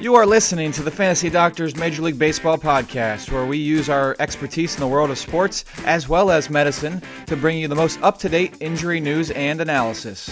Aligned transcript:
You 0.00 0.14
are 0.14 0.26
listening 0.26 0.70
to 0.72 0.84
the 0.84 0.92
Fantasy 0.92 1.28
Doctors 1.28 1.74
Major 1.74 2.02
League 2.02 2.20
Baseball 2.20 2.56
podcast, 2.56 3.32
where 3.32 3.44
we 3.44 3.58
use 3.58 3.88
our 3.88 4.14
expertise 4.20 4.76
in 4.76 4.80
the 4.80 4.86
world 4.86 5.10
of 5.10 5.18
sports 5.18 5.64
as 5.84 6.08
well 6.08 6.30
as 6.30 6.48
medicine 6.48 7.02
to 7.26 7.34
bring 7.34 7.58
you 7.58 7.66
the 7.66 7.74
most 7.74 8.00
up 8.00 8.16
to 8.18 8.28
date 8.28 8.56
injury 8.60 9.00
news 9.00 9.32
and 9.32 9.60
analysis. 9.60 10.30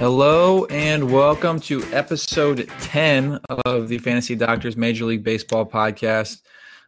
Hello, 0.00 0.64
and 0.64 1.12
welcome 1.12 1.60
to 1.60 1.84
episode 1.92 2.68
10 2.80 3.38
of 3.66 3.86
the 3.86 3.98
Fantasy 3.98 4.34
Doctors 4.34 4.76
Major 4.76 5.04
League 5.04 5.22
Baseball 5.22 5.64
podcast. 5.64 6.42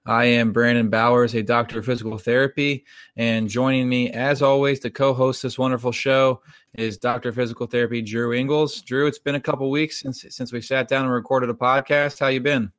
I 0.07 0.25
am 0.25 0.53
Brandon 0.53 0.91
Bowers, 0.91 1.33
a 1.35 1.45
doctor 1.45 1.79
of 1.79 1.87
physical 1.87 2.19
therapy, 2.19 2.87
and 3.17 3.49
joining 3.49 3.89
me, 3.89 4.11
as 4.11 4.43
always, 4.43 4.81
to 4.81 4.91
co-host 4.91 5.45
this 5.45 5.61
wonderful 5.61 5.93
show 5.93 6.43
is 6.75 6.99
Doctor 6.99 7.29
of 7.29 7.35
Physical 7.35 7.67
Therapy 7.67 8.03
Drew 8.03 8.33
Ingles. 8.33 8.83
Drew, 8.83 9.07
it's 9.07 9.19
been 9.19 9.37
a 9.37 9.41
couple 9.41 9.71
weeks 9.71 10.01
since 10.01 10.25
since 10.29 10.53
we 10.53 10.61
sat 10.61 10.89
down 10.89 11.05
and 11.05 11.13
recorded 11.13 11.51
a 11.51 11.55
podcast. 11.55 12.19
How 12.19 12.29
you 12.29 12.41
been? 12.41 12.73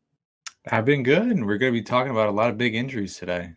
I've 0.72 0.86
been 0.86 1.04
good, 1.04 1.22
and 1.22 1.46
we're 1.46 1.58
going 1.58 1.74
to 1.74 1.80
be 1.80 1.84
talking 1.84 2.12
about 2.12 2.28
a 2.28 2.32
lot 2.32 2.50
of 2.50 2.58
big 2.58 2.76
injuries 2.76 3.18
today. 3.18 3.54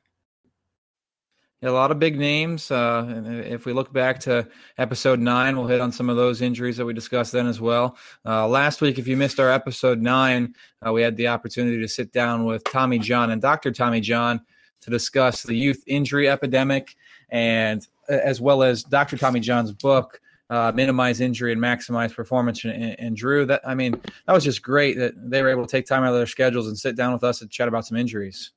Yeah, 1.61 1.71
a 1.71 1.73
lot 1.73 1.91
of 1.91 1.99
big 1.99 2.17
names. 2.17 2.71
Uh, 2.71 3.05
and 3.09 3.45
if 3.45 3.67
we 3.67 3.73
look 3.73 3.93
back 3.93 4.21
to 4.21 4.47
episode 4.77 5.19
nine, 5.19 5.57
we'll 5.57 5.67
hit 5.67 5.81
on 5.81 5.91
some 5.91 6.09
of 6.09 6.17
those 6.17 6.41
injuries 6.41 6.77
that 6.77 6.85
we 6.87 6.93
discussed 6.93 7.33
then 7.33 7.49
as 7.49 7.61
well. 7.61 7.97
Uh, 8.25 8.47
last 8.47 8.81
week, 8.81 8.99
if 8.99 9.09
you 9.09 9.17
missed 9.17 9.41
our 9.41 9.51
episode 9.51 10.01
nine, 10.01 10.55
uh, 10.87 10.93
we 10.93 11.03
had 11.03 11.17
the 11.17 11.27
opportunity 11.27 11.81
to 11.81 11.89
sit 11.89 12.13
down 12.13 12.45
with 12.45 12.63
Tommy 12.65 13.01
John 13.01 13.31
and 13.31 13.43
Dr. 13.43 13.73
Tommy 13.73 14.01
John 14.01 14.41
to 14.83 14.91
discuss 14.91 15.43
the 15.43 15.57
youth 15.57 15.83
injury 15.89 16.29
epidemic 16.29 16.95
and 17.31 17.87
as 18.09 18.41
well 18.41 18.63
as 18.63 18.85
Dr. 18.85 19.17
Tommy 19.17 19.41
John's 19.41 19.73
book. 19.73 20.21
Uh, 20.51 20.73
minimize 20.75 21.21
injury 21.21 21.53
and 21.53 21.61
maximize 21.61 22.15
performance. 22.15 22.65
And, 22.65 22.99
and, 22.99 23.15
Drew, 23.15 23.45
that 23.45 23.61
I 23.67 23.75
mean, 23.75 23.93
that 24.27 24.33
was 24.33 24.45
just 24.45 24.63
great 24.63 24.97
that 24.97 25.13
they 25.17 25.43
were 25.43 25.51
able 25.51 25.67
to 25.67 25.71
take 25.71 25.85
time 25.85 26.05
out 26.05 26.09
of 26.09 26.15
their 26.15 26.27
schedules 26.27 26.69
and 26.69 26.79
sit 26.79 26.97
down 26.97 27.13
with 27.13 27.23
us 27.23 27.43
and 27.43 27.51
chat 27.51 27.69
about 27.69 27.85
some 27.85 27.99
injuries. 27.99 28.53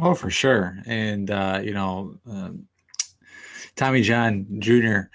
Oh, 0.00 0.14
for 0.14 0.30
sure. 0.30 0.78
And, 0.84 1.30
uh, 1.30 1.60
you 1.62 1.72
know, 1.72 2.18
um, 2.28 2.66
Tommy 3.76 4.02
John 4.02 4.46
Jr., 4.58 5.08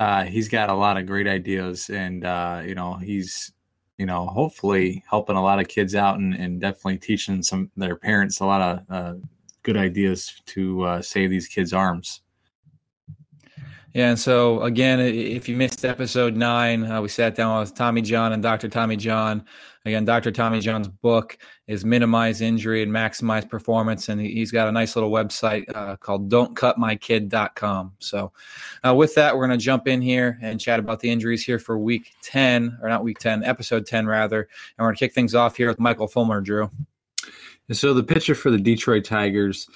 uh, 0.00 0.24
he's 0.24 0.48
got 0.48 0.70
a 0.70 0.74
lot 0.74 0.96
of 0.96 1.06
great 1.06 1.28
ideas. 1.28 1.88
And, 1.88 2.24
uh, 2.24 2.62
you 2.66 2.74
know, 2.74 2.94
he's, 2.94 3.52
you 3.98 4.06
know, 4.06 4.26
hopefully 4.26 5.04
helping 5.08 5.36
a 5.36 5.42
lot 5.42 5.60
of 5.60 5.68
kids 5.68 5.94
out 5.94 6.18
and, 6.18 6.34
and 6.34 6.60
definitely 6.60 6.98
teaching 6.98 7.42
some 7.42 7.70
their 7.76 7.96
parents 7.96 8.40
a 8.40 8.46
lot 8.46 8.60
of 8.60 8.80
uh, 8.90 9.14
good 9.62 9.76
ideas 9.76 10.42
to 10.46 10.82
uh, 10.82 11.02
save 11.02 11.30
these 11.30 11.46
kids' 11.46 11.72
arms. 11.72 12.22
Yeah, 13.94 14.08
and 14.08 14.18
so 14.18 14.60
again, 14.62 14.98
if 14.98 15.48
you 15.48 15.56
missed 15.56 15.84
episode 15.84 16.36
nine, 16.36 16.84
uh, 16.84 17.00
we 17.00 17.08
sat 17.08 17.36
down 17.36 17.60
with 17.60 17.76
Tommy 17.76 18.02
John 18.02 18.32
and 18.32 18.42
Dr. 18.42 18.68
Tommy 18.68 18.96
John. 18.96 19.44
Again, 19.84 20.04
Dr. 20.04 20.32
Tommy 20.32 20.58
John's 20.58 20.88
book 20.88 21.38
is 21.68 21.84
Minimize 21.84 22.40
Injury 22.40 22.82
and 22.82 22.90
Maximize 22.90 23.48
Performance, 23.48 24.08
and 24.08 24.20
he's 24.20 24.50
got 24.50 24.66
a 24.66 24.72
nice 24.72 24.96
little 24.96 25.12
website 25.12 25.64
uh, 25.76 25.94
called 25.96 26.28
Don'tCutMyKid.com. 26.28 27.92
So, 28.00 28.32
uh, 28.84 28.94
with 28.96 29.14
that, 29.14 29.36
we're 29.36 29.46
going 29.46 29.56
to 29.56 29.64
jump 29.64 29.86
in 29.86 30.02
here 30.02 30.40
and 30.42 30.60
chat 30.60 30.80
about 30.80 30.98
the 30.98 31.10
injuries 31.10 31.44
here 31.44 31.60
for 31.60 31.78
week 31.78 32.14
10, 32.22 32.78
or 32.82 32.88
not 32.88 33.04
week 33.04 33.20
10, 33.20 33.44
episode 33.44 33.86
10, 33.86 34.06
rather. 34.06 34.40
And 34.40 34.48
we're 34.78 34.86
going 34.86 34.96
to 34.96 34.98
kick 34.98 35.12
things 35.12 35.36
off 35.36 35.56
here 35.56 35.68
with 35.68 35.78
Michael 35.78 36.08
Fulmer, 36.08 36.40
Drew. 36.40 36.68
So, 37.70 37.94
the 37.94 38.02
pitcher 38.02 38.34
for 38.34 38.50
the 38.50 38.58
Detroit 38.58 39.04
Tigers 39.04 39.68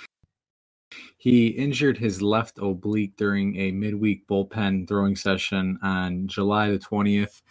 he 1.18 1.48
injured 1.48 1.98
his 1.98 2.22
left 2.22 2.58
oblique 2.58 3.16
during 3.16 3.56
a 3.56 3.72
midweek 3.72 4.26
bullpen 4.28 4.86
throwing 4.86 5.16
session 5.16 5.76
on 5.82 6.28
July 6.28 6.70
the 6.70 6.78
20th. 6.78 7.42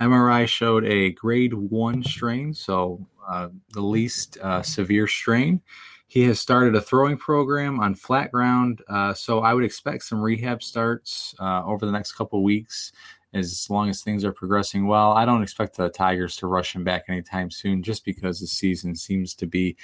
MRI 0.00 0.46
showed 0.46 0.84
a 0.84 1.10
grade 1.10 1.52
one 1.52 2.04
strain, 2.04 2.54
so 2.54 3.04
uh, 3.28 3.48
the 3.72 3.80
least 3.80 4.38
uh, 4.38 4.62
severe 4.62 5.08
strain. 5.08 5.60
He 6.06 6.22
has 6.22 6.38
started 6.38 6.76
a 6.76 6.80
throwing 6.80 7.18
program 7.18 7.80
on 7.80 7.96
flat 7.96 8.30
ground, 8.30 8.82
uh, 8.88 9.12
so 9.12 9.40
I 9.40 9.52
would 9.52 9.64
expect 9.64 10.04
some 10.04 10.22
rehab 10.22 10.62
starts 10.62 11.34
uh, 11.40 11.64
over 11.64 11.84
the 11.84 11.92
next 11.92 12.12
couple 12.12 12.44
weeks 12.44 12.92
as 13.34 13.68
long 13.68 13.90
as 13.90 14.00
things 14.00 14.24
are 14.24 14.32
progressing 14.32 14.86
well. 14.86 15.10
I 15.12 15.24
don't 15.24 15.42
expect 15.42 15.76
the 15.76 15.90
Tigers 15.90 16.36
to 16.36 16.46
rush 16.46 16.74
him 16.74 16.84
back 16.84 17.04
anytime 17.08 17.50
soon 17.50 17.82
just 17.82 18.04
because 18.04 18.40
the 18.40 18.46
season 18.46 18.94
seems 18.94 19.34
to 19.34 19.46
be 19.46 19.76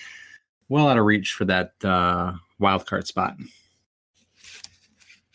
well 0.69 0.89
out 0.89 0.99
of 0.99 1.05
reach 1.05 1.33
for 1.33 1.45
that 1.47 1.73
uh, 1.83 2.33
wild 2.59 2.87
card 2.87 3.07
spot. 3.07 3.37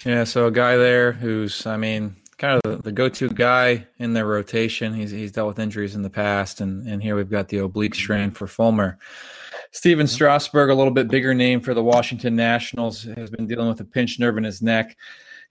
Yeah, 0.06 0.24
so 0.24 0.48
a 0.48 0.52
guy 0.52 0.78
there 0.78 1.12
who's, 1.12 1.66
I 1.66 1.76
mean, 1.76 2.16
kind 2.38 2.62
of 2.64 2.84
the, 2.84 2.92
go-to 2.92 3.30
guy 3.30 3.86
in 3.98 4.14
their 4.14 4.26
rotation. 4.26 4.94
He's 4.94 5.12
he's 5.12 5.34
dealt 5.34 5.50
with 5.50 5.60
injuries 5.60 5.96
in 5.96 6.02
the 6.02 6.10
past, 6.10 6.62
and 6.62 6.88
and 6.88 7.04
here 7.04 7.16
we've 7.16 7.30
got 7.30 7.50
the 7.50 7.58
oblique 7.60 7.96
strain 7.96 8.32
for 8.32 8.48
Fulmer. 8.48 8.98
Stephen 9.72 10.08
Strasburg, 10.08 10.70
a 10.70 10.74
little 10.74 10.94
bit 10.94 11.10
bigger 11.10 11.34
name 11.34 11.60
for 11.60 11.74
the 11.74 11.84
Washington 11.84 12.36
Nationals, 12.36 13.04
has 13.04 13.30
been 13.30 13.46
dealing 13.46 13.68
with 13.68 13.82
a 13.82 13.86
pinched 13.86 14.20
nerve 14.20 14.38
in 14.38 14.44
his 14.44 14.62
neck. 14.62 14.98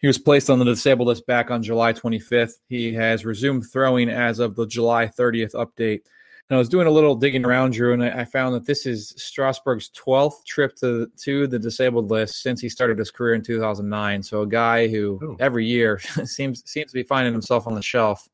He 0.01 0.07
was 0.07 0.19
placed 0.19 0.49
on 0.49 0.59
the 0.59 0.65
disabled 0.65 1.09
list 1.09 1.27
back 1.27 1.51
on 1.51 1.63
July 1.63 1.93
25th. 1.93 2.55
He 2.69 2.93
has 2.95 3.25
resumed 3.25 3.67
throwing 3.71 4.09
as 4.09 4.39
of 4.39 4.57
the 4.57 4.67
July 4.67 5.07
30th 5.07 5.55
update. 5.55 6.03
And 6.51 6.57
I 6.57 6.59
was 6.59 6.71
doing 6.71 6.87
a 6.87 6.91
little 6.91 7.15
digging 7.15 7.45
around, 7.45 7.73
Drew, 7.73 7.93
and 7.93 8.03
I, 8.03 8.21
I 8.21 8.25
found 8.25 8.55
that 8.55 8.65
this 8.65 8.87
is 8.87 9.13
Strasburg's 9.19 9.91
12th 9.91 10.45
trip 10.47 10.75
to, 10.77 11.11
to 11.19 11.47
the 11.47 11.59
disabled 11.59 12.11
list 12.11 12.43
since 12.43 12.61
he 12.61 12.71
started 12.71 12.99
his 12.99 13.11
career 13.11 13.35
in 13.35 13.43
2009. 13.43 14.23
So 14.23 14.43
a 14.43 14.47
guy 14.47 14.89
who 14.89 15.19
Ooh. 15.23 15.37
every 15.41 15.67
year 15.67 15.99
seems 16.25 16.63
seems 16.71 16.91
to 16.91 16.95
be 16.95 17.03
finding 17.03 17.35
himself 17.35 17.67
on 17.67 17.75
the 17.75 17.83
shelf. 17.83 18.29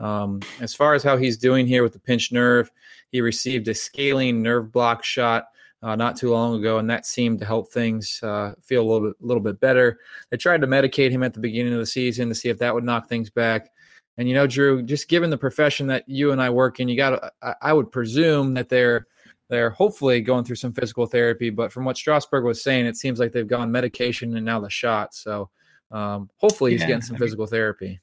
Um, 0.00 0.40
as 0.60 0.74
far 0.74 0.94
as 0.94 1.04
how 1.04 1.16
he's 1.16 1.36
doing 1.36 1.66
here 1.66 1.84
with 1.84 1.92
the 1.92 2.00
pinched 2.00 2.32
nerve, 2.32 2.70
he 3.12 3.20
received 3.20 3.68
a 3.68 3.74
scalene 3.74 4.42
nerve 4.42 4.72
block 4.72 5.04
shot 5.04 5.44
uh, 5.82 5.94
not 5.96 6.16
too 6.16 6.30
long 6.30 6.58
ago, 6.58 6.78
and 6.78 6.88
that 6.90 7.06
seemed 7.06 7.38
to 7.40 7.44
help 7.44 7.72
things 7.72 8.20
uh, 8.22 8.54
feel 8.62 8.82
a 8.82 8.88
little 8.88 9.08
bit, 9.08 9.16
little 9.20 9.42
bit 9.42 9.60
better. 9.60 9.98
They 10.30 10.36
tried 10.36 10.60
to 10.60 10.66
medicate 10.66 11.10
him 11.10 11.22
at 11.22 11.34
the 11.34 11.40
beginning 11.40 11.72
of 11.72 11.80
the 11.80 11.86
season 11.86 12.28
to 12.28 12.34
see 12.34 12.48
if 12.48 12.58
that 12.58 12.74
would 12.74 12.84
knock 12.84 13.08
things 13.08 13.30
back. 13.30 13.70
And 14.18 14.28
you 14.28 14.34
know, 14.34 14.46
Drew, 14.46 14.82
just 14.82 15.08
given 15.08 15.30
the 15.30 15.38
profession 15.38 15.86
that 15.86 16.08
you 16.08 16.32
and 16.32 16.42
I 16.42 16.50
work 16.50 16.80
in, 16.80 16.88
you 16.88 16.96
got 16.96 17.32
I, 17.42 17.54
I 17.62 17.72
would 17.72 17.90
presume 17.90 18.54
that 18.54 18.68
they're 18.68 19.06
they're 19.48 19.70
hopefully 19.70 20.20
going 20.20 20.44
through 20.44 20.56
some 20.56 20.72
physical 20.72 21.06
therapy. 21.06 21.50
But 21.50 21.72
from 21.72 21.84
what 21.84 21.96
Strasburg 21.96 22.44
was 22.44 22.62
saying, 22.62 22.86
it 22.86 22.96
seems 22.96 23.18
like 23.18 23.32
they've 23.32 23.46
gone 23.46 23.70
medication 23.70 24.36
and 24.36 24.46
now 24.46 24.60
the 24.60 24.70
shot. 24.70 25.14
So 25.14 25.50
um, 25.90 26.30
hopefully 26.36 26.72
he's 26.72 26.80
yeah, 26.80 26.88
getting 26.88 27.02
some 27.02 27.16
I 27.16 27.18
physical 27.18 27.44
mean, 27.44 27.50
therapy. 27.50 28.00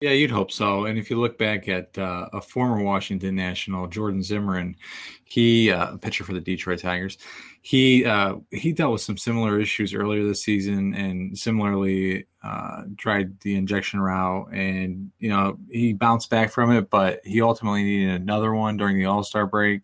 Yeah, 0.00 0.10
you'd 0.10 0.30
hope 0.30 0.52
so. 0.52 0.84
And 0.84 0.96
if 0.96 1.10
you 1.10 1.16
look 1.18 1.38
back 1.38 1.66
at 1.68 1.98
uh, 1.98 2.28
a 2.32 2.40
former 2.40 2.80
Washington 2.82 3.34
national, 3.34 3.88
Jordan 3.88 4.22
Zimmermann, 4.22 4.76
he 5.24 5.72
uh, 5.72 5.94
a 5.94 5.98
pitcher 5.98 6.22
for 6.22 6.32
the 6.32 6.40
Detroit 6.40 6.78
Tigers, 6.78 7.18
he 7.62 8.04
uh, 8.04 8.36
he 8.52 8.72
dealt 8.72 8.92
with 8.92 9.00
some 9.00 9.16
similar 9.18 9.58
issues 9.58 9.92
earlier 9.94 10.24
this 10.24 10.44
season, 10.44 10.94
and 10.94 11.36
similarly 11.36 12.26
uh, 12.44 12.84
tried 12.96 13.40
the 13.40 13.56
injection 13.56 14.00
route, 14.00 14.52
and 14.52 15.10
you 15.18 15.30
know 15.30 15.58
he 15.68 15.94
bounced 15.94 16.30
back 16.30 16.50
from 16.52 16.70
it, 16.70 16.90
but 16.90 17.20
he 17.24 17.42
ultimately 17.42 17.82
needed 17.82 18.20
another 18.20 18.54
one 18.54 18.76
during 18.76 18.98
the 18.98 19.06
All 19.06 19.24
Star 19.24 19.46
break. 19.46 19.82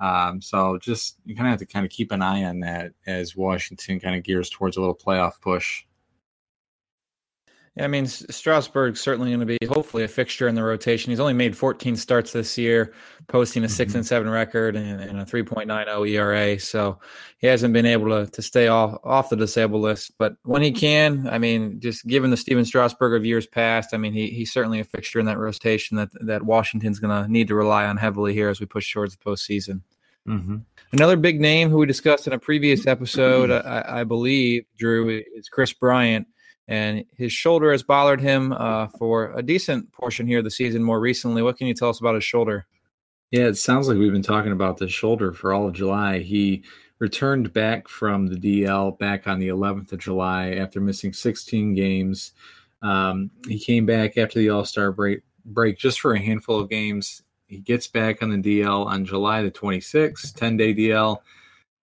Um, 0.00 0.42
so 0.42 0.78
just 0.78 1.18
you 1.24 1.36
kind 1.36 1.46
of 1.46 1.52
have 1.52 1.60
to 1.60 1.66
kind 1.72 1.86
of 1.86 1.92
keep 1.92 2.10
an 2.10 2.20
eye 2.20 2.44
on 2.44 2.60
that 2.60 2.92
as 3.06 3.36
Washington 3.36 4.00
kind 4.00 4.16
of 4.16 4.24
gears 4.24 4.50
towards 4.50 4.76
a 4.76 4.80
little 4.80 4.96
playoff 4.96 5.40
push. 5.40 5.84
Yeah, 7.76 7.84
I 7.84 7.88
mean, 7.88 8.06
Strasburg's 8.06 9.00
certainly 9.00 9.30
going 9.30 9.46
to 9.46 9.58
be 9.58 9.58
hopefully 9.66 10.04
a 10.04 10.08
fixture 10.08 10.48
in 10.48 10.54
the 10.54 10.62
rotation. 10.62 11.10
He's 11.10 11.20
only 11.20 11.34
made 11.34 11.54
14 11.54 11.94
starts 11.96 12.32
this 12.32 12.56
year, 12.56 12.94
posting 13.28 13.64
a 13.64 13.68
6 13.68 13.90
mm-hmm. 13.90 13.98
and 13.98 14.06
7 14.06 14.30
record 14.30 14.76
and, 14.76 15.00
and, 15.00 15.20
a 15.20 15.26
3.90 15.26 16.10
ERA. 16.10 16.58
So 16.58 16.98
he 17.38 17.46
hasn't 17.46 17.74
been 17.74 17.84
able 17.84 18.08
to, 18.08 18.30
to 18.30 18.40
stay 18.40 18.68
off, 18.68 18.98
off 19.04 19.28
the 19.28 19.36
disabled 19.36 19.82
list. 19.82 20.12
But 20.18 20.36
when 20.44 20.62
he 20.62 20.72
can, 20.72 21.28
I 21.28 21.36
mean, 21.36 21.78
just 21.78 22.06
given 22.06 22.30
the 22.30 22.36
Stephen 22.38 22.64
Strasburg 22.64 23.14
of 23.14 23.26
years 23.26 23.46
past, 23.46 23.92
I 23.92 23.98
mean, 23.98 24.14
he, 24.14 24.28
he's 24.28 24.52
certainly 24.52 24.80
a 24.80 24.84
fixture 24.84 25.20
in 25.20 25.26
that 25.26 25.38
rotation 25.38 25.98
that, 25.98 26.08
that 26.22 26.44
Washington's 26.44 26.98
going 26.98 27.24
to 27.24 27.30
need 27.30 27.48
to 27.48 27.54
rely 27.54 27.84
on 27.84 27.98
heavily 27.98 28.32
here 28.32 28.48
as 28.48 28.58
we 28.58 28.64
push 28.64 28.90
towards 28.90 29.14
the 29.14 29.22
postseason. 29.22 29.82
Mm-hmm. 30.26 30.56
Another 30.92 31.16
big 31.16 31.40
name 31.40 31.68
who 31.68 31.76
we 31.76 31.86
discussed 31.86 32.26
in 32.26 32.32
a 32.32 32.38
previous 32.38 32.86
episode, 32.86 33.50
I, 33.50 34.00
I, 34.00 34.04
believe, 34.04 34.64
Drew, 34.78 35.22
is 35.34 35.48
Kris 35.48 35.72
Bryant. 35.72 36.26
And 36.68 37.04
his 37.16 37.32
shoulder 37.32 37.70
has 37.70 37.82
bothered 37.82 38.20
him 38.20 38.52
uh, 38.52 38.88
for 38.88 39.32
a 39.36 39.42
decent 39.42 39.92
portion 39.92 40.26
here 40.26 40.38
of 40.38 40.44
the 40.44 40.50
season 40.50 40.82
more 40.82 40.98
recently. 40.98 41.42
What 41.42 41.56
can 41.56 41.68
you 41.68 41.74
tell 41.74 41.90
us 41.90 42.00
about 42.00 42.16
his 42.16 42.24
shoulder? 42.24 42.66
Yeah, 43.30 43.46
it 43.46 43.56
sounds 43.56 43.88
like 43.88 43.98
we've 43.98 44.12
been 44.12 44.22
talking 44.22 44.52
about 44.52 44.78
the 44.78 44.88
shoulder 44.88 45.32
for 45.32 45.52
all 45.52 45.68
of 45.68 45.74
July. 45.74 46.20
He 46.20 46.64
returned 46.98 47.52
back 47.52 47.88
from 47.88 48.26
the 48.26 48.36
DL 48.36 48.98
back 48.98 49.26
on 49.26 49.38
the 49.38 49.48
11th 49.48 49.92
of 49.92 49.98
July 49.98 50.52
after 50.52 50.80
missing 50.80 51.12
16 51.12 51.74
games. 51.74 52.32
Um, 52.82 53.30
he 53.46 53.58
came 53.58 53.86
back 53.86 54.16
after 54.16 54.38
the 54.38 54.50
All 54.50 54.64
Star 54.64 54.92
break, 54.92 55.22
break 55.44 55.78
just 55.78 56.00
for 56.00 56.14
a 56.14 56.20
handful 56.20 56.60
of 56.60 56.70
games. 56.70 57.22
He 57.46 57.58
gets 57.58 57.86
back 57.86 58.22
on 58.22 58.30
the 58.30 58.60
DL 58.60 58.86
on 58.86 59.04
July 59.04 59.42
the 59.42 59.50
26th, 59.50 60.34
10 60.34 60.56
day 60.56 60.74
DL. 60.74 61.18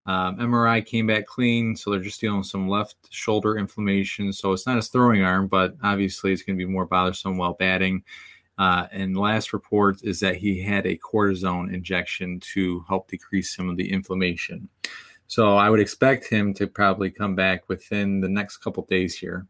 Um, 0.06 0.36
MRI 0.36 0.84
came 0.84 1.06
back 1.06 1.26
clean, 1.26 1.76
so 1.76 1.90
they're 1.90 2.00
just 2.00 2.20
dealing 2.20 2.38
with 2.38 2.46
some 2.46 2.68
left 2.68 2.96
shoulder 3.10 3.56
inflammation. 3.56 4.32
So 4.32 4.52
it's 4.52 4.66
not 4.66 4.76
his 4.76 4.88
throwing 4.88 5.22
arm, 5.22 5.48
but 5.48 5.74
obviously 5.82 6.32
it's 6.32 6.42
going 6.42 6.58
to 6.58 6.64
be 6.64 6.70
more 6.70 6.86
bothersome 6.86 7.38
while 7.38 7.54
batting. 7.54 8.02
Uh, 8.58 8.86
and 8.92 9.16
last 9.16 9.52
report 9.52 9.96
is 10.02 10.20
that 10.20 10.36
he 10.36 10.60
had 10.62 10.86
a 10.86 10.98
cortisone 10.98 11.72
injection 11.72 12.38
to 12.40 12.84
help 12.86 13.08
decrease 13.08 13.54
some 13.56 13.68
of 13.68 13.76
the 13.76 13.90
inflammation. 13.90 14.68
So 15.26 15.56
I 15.56 15.70
would 15.70 15.80
expect 15.80 16.28
him 16.28 16.52
to 16.54 16.66
probably 16.66 17.10
come 17.10 17.34
back 17.34 17.68
within 17.68 18.20
the 18.20 18.28
next 18.28 18.58
couple 18.58 18.84
days 18.84 19.18
here. 19.18 19.46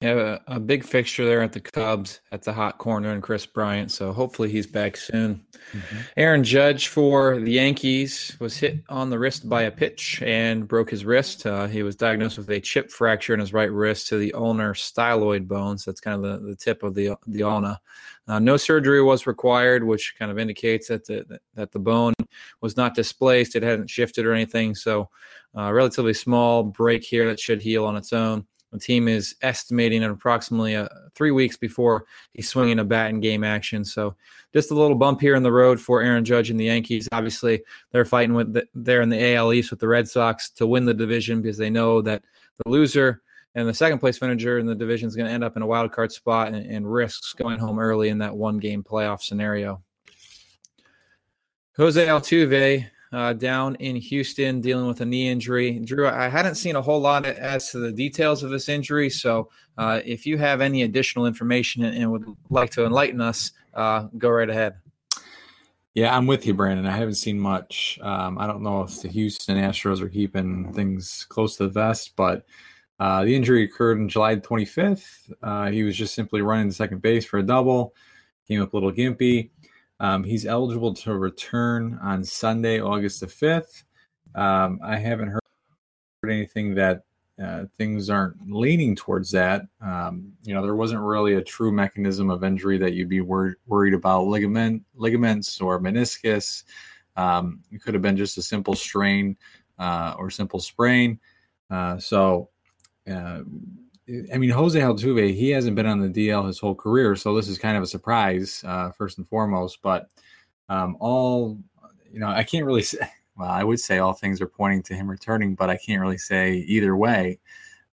Yeah, 0.00 0.38
a, 0.46 0.54
a, 0.54 0.60
big 0.60 0.84
fixture 0.84 1.24
there 1.24 1.42
at 1.42 1.52
the 1.52 1.58
Cubs 1.58 2.20
at 2.30 2.42
the 2.42 2.52
hot 2.52 2.78
corner 2.78 3.10
and 3.10 3.20
Kris 3.20 3.46
Bryant. 3.46 3.90
So 3.90 4.12
hopefully 4.12 4.48
he's 4.48 4.66
back 4.66 4.96
soon. 4.96 5.44
Mm-hmm. 5.72 5.96
Aaron 6.16 6.44
Judge 6.44 6.86
for 6.86 7.40
the 7.40 7.50
Yankees 7.50 8.36
was 8.38 8.56
hit 8.56 8.78
on 8.88 9.10
the 9.10 9.18
wrist 9.18 9.48
by 9.48 9.62
a 9.62 9.72
pitch 9.72 10.22
and 10.22 10.68
broke 10.68 10.90
his 10.90 11.04
wrist. 11.04 11.46
Uh, 11.46 11.66
he 11.66 11.82
was 11.82 11.96
diagnosed 11.96 12.38
with 12.38 12.48
a 12.50 12.60
chip 12.60 12.92
fracture 12.92 13.34
in 13.34 13.40
his 13.40 13.52
right 13.52 13.72
wrist 13.72 14.06
to 14.08 14.18
the 14.18 14.32
ulnar 14.34 14.72
styloid 14.72 15.48
bones. 15.48 15.84
That's 15.84 16.00
kind 16.00 16.24
of 16.24 16.42
the, 16.42 16.46
the 16.46 16.56
tip 16.56 16.84
of 16.84 16.94
the 16.94 17.16
the 17.26 17.42
ulna. 17.42 17.80
Uh, 18.28 18.38
no 18.38 18.56
surgery 18.56 19.02
was 19.02 19.26
required, 19.26 19.82
which 19.82 20.14
kind 20.16 20.30
of 20.30 20.38
indicates 20.38 20.86
that 20.88 21.06
the 21.06 21.40
that 21.54 21.72
the 21.72 21.78
bone 21.80 22.14
was 22.60 22.76
not 22.76 22.94
displaced. 22.94 23.56
It 23.56 23.64
hadn't 23.64 23.90
shifted 23.90 24.26
or 24.26 24.32
anything. 24.32 24.76
So, 24.76 25.08
uh, 25.56 25.72
relatively 25.72 26.14
small 26.14 26.62
break 26.62 27.02
here 27.02 27.26
that 27.26 27.40
should 27.40 27.60
heal 27.60 27.84
on 27.84 27.96
its 27.96 28.12
own. 28.12 28.46
The 28.72 28.78
team 28.78 29.08
is 29.08 29.34
estimating 29.42 30.04
at 30.04 30.10
approximately 30.10 30.76
uh, 30.76 30.88
three 31.14 31.30
weeks 31.30 31.56
before 31.56 32.04
he's 32.34 32.48
swinging 32.48 32.78
a 32.78 32.84
bat 32.84 33.10
in 33.10 33.20
game 33.20 33.42
action. 33.42 33.84
So 33.84 34.14
just 34.52 34.70
a 34.70 34.74
little 34.74 34.96
bump 34.96 35.20
here 35.20 35.34
in 35.34 35.42
the 35.42 35.52
road 35.52 35.80
for 35.80 36.02
Aaron 36.02 36.24
Judge 36.24 36.50
and 36.50 36.60
the 36.60 36.66
Yankees. 36.66 37.08
Obviously, 37.12 37.62
they're 37.92 38.04
fighting 38.04 38.34
with 38.34 38.52
the, 38.52 38.66
they're 38.74 39.00
in 39.00 39.08
the 39.08 39.34
AL 39.34 39.52
East 39.52 39.70
with 39.70 39.80
the 39.80 39.88
Red 39.88 40.08
Sox 40.08 40.50
to 40.50 40.66
win 40.66 40.84
the 40.84 40.94
division 40.94 41.40
because 41.40 41.56
they 41.56 41.70
know 41.70 42.02
that 42.02 42.22
the 42.62 42.70
loser 42.70 43.22
and 43.54 43.66
the 43.66 43.74
second 43.74 43.98
place 43.98 44.18
finisher 44.18 44.58
in 44.58 44.66
the 44.66 44.74
division 44.74 45.08
is 45.08 45.16
going 45.16 45.26
to 45.26 45.32
end 45.32 45.44
up 45.44 45.56
in 45.56 45.62
a 45.62 45.66
wild 45.66 45.90
card 45.92 46.12
spot 46.12 46.48
and, 46.48 46.66
and 46.66 46.92
risks 46.92 47.32
going 47.32 47.58
home 47.58 47.78
early 47.78 48.10
in 48.10 48.18
that 48.18 48.36
one 48.36 48.58
game 48.58 48.84
playoff 48.84 49.22
scenario. 49.22 49.82
Jose 51.76 52.06
Altuve 52.06 52.86
uh, 53.12 53.32
down 53.32 53.74
in 53.76 53.96
Houston 53.96 54.60
dealing 54.60 54.86
with 54.86 55.00
a 55.00 55.06
knee 55.06 55.28
injury. 55.28 55.78
Drew, 55.78 56.08
I 56.08 56.28
hadn't 56.28 56.56
seen 56.56 56.76
a 56.76 56.82
whole 56.82 57.00
lot 57.00 57.26
as 57.26 57.70
to 57.70 57.78
the 57.78 57.92
details 57.92 58.42
of 58.42 58.50
this 58.50 58.68
injury. 58.68 59.10
So 59.10 59.50
uh, 59.76 60.00
if 60.04 60.26
you 60.26 60.38
have 60.38 60.60
any 60.60 60.82
additional 60.82 61.26
information 61.26 61.84
and 61.84 62.12
would 62.12 62.24
like 62.50 62.70
to 62.72 62.84
enlighten 62.84 63.20
us, 63.20 63.52
uh, 63.74 64.08
go 64.18 64.30
right 64.30 64.50
ahead. 64.50 64.76
Yeah, 65.94 66.16
I'm 66.16 66.26
with 66.26 66.46
you, 66.46 66.54
Brandon. 66.54 66.86
I 66.86 66.96
haven't 66.96 67.14
seen 67.14 67.40
much. 67.40 67.98
Um, 68.02 68.38
I 68.38 68.46
don't 68.46 68.62
know 68.62 68.82
if 68.82 69.02
the 69.02 69.08
Houston 69.08 69.56
Astros 69.56 70.00
are 70.00 70.08
keeping 70.08 70.72
things 70.72 71.26
close 71.28 71.56
to 71.56 71.64
the 71.64 71.70
vest, 71.70 72.12
but 72.14 72.44
uh, 73.00 73.24
the 73.24 73.34
injury 73.34 73.64
occurred 73.64 73.98
on 73.98 74.08
July 74.08 74.36
25th. 74.36 75.32
Uh, 75.42 75.70
he 75.70 75.82
was 75.82 75.96
just 75.96 76.14
simply 76.14 76.42
running 76.42 76.70
second 76.70 77.02
base 77.02 77.24
for 77.24 77.38
a 77.38 77.42
double, 77.42 77.94
came 78.46 78.62
up 78.62 78.72
a 78.72 78.76
little 78.76 78.92
gimpy. 78.92 79.50
Um, 80.00 80.24
he's 80.24 80.46
eligible 80.46 80.94
to 80.94 81.14
return 81.14 81.98
on 82.02 82.24
Sunday, 82.24 82.80
August 82.80 83.20
the 83.20 83.26
5th. 83.26 83.82
Um, 84.34 84.78
I 84.82 84.96
haven't 84.96 85.28
heard 85.28 85.40
anything 86.24 86.74
that 86.76 87.02
uh, 87.42 87.64
things 87.76 88.10
aren't 88.10 88.50
leaning 88.50 88.96
towards 88.96 89.30
that. 89.30 89.62
Um, 89.80 90.32
you 90.44 90.54
know, 90.54 90.62
there 90.62 90.74
wasn't 90.74 91.00
really 91.02 91.34
a 91.34 91.42
true 91.42 91.70
mechanism 91.70 92.30
of 92.30 92.42
injury 92.42 92.78
that 92.78 92.94
you'd 92.94 93.08
be 93.08 93.20
wor- 93.20 93.56
worried 93.66 93.94
about 93.94 94.26
ligament, 94.26 94.82
ligaments 94.94 95.60
or 95.60 95.80
meniscus. 95.80 96.64
Um, 97.16 97.60
it 97.70 97.80
could 97.82 97.94
have 97.94 98.02
been 98.02 98.16
just 98.16 98.38
a 98.38 98.42
simple 98.42 98.74
strain 98.74 99.36
uh, 99.78 100.14
or 100.18 100.30
simple 100.30 100.60
sprain. 100.60 101.20
Uh, 101.70 101.98
so, 101.98 102.48
uh, 103.10 103.40
I 104.32 104.38
mean, 104.38 104.50
Jose 104.50 104.78
Altuve, 104.78 105.34
he 105.34 105.50
hasn't 105.50 105.76
been 105.76 105.86
on 105.86 106.00
the 106.00 106.08
DL 106.08 106.46
his 106.46 106.58
whole 106.58 106.74
career, 106.74 107.14
so 107.14 107.34
this 107.34 107.48
is 107.48 107.58
kind 107.58 107.76
of 107.76 107.82
a 107.82 107.86
surprise, 107.86 108.64
uh, 108.66 108.90
first 108.92 109.18
and 109.18 109.28
foremost. 109.28 109.80
But 109.82 110.08
um, 110.68 110.96
all, 110.98 111.58
you 112.10 112.18
know, 112.18 112.28
I 112.28 112.42
can't 112.44 112.66
really 112.66 112.82
say. 112.82 112.98
Well, 113.36 113.48
I 113.48 113.62
would 113.62 113.78
say 113.78 113.98
all 113.98 114.14
things 114.14 114.40
are 114.40 114.48
pointing 114.48 114.82
to 114.82 114.94
him 114.94 115.08
returning, 115.08 115.54
but 115.54 115.70
I 115.70 115.76
can't 115.76 116.00
really 116.00 116.18
say 116.18 116.54
either 116.54 116.96
way. 116.96 117.38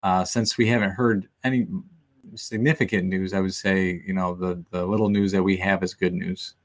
Uh, 0.02 0.26
since 0.26 0.58
we 0.58 0.66
haven't 0.66 0.90
heard 0.90 1.28
any 1.44 1.68
significant 2.34 3.06
news, 3.08 3.32
I 3.32 3.42
would 3.42 3.54
say, 3.54 4.02
you 4.08 4.14
know, 4.14 4.34
the 4.34 4.66
the 4.72 4.84
little 4.84 5.10
news 5.10 5.32
that 5.34 5.44
we 5.44 5.56
have 5.58 5.84
is 5.84 5.94
good 5.94 6.16
news. 6.16 6.56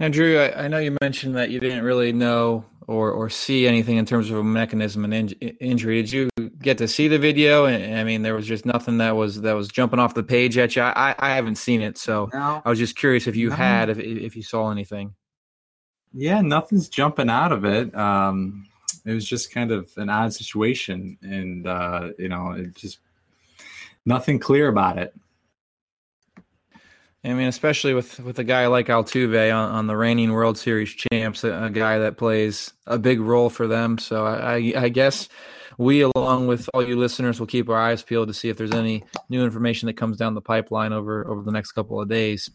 Now, 0.00 0.08
Drew, 0.08 0.38
I, 0.38 0.64
I 0.64 0.68
know 0.68 0.78
you 0.78 0.96
mentioned 1.02 1.36
that 1.36 1.50
you 1.50 1.60
didn't 1.60 1.84
really 1.84 2.14
know 2.14 2.64
or 2.86 3.10
or 3.10 3.28
see 3.30 3.66
anything 3.66 3.96
in 3.96 4.06
terms 4.06 4.30
of 4.30 4.38
a 4.38 4.44
mechanism 4.44 5.04
and 5.04 5.14
in, 5.14 5.32
injury. 5.60 6.02
Did 6.02 6.12
you 6.12 6.30
get 6.60 6.78
to 6.78 6.88
see 6.88 7.08
the 7.08 7.18
video? 7.18 7.66
And 7.66 7.98
I 7.98 8.04
mean, 8.04 8.22
there 8.22 8.34
was 8.34 8.46
just 8.46 8.66
nothing 8.66 8.98
that 8.98 9.16
was 9.16 9.40
that 9.42 9.54
was 9.54 9.68
jumping 9.68 9.98
off 9.98 10.14
the 10.14 10.22
page 10.22 10.58
at 10.58 10.76
you. 10.76 10.82
I 10.82 11.14
I 11.18 11.34
haven't 11.34 11.56
seen 11.56 11.82
it, 11.82 11.98
so 11.98 12.30
no. 12.32 12.62
I 12.64 12.68
was 12.68 12.78
just 12.78 12.96
curious 12.96 13.26
if 13.26 13.36
you 13.36 13.50
no. 13.50 13.56
had 13.56 13.90
if 13.90 13.98
if 13.98 14.36
you 14.36 14.42
saw 14.42 14.70
anything. 14.70 15.14
Yeah, 16.14 16.42
nothing's 16.42 16.88
jumping 16.88 17.30
out 17.30 17.52
of 17.52 17.64
it. 17.64 17.94
Um, 17.94 18.66
it 19.04 19.12
was 19.12 19.26
just 19.26 19.52
kind 19.52 19.70
of 19.70 19.90
an 19.96 20.10
odd 20.10 20.34
situation, 20.34 21.18
and 21.22 21.66
uh, 21.66 22.10
you 22.18 22.28
know, 22.28 22.52
it 22.52 22.74
just 22.74 22.98
nothing 24.04 24.38
clear 24.38 24.68
about 24.68 24.98
it. 24.98 25.14
I 27.24 27.34
mean, 27.34 27.46
especially 27.46 27.94
with 27.94 28.18
with 28.20 28.38
a 28.40 28.44
guy 28.44 28.66
like 28.66 28.88
Altuve 28.88 29.54
on, 29.54 29.70
on 29.70 29.86
the 29.86 29.96
reigning 29.96 30.32
World 30.32 30.58
Series 30.58 30.92
champs, 30.92 31.44
a, 31.44 31.64
a, 31.64 31.70
guy 31.70 31.98
that 31.98 32.16
plays 32.16 32.72
a 32.86 32.98
big 32.98 33.20
role 33.20 33.48
for 33.48 33.68
them. 33.68 33.98
So 33.98 34.26
I, 34.26 34.54
I, 34.54 34.72
I, 34.76 34.88
guess 34.88 35.28
we, 35.78 36.00
along 36.00 36.48
with 36.48 36.68
all 36.74 36.86
you 36.86 36.98
listeners, 36.98 37.38
will 37.38 37.46
keep 37.46 37.68
our 37.68 37.78
eyes 37.78 38.02
peeled 38.02 38.26
to 38.26 38.34
see 38.34 38.48
if 38.48 38.56
there's 38.56 38.72
any 38.72 39.04
new 39.28 39.44
information 39.44 39.86
that 39.86 39.96
comes 39.96 40.16
down 40.16 40.34
the 40.34 40.40
pipeline 40.40 40.92
over 40.92 41.24
over 41.28 41.42
the 41.42 41.52
next 41.52 41.72
couple 41.72 42.00
of 42.00 42.08
days. 42.08 42.50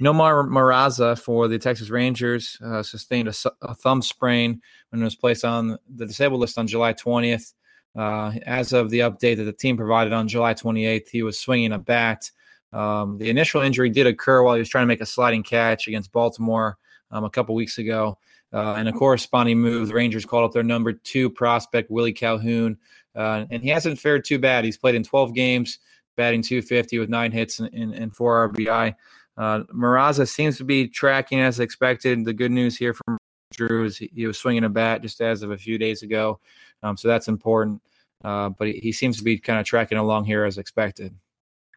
Nomar 0.00 0.48
Mazara 0.48 1.16
for 1.16 1.46
the 1.46 1.60
Texas 1.60 1.88
Rangers 1.88 2.58
uh, 2.64 2.82
sustained 2.82 3.28
a, 3.28 3.34
a, 3.60 3.72
thumb 3.72 4.02
sprain 4.02 4.60
when 4.90 5.00
he 5.00 5.04
was 5.04 5.14
placed 5.14 5.44
on 5.44 5.78
the 5.94 6.06
disabled 6.06 6.40
list 6.40 6.58
on 6.58 6.66
July 6.66 6.92
20th. 6.92 7.52
Uh, 7.94 8.32
as 8.46 8.72
of 8.72 8.90
the 8.90 9.00
update 9.00 9.36
that 9.36 9.44
the 9.44 9.52
team 9.52 9.76
provided 9.76 10.12
on 10.12 10.26
July 10.26 10.54
28th, 10.54 11.08
he 11.08 11.22
was 11.22 11.38
swinging 11.38 11.70
a 11.70 11.78
bat 11.78 12.30
um, 12.72 13.18
the 13.18 13.30
initial 13.30 13.60
injury 13.60 13.90
did 13.90 14.06
occur 14.06 14.42
while 14.42 14.54
he 14.54 14.58
was 14.58 14.68
trying 14.68 14.82
to 14.82 14.88
make 14.88 15.00
a 15.00 15.06
sliding 15.06 15.42
catch 15.42 15.88
against 15.88 16.12
Baltimore 16.12 16.78
um, 17.10 17.24
a 17.24 17.30
couple 17.30 17.54
weeks 17.54 17.78
ago. 17.78 18.18
Uh, 18.52 18.74
and 18.74 18.88
a 18.88 18.92
corresponding 18.92 19.58
move, 19.58 19.88
the 19.88 19.94
Rangers 19.94 20.26
called 20.26 20.44
up 20.44 20.52
their 20.52 20.62
number 20.62 20.92
two 20.92 21.30
prospect, 21.30 21.90
Willie 21.90 22.12
Calhoun. 22.12 22.76
Uh, 23.14 23.46
and 23.50 23.62
he 23.62 23.70
hasn't 23.70 23.98
fared 23.98 24.24
too 24.24 24.38
bad. 24.38 24.64
He's 24.64 24.76
played 24.76 24.94
in 24.94 25.02
12 25.02 25.34
games, 25.34 25.78
batting 26.16 26.42
250 26.42 26.98
with 26.98 27.08
nine 27.08 27.32
hits 27.32 27.60
and, 27.60 27.72
and, 27.72 27.94
and 27.94 28.14
four 28.14 28.50
RBI. 28.50 28.94
Uh, 29.36 29.60
Mazara 29.74 30.28
seems 30.28 30.58
to 30.58 30.64
be 30.64 30.86
tracking 30.86 31.40
as 31.40 31.60
expected. 31.60 32.24
The 32.24 32.34
good 32.34 32.50
news 32.50 32.76
here 32.76 32.94
from 32.94 33.16
Drew 33.54 33.84
is 33.84 33.96
he, 33.96 34.10
he 34.14 34.26
was 34.26 34.38
swinging 34.38 34.64
a 34.64 34.68
bat 34.68 35.02
just 35.02 35.20
as 35.20 35.42
of 35.42 35.50
a 35.50 35.58
few 35.58 35.78
days 35.78 36.02
ago. 36.02 36.40
Um, 36.82 36.96
so 36.96 37.08
that's 37.08 37.28
important. 37.28 37.80
Uh, 38.22 38.50
but 38.50 38.68
he, 38.68 38.74
he 38.74 38.92
seems 38.92 39.16
to 39.18 39.24
be 39.24 39.38
kind 39.38 39.58
of 39.58 39.66
tracking 39.66 39.98
along 39.98 40.24
here 40.26 40.44
as 40.44 40.58
expected. 40.58 41.14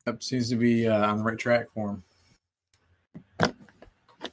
Yep, 0.07 0.21
seems 0.21 0.49
to 0.49 0.55
be 0.55 0.87
uh, 0.87 1.11
on 1.11 1.17
the 1.17 1.23
right 1.23 1.37
track 1.37 1.67
for 1.73 1.89
him. 1.89 2.03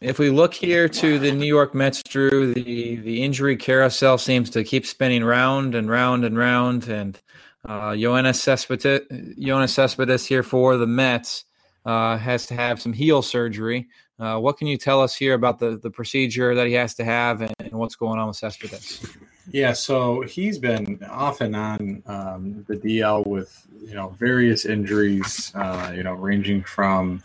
If 0.01 0.19
we 0.19 0.31
look 0.31 0.53
here 0.53 0.89
to 0.89 1.19
the 1.19 1.31
New 1.33 1.47
York 1.47 1.75
Mets, 1.75 2.03
Drew, 2.03 2.53
the, 2.53 2.97
the 2.97 3.23
injury 3.23 3.57
carousel 3.57 4.19
seems 4.19 4.51
to 4.51 4.65
keep 4.65 4.85
spinning 4.85 5.23
round 5.23 5.75
and 5.75 5.89
round 5.89 6.25
and 6.25 6.37
round. 6.37 6.89
And 6.89 7.21
uh, 7.65 7.91
Yoenis 7.91 8.37
Cespedes, 8.37 9.01
Yoenis 9.39 9.71
Cespedes 9.71 10.27
here 10.27 10.43
for 10.43 10.77
the 10.77 10.87
Mets 10.87 11.45
uh, 11.87 12.17
has 12.19 12.47
to 12.47 12.55
have 12.55 12.83
some 12.83 12.93
heel 12.93 13.23
surgery. 13.23 13.89
Uh, 14.19 14.39
what 14.39 14.59
can 14.59 14.67
you 14.67 14.77
tell 14.77 15.01
us 15.01 15.15
here 15.15 15.35
about 15.35 15.59
the, 15.59 15.79
the 15.79 15.91
procedure 15.91 16.55
that 16.55 16.67
he 16.67 16.73
has 16.75 16.95
to 16.95 17.05
have 17.05 17.41
and, 17.41 17.55
and 17.61 17.73
what's 17.73 17.97
going 17.97 18.19
on 18.19 18.29
with 18.29 18.37
Cespedes? 18.37 19.07
Yeah, 19.53 19.75
so 19.75 20.23
he's 20.23 20.59
been 20.59 21.05
off 21.11 21.43
and 21.43 21.55
on 21.55 22.03
um, 22.07 22.65
the 22.69 22.77
DL 22.77 23.27
with 23.27 23.67
you 23.83 23.95
know 23.95 24.17
various 24.19 24.65
injuries, 24.65 25.53
uh, 25.55 25.93
you 25.95 26.03
know, 26.03 26.15
ranging 26.15 26.63
from 26.63 27.23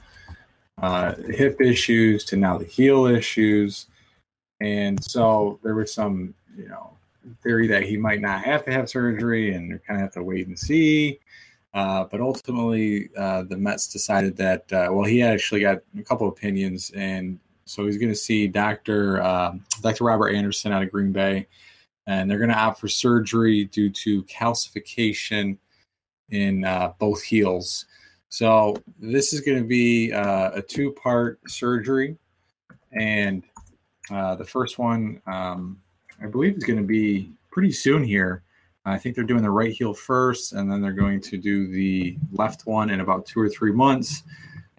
uh, 0.81 1.15
hip 1.29 1.61
issues 1.61 2.25
to 2.25 2.35
now 2.35 2.57
the 2.57 2.65
heel 2.65 3.05
issues. 3.05 3.87
and 4.59 5.01
so 5.03 5.59
there 5.63 5.75
was 5.75 5.93
some, 5.93 6.33
you 6.57 6.67
know, 6.67 6.91
theory 7.43 7.67
that 7.67 7.83
he 7.83 7.95
might 7.97 8.21
not 8.21 8.43
have 8.43 8.65
to 8.65 8.71
have 8.71 8.89
surgery, 8.89 9.53
and 9.53 9.81
kind 9.85 9.99
of 9.99 10.01
have 10.01 10.13
to 10.13 10.23
wait 10.23 10.47
and 10.47 10.59
see. 10.59 11.19
Uh, 11.73 12.05
but 12.11 12.19
ultimately, 12.19 13.09
uh, 13.17 13.43
the 13.43 13.55
Mets 13.57 13.87
decided 13.87 14.35
that 14.35 14.71
uh, 14.73 14.89
well, 14.91 15.05
he 15.05 15.21
actually 15.21 15.61
got 15.61 15.79
a 15.97 16.03
couple 16.03 16.27
opinions, 16.27 16.91
and 16.93 17.39
so 17.63 17.85
he's 17.85 17.97
going 17.97 18.11
to 18.11 18.15
see 18.15 18.47
Doctor 18.47 19.21
um, 19.21 19.63
Doctor 19.81 20.03
Robert 20.03 20.29
Anderson 20.29 20.73
out 20.73 20.83
of 20.83 20.91
Green 20.91 21.13
Bay, 21.13 21.47
and 22.07 22.29
they're 22.29 22.39
going 22.39 22.49
to 22.49 22.57
opt 22.57 22.79
for 22.79 22.87
surgery 22.87 23.65
due 23.65 23.89
to 23.89 24.23
calcification 24.23 25.57
in 26.29 26.63
uh, 26.63 26.93
both 26.99 27.21
heels. 27.21 27.85
So 28.29 28.75
this 28.99 29.33
is 29.33 29.41
going 29.41 29.59
to 29.59 29.67
be 29.67 30.11
uh, 30.11 30.51
a 30.53 30.61
two-part 30.61 31.39
surgery, 31.47 32.17
and 32.91 33.43
uh, 34.09 34.35
the 34.35 34.45
first 34.45 34.79
one, 34.79 35.21
um, 35.27 35.79
I 36.21 36.27
believe, 36.27 36.57
is 36.57 36.63
going 36.63 36.79
to 36.79 36.85
be 36.85 37.31
pretty 37.51 37.71
soon 37.71 38.03
here. 38.03 38.43
I 38.85 38.97
think 38.97 39.15
they're 39.15 39.25
doing 39.25 39.43
the 39.43 39.51
right 39.51 39.73
heel 39.73 39.93
first, 39.93 40.53
and 40.53 40.71
then 40.71 40.81
they're 40.81 40.93
going 40.93 41.19
to 41.21 41.37
do 41.37 41.67
the 41.67 42.17
left 42.31 42.65
one 42.65 42.89
in 42.89 43.01
about 43.01 43.25
two 43.25 43.39
or 43.39 43.49
three 43.49 43.73
months. 43.73 44.23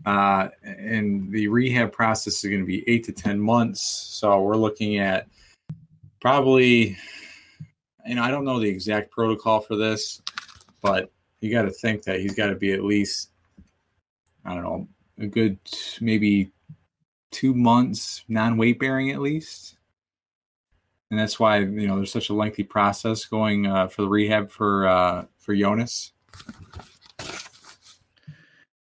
Uh, 0.07 0.49
and 0.63 1.31
the 1.31 1.49
rehab 1.49 1.93
process 1.93 2.43
is 2.43 2.51
going 2.51 2.61
to 2.63 2.67
be 2.67 2.89
eight 2.89 3.05
to 3.05 3.13
10 3.13 3.39
months. 3.39 3.83
So 3.83 4.41
we're 4.41 4.57
looking 4.57 4.99
at 4.99 5.29
probably, 6.21 6.97
you 8.09 8.15
know, 8.15 8.23
I 8.23 8.31
don't 8.31 8.45
know 8.45 8.59
the 8.59 8.69
exact 8.69 9.11
protocol 9.11 9.61
for 9.61 9.77
this, 9.77 10.23
but 10.83 11.11
you 11.41 11.51
got 11.51 11.63
to 11.63 11.71
think 11.71 12.03
that 12.05 12.21
he's 12.21 12.35
got 12.35 12.49
to 12.49 12.55
be 12.55 12.73
at 12.73 12.83
least, 12.83 13.31
I 14.45 14.55
don't 14.55 14.65
know, 14.65 14.89
a 15.19 15.27
good 15.27 15.59
maybe 16.01 16.51
two 17.31 17.55
months 17.55 18.25
non 18.29 18.57
weight 18.57 18.79
bearing 18.79 19.11
at 19.11 19.21
least. 19.21 19.77
And 21.11 21.19
that's 21.19 21.39
why 21.39 21.59
you 21.59 21.87
know 21.87 21.97
there's 21.97 22.13
such 22.13 22.29
a 22.29 22.35
lengthy 22.35 22.65
process 22.65 23.25
going 23.25 23.67
uh, 23.67 23.89
for 23.89 24.03
the 24.03 24.09
rehab 24.09 24.51
for 24.51 24.87
uh, 24.87 25.25
for 25.39 25.55
Jonas. 25.55 26.13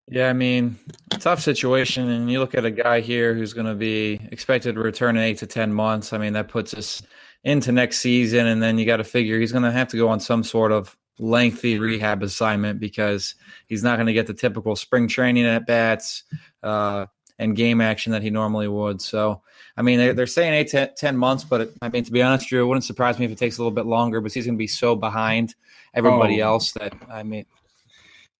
Yeah, 0.09 0.31
I 0.31 0.35
mean, 0.35 0.79
tough 1.19 1.41
situation. 1.41 2.09
And 2.09 2.31
you 2.31 2.39
look 2.39 2.55
at 2.55 2.65
a 2.65 2.71
guy 2.71 3.01
here 3.01 3.35
who's 3.35 3.53
going 3.53 3.67
to 3.67 3.75
be 3.75 4.21
expected 4.31 4.77
to 4.77 4.81
return 4.81 5.17
in 5.17 5.23
eight 5.25 5.39
to 5.39 5.47
10 5.49 5.73
months. 5.73 6.13
I 6.13 6.19
mean, 6.19 6.33
that 6.35 6.47
puts 6.47 6.75
us 6.75 7.03
into 7.47 7.71
next 7.71 7.99
season. 7.99 8.49
And 8.49 8.61
then 8.61 8.77
you 8.77 8.85
got 8.85 8.97
to 8.97 9.05
figure 9.05 9.39
he's 9.39 9.53
going 9.53 9.63
to 9.63 9.71
have 9.71 9.87
to 9.89 9.97
go 9.97 10.09
on 10.09 10.19
some 10.19 10.43
sort 10.43 10.73
of 10.73 10.97
lengthy 11.21 11.79
rehab 11.79 12.25
assignment 12.25 12.81
because 12.81 13.37
he's 13.69 13.85
not 13.85 13.97
going 13.97 14.09
to 14.09 14.13
get 14.13 14.27
the 14.27 14.35
typical 14.35 14.75
spring 14.75 15.07
training 15.07 15.47
at 15.47 15.65
bats 15.65 16.25
uh, 16.65 17.07
and 17.39 17.55
game 17.55 17.81
action 17.81 18.11
that 18.11 18.23
he 18.23 18.31
normally 18.31 18.67
would. 18.67 19.01
So, 19.01 19.43
I 19.77 19.83
mean, 19.83 19.99
they're, 19.99 20.13
they're 20.13 20.27
saying 20.27 20.55
eight 20.55 20.69
to 20.71 20.89
10 20.89 21.17
months, 21.17 21.45
but 21.45 21.61
it, 21.61 21.73
I 21.81 21.89
mean, 21.89 22.03
to 22.03 22.11
be 22.11 22.21
honest, 22.21 22.49
Drew, 22.49 22.65
it 22.65 22.67
wouldn't 22.67 22.83
surprise 22.85 23.17
me 23.17 23.27
if 23.27 23.31
it 23.31 23.39
takes 23.39 23.59
a 23.59 23.61
little 23.63 23.71
bit 23.75 23.87
longer, 23.87 24.21
but 24.21 24.33
he's 24.33 24.45
going 24.45 24.57
to 24.57 24.59
be 24.59 24.67
so 24.67 24.97
behind 24.97 25.55
everybody 25.95 26.43
Oh. 26.43 26.49
else 26.49 26.73
that, 26.73 26.95
I 27.09 27.23
mean, 27.23 27.47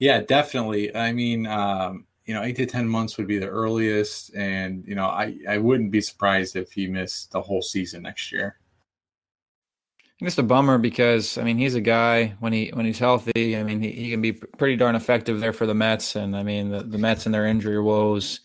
Yeah, 0.01 0.21
definitely. 0.23 0.95
I 0.97 1.13
mean, 1.13 1.47
um, 1.47 2.07
you 2.25 2.35
know, 2.35 2.43
eight 2.43 2.57
to 2.57 2.67
ten 2.67 2.89
months 2.89 3.17
would 3.19 3.29
be 3.29 3.39
the 3.39 3.47
earliest, 3.47 4.35
and 4.35 4.85
you 4.85 4.97
know, 4.97 5.07
I 5.07 5.37
I 5.49 5.59
wouldn't 5.59 5.93
be 5.93 6.01
surprised 6.01 6.57
if 6.57 6.73
he 6.73 6.89
missed 6.89 7.31
the 7.31 7.41
whole 7.41 7.63
season 7.63 8.03
next 8.03 8.33
year. 8.33 8.59
Just 10.23 10.39
a 10.39 10.43
bummer 10.43 10.79
because 10.79 11.37
I 11.37 11.43
mean 11.43 11.59
he's 11.59 11.75
a 11.75 11.81
guy 11.81 12.35
when 12.41 12.53
he 12.53 12.71
when 12.73 12.87
he's 12.87 12.99
healthy. 12.99 13.57
I 13.57 13.63
mean 13.63 13.83
he, 13.83 13.91
he 13.91 14.11
can 14.11 14.23
be 14.23 14.33
pretty 14.33 14.75
darn 14.77 14.97
effective 14.97 15.41
there 15.41 15.53
for 15.53 15.67
the 15.67 15.75
Mets, 15.75 16.17
and 16.17 16.35
I 16.35 16.43
mean 16.43 16.71
the, 16.71 16.83
the 16.83 16.97
Mets 16.97 17.27
and 17.27 17.35
their 17.35 17.47
injury 17.47 17.81
woes 17.81 18.41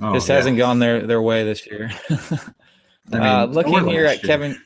Oh, 0.00 0.14
just 0.14 0.28
yeah. 0.28 0.36
hasn't 0.36 0.56
gone 0.56 0.78
their 0.78 1.04
their 1.06 1.20
way 1.20 1.44
this 1.44 1.66
year. 1.66 1.90
I 2.10 2.16
mean, 3.12 3.22
uh, 3.22 3.44
looking 3.46 3.86
here 3.88 4.06
at 4.06 4.22
year. 4.22 4.26
Kevin, 4.28 4.62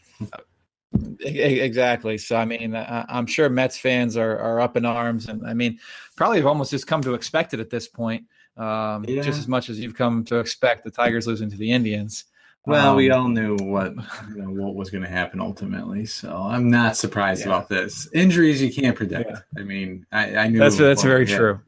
exactly. 1.20 2.18
So 2.18 2.36
I 2.36 2.44
mean 2.44 2.76
I, 2.76 3.04
I'm 3.08 3.26
sure 3.26 3.48
Mets 3.48 3.78
fans 3.78 4.16
are 4.16 4.38
are 4.38 4.60
up 4.60 4.76
in 4.76 4.84
arms, 4.84 5.28
and 5.28 5.46
I 5.46 5.54
mean 5.54 5.78
probably 6.16 6.36
have 6.38 6.46
almost 6.46 6.70
just 6.70 6.86
come 6.86 7.00
to 7.02 7.14
expect 7.14 7.54
it 7.54 7.60
at 7.60 7.70
this 7.70 7.88
point, 7.88 8.24
um, 8.56 9.04
Yeah. 9.08 9.22
just 9.22 9.38
as 9.38 9.48
much 9.48 9.68
as 9.70 9.80
you've 9.80 9.94
come 9.96 10.24
to 10.26 10.38
expect 10.38 10.84
the 10.84 10.90
Tigers 10.90 11.26
losing 11.26 11.50
to 11.50 11.56
the 11.56 11.70
Indians. 11.72 12.24
Well, 12.66 12.96
we 12.96 13.10
Um, 13.10 13.20
all 13.20 13.28
knew 13.28 13.56
what 13.56 13.92
you 14.30 14.36
know, 14.36 14.48
what 14.64 14.74
was 14.74 14.90
going 14.90 15.02
to 15.04 15.08
happen 15.10 15.40
ultimately, 15.40 16.06
so 16.06 16.34
I'm 16.34 16.70
not 16.70 16.96
surprised 16.96 17.42
Yeah. 17.42 17.48
about 17.48 17.68
this. 17.68 18.08
Injuries 18.14 18.62
you 18.62 18.72
can't 18.72 18.96
predict. 18.96 19.30
Yeah. 19.30 19.40
I 19.58 19.64
mean, 19.64 20.06
I, 20.10 20.36
I 20.36 20.48
knew 20.48 20.58
That's 20.58 20.76
that's 20.78 21.04
well, 21.04 21.12
very 21.12 21.26
yeah. 21.26 21.36
true. 21.36 21.60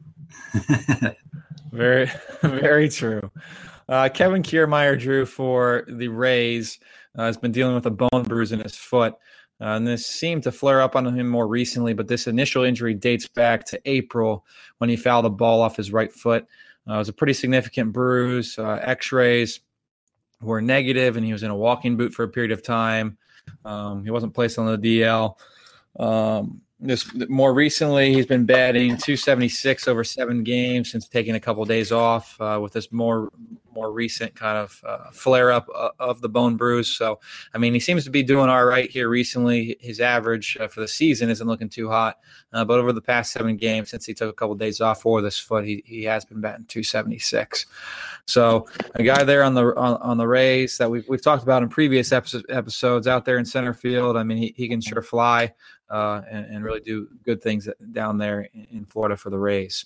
Very, 1.71 2.09
very 2.41 2.89
true. 2.89 3.29
Uh, 3.87 4.09
Kevin 4.11 4.41
Kiermaier 4.41 4.97
drew 4.99 5.25
for 5.25 5.85
the 5.87 6.07
Rays. 6.07 6.79
Uh, 7.15 7.25
has 7.25 7.37
been 7.37 7.51
dealing 7.51 7.75
with 7.75 7.85
a 7.85 7.91
bone 7.91 8.23
bruise 8.23 8.51
in 8.51 8.59
his 8.61 8.75
foot. 8.75 9.13
Uh, 9.59 9.65
and 9.75 9.85
this 9.87 10.05
seemed 10.05 10.43
to 10.43 10.51
flare 10.51 10.81
up 10.81 10.95
on 10.95 11.05
him 11.17 11.27
more 11.27 11.47
recently, 11.47 11.93
but 11.93 12.07
this 12.07 12.25
initial 12.27 12.63
injury 12.63 12.93
dates 12.93 13.27
back 13.27 13.65
to 13.65 13.79
April 13.85 14.45
when 14.77 14.89
he 14.89 14.95
fouled 14.95 15.25
a 15.25 15.29
ball 15.29 15.61
off 15.61 15.75
his 15.75 15.91
right 15.91 16.11
foot. 16.11 16.45
Uh, 16.89 16.93
it 16.93 16.97
was 16.97 17.09
a 17.09 17.13
pretty 17.13 17.33
significant 17.33 17.91
bruise. 17.91 18.57
Uh, 18.57 18.79
X 18.83 19.11
rays 19.11 19.59
were 20.41 20.61
negative, 20.61 21.17
and 21.17 21.25
he 21.25 21.33
was 21.33 21.43
in 21.43 21.51
a 21.51 21.55
walking 21.55 21.97
boot 21.97 22.13
for 22.13 22.23
a 22.23 22.27
period 22.27 22.51
of 22.51 22.63
time. 22.63 23.17
Um, 23.65 24.03
he 24.03 24.11
wasn't 24.11 24.33
placed 24.33 24.59
on 24.59 24.65
the 24.65 25.01
DL. 25.01 25.35
Um, 25.99 26.61
this 26.79 27.11
more 27.27 27.53
recently, 27.53 28.13
he's 28.13 28.27
been 28.27 28.45
batting 28.45 28.89
276 28.89 29.87
over 29.87 30.03
seven 30.03 30.43
games 30.43 30.91
since 30.91 31.07
taking 31.07 31.35
a 31.35 31.39
couple 31.39 31.65
days 31.65 31.91
off 31.91 32.39
uh, 32.39 32.59
with 32.61 32.73
this 32.73 32.91
more 32.91 33.31
more 33.77 33.91
recent 33.91 34.33
kind 34.33 34.57
of 34.57 34.83
uh, 34.87 35.11
flare 35.11 35.51
up 35.51 35.67
uh, 35.73 35.89
of 35.99 36.19
the 36.19 36.27
bone 36.27 36.57
bruise. 36.57 36.87
So, 36.87 37.19
I 37.53 37.59
mean, 37.59 37.75
he 37.75 37.79
seems 37.79 38.03
to 38.05 38.09
be 38.09 38.23
doing 38.23 38.49
all 38.49 38.65
right 38.65 38.89
here 38.89 39.07
recently. 39.07 39.77
His 39.79 40.01
average 40.01 40.57
uh, 40.59 40.67
for 40.67 40.81
the 40.81 40.87
season 40.87 41.29
isn't 41.29 41.47
looking 41.47 41.69
too 41.69 41.87
hot, 41.87 42.17
uh, 42.53 42.65
but 42.65 42.79
over 42.79 42.91
the 42.91 43.01
past 43.01 43.31
seven 43.31 43.55
games 43.55 43.91
since 43.91 44.03
he 44.03 44.15
took 44.15 44.31
a 44.31 44.33
couple 44.33 44.55
days 44.55 44.81
off 44.81 45.03
for 45.03 45.21
this 45.21 45.37
foot, 45.37 45.63
he, 45.63 45.83
he 45.85 46.03
has 46.05 46.25
been 46.25 46.41
batting 46.41 46.65
276. 46.65 47.67
So, 48.25 48.67
a 48.95 49.03
guy 49.03 49.23
there 49.23 49.43
on 49.43 49.53
the 49.53 49.75
on, 49.77 50.01
on 50.01 50.17
the 50.17 50.27
Rays 50.27 50.79
that 50.79 50.89
we've 50.89 51.07
we've 51.07 51.21
talked 51.21 51.43
about 51.43 51.61
in 51.61 51.69
previous 51.69 52.11
episodes, 52.11 52.45
episodes 52.49 53.05
out 53.05 53.25
there 53.25 53.37
in 53.37 53.45
center 53.45 53.75
field. 53.75 54.17
I 54.17 54.23
mean, 54.23 54.39
he, 54.39 54.53
he 54.57 54.67
can 54.67 54.81
sure 54.81 55.03
fly 55.03 55.53
uh, 55.89 56.21
and, 56.29 56.45
and 56.47 56.63
really 56.63 56.81
do 56.81 57.07
good 57.23 57.43
things 57.43 57.69
down 57.91 58.17
there 58.17 58.49
in, 58.53 58.67
in 58.71 58.85
Florida 58.85 59.15
for 59.15 59.29
the 59.29 59.39
Rays. 59.39 59.85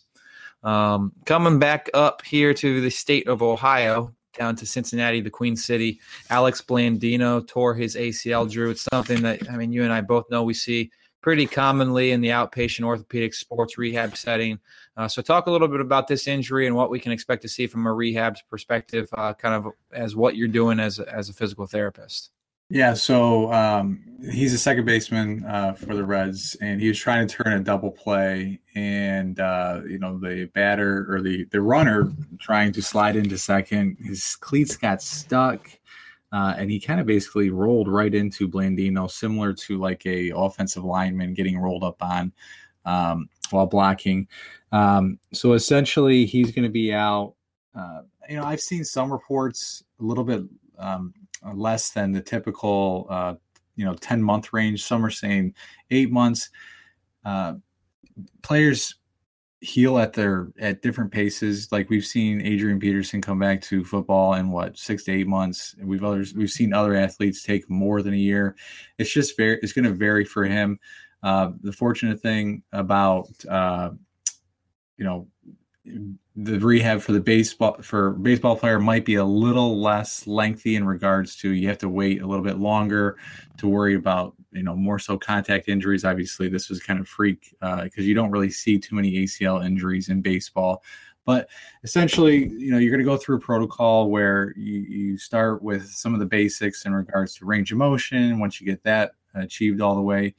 Um, 0.63 1.12
coming 1.25 1.60
back 1.60 1.89
up 1.94 2.24
here 2.24 2.53
to 2.53 2.82
the 2.82 2.91
state 2.91 3.27
of 3.27 3.41
Ohio, 3.41 4.13
down 4.38 4.56
to 4.58 4.65
Cincinnati, 4.65 5.22
the 5.22 5.30
Queen 5.30 5.56
City, 5.56 6.00
Alex 6.30 6.62
Blandino 6.62 7.46
tore 7.48 7.74
his 7.74 7.96
ACL. 7.96 8.50
Drew, 8.50 8.70
it's 8.70 8.88
something 8.91 9.22
that 9.24 9.50
I 9.50 9.58
mean, 9.58 9.72
you 9.74 9.84
and 9.84 9.91
I 9.91 10.01
both 10.01 10.30
know 10.30 10.44
we 10.44 10.53
see 10.53 10.91
pretty 11.22 11.46
commonly 11.46 12.12
in 12.12 12.22
the 12.22 12.30
outpatient 12.30 12.84
orthopedic 12.84 13.34
sports 13.34 13.77
rehab 13.77 14.18
setting. 14.18 14.60
Uh, 14.98 15.08
so, 15.08 15.22
talk 15.22 15.48
a 15.48 15.51
little 15.51 15.68
bit 15.68 15.82
about 15.82 16.08
this 16.08 16.27
injury 16.27 16.68
and 16.68 16.75
what 16.75 16.89
we 16.89 17.00
can 17.00 17.12
expect 17.12 17.41
to 17.41 17.50
see 17.50 17.68
from 17.68 17.86
a 17.88 17.94
rehab 17.94 18.36
perspective, 18.50 19.08
uh, 19.13 19.34
kind 19.34 19.56
of 19.56 19.72
as 19.91 20.15
what 20.15 20.36
you're 20.36 20.48
doing 20.48 20.80
as 20.80 21.00
as 21.00 21.30
a 21.30 21.34
physical 21.34 21.65
therapist. 21.65 22.32
Yeah, 22.74 22.94
so 22.94 23.51
um, 23.51 24.01
he's 24.32 24.54
a 24.54 24.58
second 24.58 24.86
baseman 24.86 25.44
uh, 25.46 25.74
for 25.74 25.94
the 25.94 26.06
Reds, 26.06 26.56
and 26.62 26.80
he 26.80 26.88
was 26.88 26.98
trying 26.98 27.28
to 27.28 27.36
turn 27.36 27.51
a 27.51 27.60
double 27.60 27.92
play, 27.92 28.62
and 28.75 29.38
uh, 29.42 29.82
you 29.86 30.00
know 30.00 30.18
the 30.18 30.50
batter 30.54 31.06
or 31.10 31.22
the 31.22 31.44
the 31.51 31.60
runner 31.60 32.13
trying 32.40 32.72
to 32.72 32.82
slide 32.82 33.18
into 33.18 33.38
second, 33.38 33.98
his 34.01 34.38
cleats 34.38 34.78
got 34.78 35.01
stuck, 35.01 35.70
uh, 36.32 36.54
and 36.58 36.72
he 36.72 36.80
kind 36.80 37.01
of 37.01 37.06
basically 37.06 37.50
rolled 37.50 37.90
right 37.90 38.16
into 38.16 38.48
Blandino, 38.48 39.12
similar 39.12 39.51
to 39.51 39.78
like 39.78 40.06
a 40.06 40.32
offensive 40.34 40.86
lineman 40.86 41.34
getting 41.34 41.58
rolled 41.58 41.84
up 41.84 42.01
on 42.01 42.32
um, 42.86 43.28
while 43.50 43.68
blocking. 43.68 44.30
Um, 44.72 45.20
so 45.34 45.51
essentially, 45.54 46.25
he's 46.25 46.54
going 46.54 46.63
to 46.63 46.72
be 46.72 46.94
out. 46.94 47.34
Uh, 47.75 48.04
you 48.30 48.38
know, 48.38 48.46
I've 48.46 48.62
seen 48.62 48.86
some 48.86 49.12
reports 49.12 49.84
a 50.00 50.04
little 50.06 50.24
bit. 50.24 50.44
Uh, 51.46 51.54
less 51.54 51.90
than 51.92 52.12
the 52.12 52.22
typical 52.22 53.08
uh, 53.10 53.34
you 53.76 53.86
know 53.86 53.96
10 53.96 54.22
month 54.22 54.54
range. 54.54 54.84
Some 54.84 55.06
are 55.06 55.12
saying 55.12 55.54
eight 55.90 56.12
months. 56.12 56.50
Uh, 57.26 57.56
players 58.44 58.96
heal 59.62 60.00
at 60.00 60.14
their 60.14 60.52
at 60.60 60.82
different 60.82 61.12
paces. 61.12 61.72
Like 61.72 61.90
we've 61.90 62.06
seen 62.06 62.42
adrian 62.42 62.80
peterson 62.80 63.22
come 63.22 63.38
back 63.38 63.62
to 63.62 63.84
football 63.84 64.34
in 64.34 64.52
what 64.52 64.78
six 64.78 65.04
to 65.06 65.12
eight 65.12 65.28
months. 65.28 65.76
We've 65.82 66.04
others 66.04 66.34
we've 66.34 66.50
seen 66.50 66.74
other 66.74 66.96
athletes 66.96 67.44
take 67.44 67.70
more 67.70 68.02
than 68.02 68.14
a 68.14 68.18
year. 68.18 68.56
It's 68.98 69.12
just 69.12 69.38
very 69.38 69.60
it's 69.62 69.74
going 69.74 69.86
to 69.86 69.94
vary 69.94 70.26
for 70.26 70.46
him. 70.46 70.80
Uh, 71.24 71.52
the 71.62 71.72
fortunate 71.72 72.20
thing 72.20 72.64
about 72.72 73.30
uh, 73.48 73.92
you 74.98 75.06
know 75.06 75.28
the 76.36 76.60
rehab 76.60 77.02
for 77.02 77.12
the 77.12 77.20
baseball 77.20 77.78
for 77.82 78.12
baseball 78.12 78.56
player 78.56 78.80
might 78.80 79.04
be 79.04 79.16
a 79.16 79.26
little 79.26 79.82
less 79.82 80.26
lengthy 80.28 80.76
in 80.76 80.86
regards 80.86 81.36
to 81.36 81.52
you 81.52 81.68
have 81.68 81.78
to 81.78 81.90
wait 81.90 82.22
a 82.22 82.28
little 82.28 82.44
bit 82.44 82.58
longer 82.58 83.18
to 83.58 83.68
worry 83.68 83.96
about 83.96 84.34
you 84.54 84.64
know 84.64 84.74
more 84.74 84.98
so 84.98 85.18
contact 85.18 85.68
injuries 85.68 86.06
obviously 86.06 86.48
this 86.48 86.70
was 86.70 86.82
kind 86.82 87.02
of 87.02 87.08
freak 87.08 87.54
uh, 87.62 87.84
because 87.84 88.08
you 88.08 88.14
don't 88.14 88.32
really 88.32 88.50
see 88.50 88.80
too 88.80 88.96
many 88.96 89.12
acl 89.12 89.66
injuries 89.66 90.08
in 90.08 90.22
baseball 90.22 90.82
But 91.26 91.50
essentially, 91.84 92.50
you 92.50 92.72
know, 92.72 92.78
you're 92.78 92.92
going 92.92 93.06
to 93.06 93.12
go 93.12 93.18
through 93.18 93.38
a 93.38 93.40
protocol 93.40 94.10
where 94.10 94.54
you, 94.58 94.80
you 94.80 95.18
start 95.18 95.62
with 95.62 95.88
some 95.88 96.14
of 96.14 96.20
the 96.20 96.26
basics 96.26 96.86
in 96.86 96.94
regards 96.94 97.36
to 97.36 97.46
range 97.46 97.72
of 97.72 97.78
motion. 97.78 98.40
Once 98.40 98.60
you 98.60 98.66
get 98.66 98.84
that 98.84 99.12
achieved 99.36 99.82
all 99.82 99.96
the 99.96 100.02
way, 100.02 100.34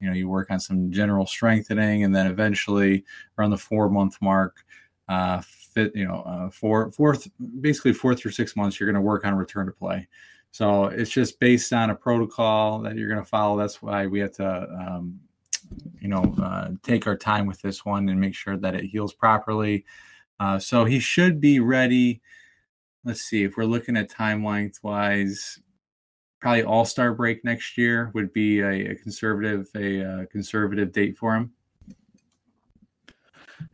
you 0.00 0.08
know, 0.08 0.14
you 0.14 0.28
work 0.28 0.50
on 0.50 0.60
some 0.60 0.90
general 0.90 1.26
strengthening, 1.26 2.04
and 2.04 2.14
then 2.14 2.26
eventually 2.26 3.04
around 3.36 3.50
the 3.50 3.58
four 3.58 3.90
month 3.90 4.16
mark, 4.22 4.64
uh, 5.10 5.42
fit, 5.74 5.94
you 5.94 6.06
know, 6.06 6.22
uh, 6.22 6.48
four, 6.50 6.90
fourth, 6.92 7.28
basically 7.60 7.92
four 7.92 8.14
through 8.14 8.30
six 8.30 8.54
months, 8.54 8.78
you're 8.78 8.86
going 8.86 8.94
to 8.94 9.00
work 9.00 9.24
on 9.24 9.34
return 9.34 9.66
to 9.66 9.72
play. 9.72 10.06
So 10.52 10.84
it's 10.84 11.10
just 11.10 11.40
based 11.40 11.72
on 11.72 11.90
a 11.90 11.94
protocol 11.96 12.78
that 12.82 12.96
you're 12.96 13.08
going 13.08 13.22
to 13.22 13.28
follow. 13.28 13.58
That's 13.58 13.82
why 13.82 14.06
we 14.06 14.20
have 14.20 14.32
to, 14.34 14.68
um, 14.80 15.20
you 16.00 16.08
know, 16.08 16.34
uh, 16.40 16.70
take 16.84 17.08
our 17.08 17.16
time 17.16 17.46
with 17.46 17.60
this 17.60 17.84
one 17.84 18.08
and 18.08 18.20
make 18.20 18.34
sure 18.34 18.56
that 18.56 18.76
it 18.76 18.84
heals 18.84 19.12
properly. 19.12 19.84
Uh, 20.38 20.58
so 20.58 20.84
he 20.84 21.00
should 21.00 21.40
be 21.40 21.58
ready. 21.58 22.20
Let's 23.04 23.22
see 23.22 23.42
if 23.42 23.56
we're 23.56 23.64
looking 23.64 23.96
at 23.96 24.10
time 24.10 24.44
length 24.44 24.78
wise. 24.82 25.58
Probably 26.40 26.62
All 26.62 26.84
Star 26.84 27.12
break 27.14 27.44
next 27.44 27.76
year 27.76 28.12
would 28.14 28.32
be 28.32 28.60
a, 28.60 28.92
a 28.92 28.94
conservative 28.94 29.68
a, 29.74 30.00
a 30.00 30.08
uh, 30.08 30.26
conservative 30.26 30.92
date 30.92 31.18
for 31.18 31.34
him. 31.34 31.52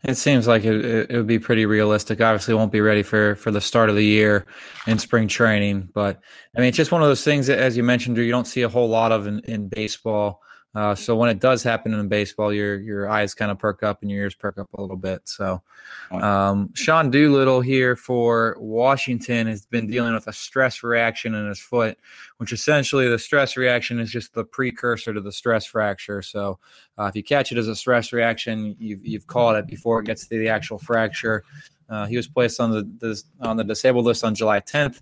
It 0.05 0.17
seems 0.17 0.47
like 0.47 0.65
it, 0.65 1.11
it, 1.11 1.17
would 1.17 1.27
be 1.27 1.39
pretty 1.39 1.67
realistic. 1.67 2.21
Obviously, 2.21 2.55
won't 2.55 2.73
be 2.73 2.81
ready 2.81 3.03
for 3.03 3.35
for 3.37 3.51
the 3.51 3.61
start 3.61 3.91
of 3.91 3.97
the 3.97 4.05
year 4.05 4.47
in 4.87 4.99
spring 4.99 5.29
training, 5.29 5.89
but 5.93 6.21
I 6.57 6.61
mean, 6.61 6.69
it's 6.69 6.77
just 6.77 6.93
one 6.93 7.03
of 7.03 7.09
those 7.09 7.25
things 7.25 7.47
that, 7.49 7.59
as 7.59 7.77
you 7.77 7.83
mentioned, 7.83 8.17
you 8.17 8.31
don't 8.31 8.47
see 8.47 8.63
a 8.63 8.69
whole 8.69 8.89
lot 8.89 9.13
of 9.13 9.27
in, 9.27 9.41
in 9.41 9.69
baseball. 9.69 10.43
Uh, 10.77 10.95
so 10.95 11.17
when 11.17 11.31
it 11.31 11.39
does 11.39 11.63
happen 11.63 11.95
in 11.95 12.07
baseball, 12.07 12.53
your 12.53 12.79
your 12.79 13.09
eyes 13.09 13.33
kind 13.35 13.51
of 13.51 13.59
perk 13.59 13.83
up 13.83 14.03
and 14.03 14.11
your 14.11 14.21
ears 14.21 14.35
perk 14.35 14.59
up 14.59 14.69
a 14.75 14.81
little 14.81 14.97
bit. 14.97 15.23
So 15.25 15.63
um, 16.11 16.71
Sean 16.75 17.11
Doolittle 17.11 17.63
here 17.63 17.97
for 17.97 18.59
Washington 18.61 19.47
has 19.47 19.65
been 19.65 19.87
dealing 19.87 20.13
with 20.13 20.27
a 20.27 20.35
stress 20.35 20.83
reaction 20.83 21.35
in 21.35 21.49
his 21.49 21.59
foot, 21.59 21.97
which 22.37 22.53
essentially 22.53 23.09
the 23.09 23.19
stress 23.19 23.57
reaction 23.57 23.99
is 23.99 24.11
just 24.11 24.35
the 24.35 24.45
precursor 24.45 25.15
to 25.15 25.21
the 25.23 25.33
stress 25.33 25.65
fracture. 25.65 26.21
So 26.21 26.59
uh, 26.99 27.05
if 27.05 27.17
you 27.17 27.23
catch 27.23 27.53
it 27.53 27.59
as 27.59 27.69
a 27.69 27.77
stress 27.77 28.13
reaction, 28.13 28.77
you've 28.79 29.05
you've 29.07 29.27
caught 29.27 29.57
it 29.57 29.67
before 29.67 30.01
it 30.01 30.05
gets 30.05 30.27
to 30.27 30.39
the 30.39 30.51
actual 30.51 30.79
fracture. 30.79 31.43
Uh, 31.89 32.05
he 32.05 32.19
was 32.19 32.27
placed 32.27 32.61
on 32.61 32.71
the, 32.71 32.83
the 32.99 33.23
on 33.41 33.57
the 33.57 33.65
disabled 33.65 34.05
list 34.05 34.25
on 34.25 34.35
July 34.35 34.61
10th 34.61 35.01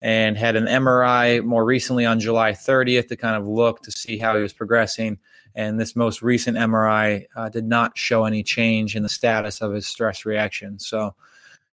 and 0.00 0.36
had 0.36 0.56
an 0.56 0.66
MRI 0.66 1.44
more 1.44 1.64
recently 1.64 2.06
on 2.06 2.20
July 2.20 2.52
30th 2.52 3.08
to 3.08 3.16
kind 3.16 3.36
of 3.36 3.46
look 3.46 3.82
to 3.82 3.90
see 3.90 4.18
how 4.18 4.36
he 4.36 4.42
was 4.42 4.52
progressing. 4.52 5.18
And 5.54 5.80
this 5.80 5.96
most 5.96 6.22
recent 6.22 6.56
MRI 6.56 7.26
uh, 7.34 7.48
did 7.48 7.64
not 7.64 7.98
show 7.98 8.24
any 8.24 8.42
change 8.42 8.94
in 8.94 9.02
the 9.02 9.08
status 9.08 9.60
of 9.60 9.72
his 9.72 9.86
stress 9.86 10.24
reaction. 10.24 10.78
So 10.78 11.14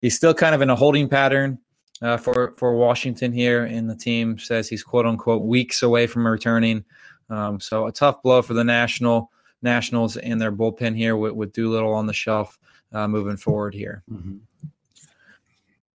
he's 0.00 0.16
still 0.16 0.34
kind 0.34 0.54
of 0.54 0.60
in 0.60 0.70
a 0.70 0.76
holding 0.76 1.08
pattern 1.08 1.58
uh, 2.00 2.16
for 2.16 2.54
for 2.58 2.76
Washington 2.76 3.32
here, 3.32 3.64
and 3.64 3.88
the 3.88 3.96
team 3.96 4.38
says 4.38 4.68
he's 4.68 4.82
quote 4.82 5.06
unquote 5.06 5.42
weeks 5.42 5.82
away 5.82 6.06
from 6.06 6.26
returning. 6.26 6.84
Um, 7.30 7.60
so 7.60 7.86
a 7.86 7.92
tough 7.92 8.22
blow 8.22 8.42
for 8.42 8.54
the 8.54 8.64
national 8.64 9.30
Nationals 9.62 10.16
and 10.16 10.40
their 10.40 10.52
bullpen 10.52 10.96
here 10.96 11.16
with, 11.16 11.32
with 11.32 11.52
Doolittle 11.52 11.94
on 11.94 12.06
the 12.06 12.12
shelf 12.12 12.58
uh, 12.92 13.06
moving 13.08 13.36
forward 13.36 13.74
here. 13.74 14.02
Mm-hmm. 14.10 14.38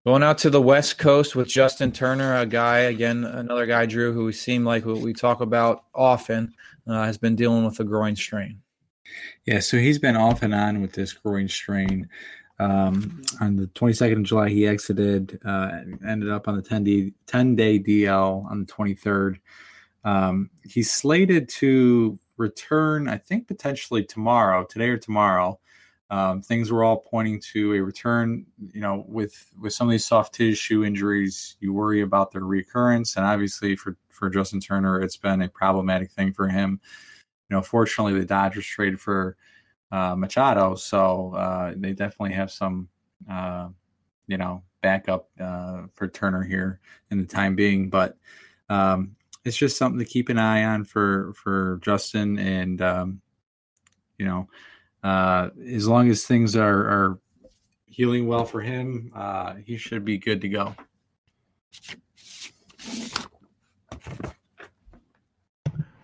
Going 0.06 0.22
out 0.22 0.38
to 0.38 0.50
the 0.50 0.62
West 0.62 0.98
Coast 0.98 1.34
with 1.34 1.48
Justin 1.48 1.90
Turner, 1.90 2.36
a 2.36 2.46
guy, 2.46 2.78
again, 2.78 3.24
another 3.24 3.66
guy, 3.66 3.86
Drew, 3.86 4.12
who 4.12 4.26
we 4.26 4.32
seem 4.32 4.64
like 4.64 4.84
we 4.84 5.12
talk 5.12 5.40
about 5.40 5.82
often, 5.92 6.54
uh, 6.86 7.02
has 7.02 7.18
been 7.18 7.34
dealing 7.34 7.64
with 7.64 7.80
a 7.80 7.84
groin 7.84 8.14
strain. 8.14 8.62
Yeah, 9.46 9.58
so 9.58 9.78
he's 9.78 9.98
been 9.98 10.14
off 10.14 10.44
and 10.44 10.54
on 10.54 10.80
with 10.80 10.92
this 10.92 11.12
groin 11.12 11.48
strain. 11.48 12.08
Um, 12.60 13.20
on 13.40 13.56
the 13.56 13.66
22nd 13.66 14.18
of 14.18 14.22
July, 14.22 14.48
he 14.48 14.68
exited, 14.68 15.40
uh, 15.44 15.80
ended 16.06 16.30
up 16.30 16.46
on 16.46 16.54
the 16.54 16.62
10 16.62 16.84
day, 16.84 17.12
10 17.26 17.56
day 17.56 17.80
DL 17.80 18.48
on 18.48 18.60
the 18.60 18.72
23rd. 18.72 19.40
Um, 20.04 20.50
he's 20.62 20.92
slated 20.92 21.48
to 21.48 22.16
return, 22.36 23.08
I 23.08 23.18
think, 23.18 23.48
potentially 23.48 24.04
tomorrow, 24.04 24.62
today 24.62 24.90
or 24.90 24.98
tomorrow. 24.98 25.58
Um, 26.10 26.40
things 26.40 26.70
were 26.70 26.84
all 26.84 26.98
pointing 26.98 27.40
to 27.52 27.74
a 27.74 27.80
return. 27.80 28.46
You 28.72 28.80
know, 28.80 29.04
with 29.08 29.50
with 29.60 29.72
some 29.72 29.88
of 29.88 29.90
these 29.90 30.06
soft 30.06 30.34
tissue 30.34 30.84
injuries, 30.84 31.56
you 31.60 31.72
worry 31.72 32.02
about 32.02 32.30
their 32.30 32.44
recurrence, 32.44 33.16
and 33.16 33.26
obviously 33.26 33.76
for 33.76 33.96
for 34.10 34.30
Justin 34.30 34.60
Turner, 34.60 35.00
it's 35.00 35.16
been 35.16 35.42
a 35.42 35.48
problematic 35.48 36.10
thing 36.10 36.32
for 36.32 36.48
him. 36.48 36.80
You 37.48 37.56
know, 37.56 37.62
fortunately, 37.62 38.18
the 38.18 38.24
Dodgers 38.24 38.66
traded 38.66 39.00
for 39.00 39.36
uh, 39.92 40.14
Machado, 40.16 40.74
so 40.74 41.34
uh, 41.34 41.74
they 41.76 41.92
definitely 41.92 42.34
have 42.34 42.50
some, 42.50 42.88
uh, 43.30 43.68
you 44.26 44.36
know, 44.36 44.62
backup 44.82 45.28
uh, 45.40 45.82
for 45.94 46.08
Turner 46.08 46.42
here 46.42 46.80
in 47.10 47.18
the 47.18 47.26
time 47.26 47.54
being. 47.54 47.90
But 47.90 48.16
um, 48.68 49.16
it's 49.44 49.56
just 49.56 49.76
something 49.76 49.98
to 49.98 50.04
keep 50.04 50.28
an 50.28 50.38
eye 50.38 50.64
on 50.64 50.84
for 50.84 51.32
for 51.34 51.78
Justin, 51.82 52.38
and 52.38 52.80
um, 52.80 53.20
you 54.18 54.26
know 54.26 54.48
uh, 55.06 55.50
as 55.72 55.86
long 55.86 56.10
as 56.10 56.24
things 56.24 56.56
are, 56.56 56.80
are 56.88 57.18
healing 57.86 58.26
well 58.26 58.44
for 58.44 58.60
him, 58.60 59.12
uh, 59.14 59.54
he 59.64 59.76
should 59.76 60.04
be 60.04 60.18
good 60.18 60.40
to 60.40 60.48
go. 60.48 60.74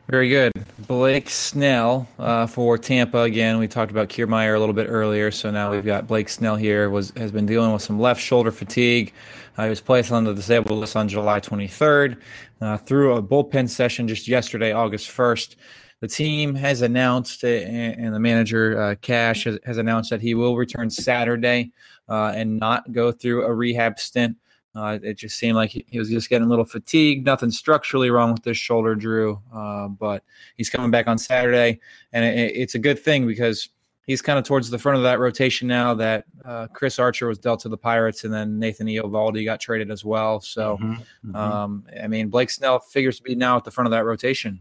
Very 0.08 0.28
good. 0.28 0.52
Blake 0.86 1.28
Snell 1.30 2.06
uh, 2.18 2.46
for 2.46 2.78
Tampa 2.78 3.22
again. 3.22 3.58
We 3.58 3.66
talked 3.66 3.90
about 3.90 4.08
Kiermaier 4.08 4.54
a 4.54 4.60
little 4.60 4.74
bit 4.74 4.86
earlier, 4.88 5.32
so 5.32 5.50
now 5.50 5.72
we've 5.72 5.84
got 5.84 6.06
Blake 6.06 6.28
Snell 6.28 6.54
here. 6.54 6.88
Was 6.88 7.12
has 7.16 7.32
been 7.32 7.46
dealing 7.46 7.72
with 7.72 7.82
some 7.82 7.98
left 7.98 8.20
shoulder 8.20 8.52
fatigue. 8.52 9.12
Uh, 9.58 9.64
he 9.64 9.70
was 9.70 9.80
placed 9.80 10.12
on 10.12 10.22
the 10.22 10.34
disabled 10.34 10.78
list 10.78 10.94
on 10.94 11.08
July 11.08 11.40
23rd. 11.40 12.18
Uh, 12.60 12.76
through 12.76 13.16
a 13.16 13.22
bullpen 13.22 13.68
session 13.68 14.06
just 14.06 14.28
yesterday, 14.28 14.70
August 14.70 15.10
1st 15.10 15.56
the 16.02 16.08
team 16.08 16.56
has 16.56 16.82
announced, 16.82 17.44
and 17.44 18.12
the 18.12 18.18
manager 18.18 18.76
uh, 18.76 18.94
Cash 18.96 19.44
has, 19.44 19.56
has, 19.64 19.78
announced 19.78 20.10
that 20.10 20.20
he 20.20 20.34
will 20.34 20.56
return 20.56 20.90
Saturday 20.90 21.70
uh, 22.08 22.32
and 22.34 22.58
not 22.58 22.90
go 22.90 23.12
through 23.12 23.44
a 23.44 23.54
rehab 23.54 24.00
stint. 24.00 24.36
Uh, 24.74 24.98
it 25.00 25.14
just 25.14 25.38
seemed 25.38 25.54
like 25.54 25.70
he, 25.70 25.84
he, 25.86 26.00
was 26.00 26.10
just 26.10 26.28
getting 26.28 26.48
a 26.48 26.50
little 26.50 26.64
fatigued. 26.64 27.24
Nothing 27.24 27.52
structurally 27.52 28.10
wrong 28.10 28.32
with 28.32 28.42
this 28.42 28.56
shoulder, 28.56 28.96
Drew, 28.96 29.40
uh, 29.54 29.86
but 29.86 30.24
he's 30.56 30.68
coming 30.68 30.90
back 30.90 31.06
on 31.06 31.18
Saturday, 31.18 31.78
and 32.12 32.24
it, 32.24 32.56
it's 32.56 32.74
a 32.74 32.80
good 32.80 32.98
thing 32.98 33.24
because 33.24 33.68
he's 34.04 34.20
kind 34.20 34.40
of 34.40 34.44
towards 34.44 34.70
the 34.70 34.80
front 34.80 34.96
of 34.96 35.04
that 35.04 35.20
rotation 35.20 35.68
now. 35.68 35.94
That 35.94 36.24
uh, 36.44 36.66
Chris 36.72 36.98
Archer 36.98 37.28
was 37.28 37.38
dealt 37.38 37.60
to 37.60 37.68
the 37.68 37.78
Pirates, 37.78 38.24
and 38.24 38.34
then 38.34 38.58
Nathan 38.58 38.88
Eovaldi 38.88 39.44
got 39.44 39.60
traded 39.60 39.92
as 39.92 40.04
well. 40.04 40.40
So, 40.40 40.78
mm-hmm, 40.78 40.92
mm-hmm. 41.30 41.36
Um, 41.36 41.86
I 42.02 42.08
mean, 42.08 42.28
Blake 42.28 42.50
Snell 42.50 42.80
figures 42.80 43.18
to 43.18 43.22
be 43.22 43.36
now 43.36 43.56
at 43.56 43.62
the 43.62 43.70
front 43.70 43.86
of 43.86 43.92
that 43.92 44.04
rotation. 44.04 44.58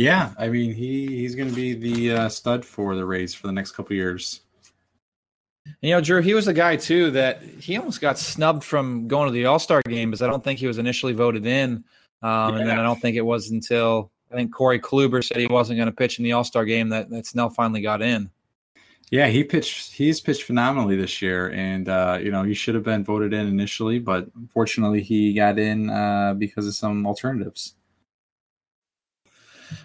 Yeah, 0.00 0.30
I 0.38 0.48
mean 0.48 0.72
he 0.72 1.08
he's 1.08 1.34
going 1.34 1.50
to 1.50 1.54
be 1.54 1.74
the 1.74 2.12
uh, 2.12 2.28
stud 2.30 2.64
for 2.64 2.96
the 2.96 3.04
Rays 3.04 3.34
for 3.34 3.48
the 3.48 3.52
next 3.52 3.72
couple 3.72 3.94
years. 3.94 4.40
You 5.82 5.90
know, 5.90 6.00
Drew, 6.00 6.22
he 6.22 6.32
was 6.32 6.48
a 6.48 6.54
guy 6.54 6.76
too 6.76 7.10
that 7.10 7.42
he 7.42 7.76
almost 7.76 8.00
got 8.00 8.18
snubbed 8.18 8.64
from 8.64 9.08
going 9.08 9.28
to 9.28 9.32
the 9.32 9.44
All 9.44 9.58
Star 9.58 9.82
game 9.86 10.08
because 10.08 10.22
I 10.22 10.26
don't 10.26 10.42
think 10.42 10.58
he 10.58 10.66
was 10.66 10.78
initially 10.78 11.12
voted 11.12 11.44
in, 11.44 11.84
um, 12.22 12.54
yeah. 12.54 12.60
and 12.60 12.70
then 12.70 12.78
I 12.78 12.82
don't 12.82 12.98
think 12.98 13.18
it 13.18 13.26
was 13.26 13.50
until 13.50 14.10
I 14.32 14.36
think 14.36 14.54
Corey 14.54 14.80
Kluber 14.80 15.22
said 15.22 15.36
he 15.36 15.46
wasn't 15.46 15.76
going 15.76 15.90
to 15.90 15.94
pitch 15.94 16.18
in 16.18 16.24
the 16.24 16.32
All 16.32 16.44
Star 16.44 16.64
game 16.64 16.88
that 16.88 17.10
that 17.10 17.26
Snell 17.26 17.50
finally 17.50 17.82
got 17.82 18.00
in. 18.00 18.30
Yeah, 19.10 19.26
he 19.26 19.44
pitched. 19.44 19.92
He's 19.92 20.18
pitched 20.18 20.44
phenomenally 20.44 20.96
this 20.96 21.20
year, 21.20 21.50
and 21.50 21.90
uh, 21.90 22.18
you 22.22 22.30
know 22.30 22.42
he 22.42 22.54
should 22.54 22.74
have 22.74 22.84
been 22.84 23.04
voted 23.04 23.34
in 23.34 23.46
initially, 23.46 23.98
but 23.98 24.30
unfortunately 24.34 25.02
he 25.02 25.34
got 25.34 25.58
in 25.58 25.90
uh, 25.90 26.32
because 26.38 26.66
of 26.66 26.74
some 26.74 27.06
alternatives. 27.06 27.74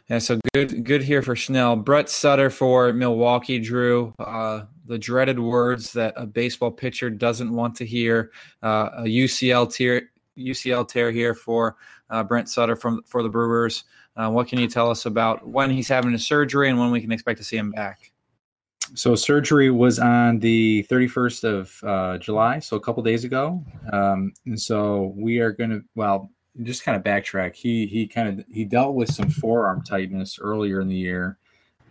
Yeah, 0.09 0.19
so 0.19 0.39
good, 0.53 0.83
good 0.83 1.01
here 1.01 1.23
for 1.23 1.35
Snell. 1.35 1.75
Brett 1.75 2.09
Suter 2.09 2.51
for 2.51 2.93
Milwaukee. 2.93 3.57
Drew 3.57 4.13
uh, 4.19 4.65
the 4.85 4.99
dreaded 4.99 5.39
words 5.39 5.93
that 5.93 6.13
a 6.15 6.27
baseball 6.27 6.69
pitcher 6.69 7.09
doesn't 7.09 7.51
want 7.51 7.75
to 7.77 7.85
hear. 7.85 8.31
Uh, 8.61 8.89
a 8.97 9.03
UCL 9.03 9.73
tear, 9.73 10.11
UCL 10.37 10.87
tear 10.87 11.11
here 11.11 11.33
for 11.33 11.77
uh, 12.11 12.23
Brent 12.23 12.49
Suter 12.49 12.75
from 12.75 13.01
for 13.07 13.23
the 13.23 13.29
Brewers. 13.29 13.83
Uh, 14.15 14.29
what 14.29 14.47
can 14.47 14.59
you 14.59 14.67
tell 14.67 14.91
us 14.91 15.07
about 15.07 15.47
when 15.47 15.71
he's 15.71 15.87
having 15.87 16.11
his 16.11 16.25
surgery 16.25 16.69
and 16.69 16.79
when 16.79 16.91
we 16.91 17.01
can 17.01 17.11
expect 17.11 17.39
to 17.39 17.43
see 17.43 17.57
him 17.57 17.71
back? 17.71 18.11
So 18.93 19.15
surgery 19.15 19.71
was 19.71 19.97
on 19.97 20.39
the 20.39 20.85
31st 20.89 21.43
of 21.43 21.83
uh, 21.83 22.17
July, 22.19 22.59
so 22.59 22.77
a 22.77 22.79
couple 22.79 23.01
days 23.01 23.23
ago, 23.23 23.65
um, 23.91 24.33
and 24.45 24.61
so 24.61 25.15
we 25.17 25.39
are 25.39 25.51
going 25.51 25.71
to 25.71 25.83
well 25.95 26.29
just 26.63 26.83
kind 26.83 26.95
of 26.97 27.03
backtrack. 27.03 27.55
He 27.55 27.85
he 27.85 28.07
kind 28.07 28.27
of 28.39 28.45
he 28.51 28.65
dealt 28.65 28.95
with 28.95 29.13
some 29.13 29.29
forearm 29.29 29.83
tightness 29.83 30.39
earlier 30.39 30.81
in 30.81 30.87
the 30.87 30.95
year, 30.95 31.37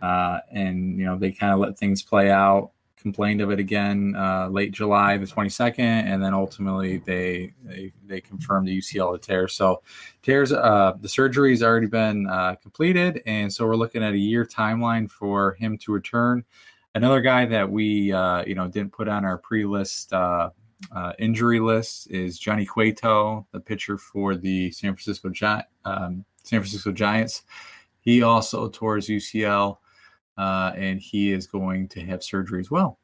uh, 0.01 0.39
and 0.51 0.99
you 0.99 1.05
know 1.05 1.17
they 1.17 1.31
kind 1.31 1.53
of 1.53 1.59
let 1.59 1.77
things 1.77 2.01
play 2.01 2.31
out. 2.31 2.71
Complained 2.97 3.39
of 3.39 3.51
it 3.51 3.59
again 3.59 4.15
uh, 4.17 4.47
late 4.47 4.71
July 4.71 5.15
the 5.17 5.27
22nd, 5.27 5.77
and 5.79 6.23
then 6.23 6.33
ultimately 6.33 6.97
they 6.97 7.53
they, 7.63 7.93
they 8.07 8.19
confirmed 8.19 8.67
the 8.67 8.79
UCL 8.79 9.21
tear. 9.21 9.47
So 9.47 9.83
tears 10.23 10.51
uh, 10.51 10.93
the 10.99 11.09
surgery 11.09 11.51
has 11.51 11.61
already 11.61 11.85
been 11.85 12.27
uh, 12.27 12.55
completed, 12.55 13.21
and 13.27 13.53
so 13.53 13.67
we're 13.67 13.75
looking 13.75 14.03
at 14.03 14.13
a 14.13 14.17
year 14.17 14.43
timeline 14.43 15.09
for 15.09 15.53
him 15.59 15.77
to 15.79 15.91
return. 15.91 16.43
Another 16.95 17.21
guy 17.21 17.45
that 17.45 17.69
we 17.69 18.11
uh, 18.11 18.43
you 18.45 18.55
know 18.55 18.67
didn't 18.67 18.93
put 18.93 19.07
on 19.07 19.23
our 19.23 19.37
pre-list 19.37 20.11
uh, 20.11 20.49
uh, 20.91 21.13
injury 21.19 21.59
list 21.59 22.09
is 22.11 22.37
Johnny 22.37 22.65
Cueto, 22.65 23.47
the 23.51 23.59
pitcher 23.59 23.97
for 23.97 24.35
the 24.35 24.71
San 24.71 24.93
Francisco 24.95 25.29
Gi- 25.29 25.67
um, 25.85 26.25
San 26.43 26.59
Francisco 26.59 26.91
Giants. 26.91 27.43
He 28.01 28.21
also 28.21 28.69
tore 28.69 28.97
his 28.97 29.07
UCL, 29.07 29.77
uh, 30.37 30.71
and 30.75 30.99
he 30.99 31.31
is 31.31 31.47
going 31.47 31.87
to 31.89 32.01
have 32.01 32.23
surgery 32.23 32.59
as 32.59 32.69
well. 32.69 32.99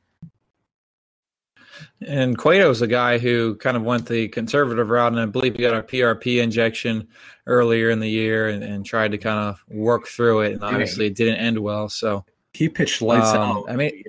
And 2.05 2.37
Cueto's 2.37 2.81
a 2.81 2.87
guy 2.87 3.17
who 3.17 3.55
kind 3.55 3.77
of 3.77 3.83
went 3.83 4.05
the 4.05 4.27
conservative 4.27 4.89
route, 4.89 5.11
and 5.11 5.21
I 5.21 5.25
believe 5.25 5.55
he 5.55 5.61
got 5.61 5.73
a 5.73 5.81
PRP 5.81 6.41
injection 6.43 7.07
earlier 7.47 7.89
in 7.89 7.99
the 7.99 8.09
year 8.09 8.49
and, 8.49 8.63
and 8.63 8.85
tried 8.85 9.11
to 9.11 9.17
kind 9.17 9.39
of 9.39 9.63
work 9.69 10.07
through 10.07 10.41
it. 10.41 10.53
And 10.53 10.63
obviously, 10.63 11.07
it 11.07 11.15
didn't 11.15 11.37
end 11.37 11.57
well. 11.57 11.89
So 11.89 12.25
he 12.53 12.69
pitched 12.69 13.01
lights 13.01 13.29
Um, 13.29 13.41
out. 13.41 13.65
I 13.69 13.75
mean- 13.75 14.03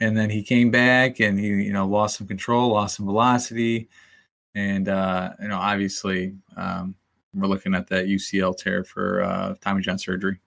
and 0.00 0.16
then 0.16 0.30
he 0.30 0.42
came 0.44 0.70
back 0.70 1.18
and 1.18 1.38
he 1.40 1.46
you 1.48 1.72
know 1.72 1.86
lost 1.86 2.18
some 2.18 2.26
control, 2.28 2.70
lost 2.70 2.96
some 2.96 3.06
velocity, 3.06 3.88
and 4.54 4.88
uh, 4.88 5.32
you 5.40 5.48
know 5.48 5.58
obviously 5.58 6.34
um, 6.56 6.94
we're 7.34 7.48
looking 7.48 7.74
at 7.74 7.88
that 7.88 8.06
UCL 8.06 8.56
tear 8.56 8.84
for 8.84 9.22
uh, 9.22 9.54
Tommy 9.60 9.82
John 9.82 9.98
surgery. 9.98 10.38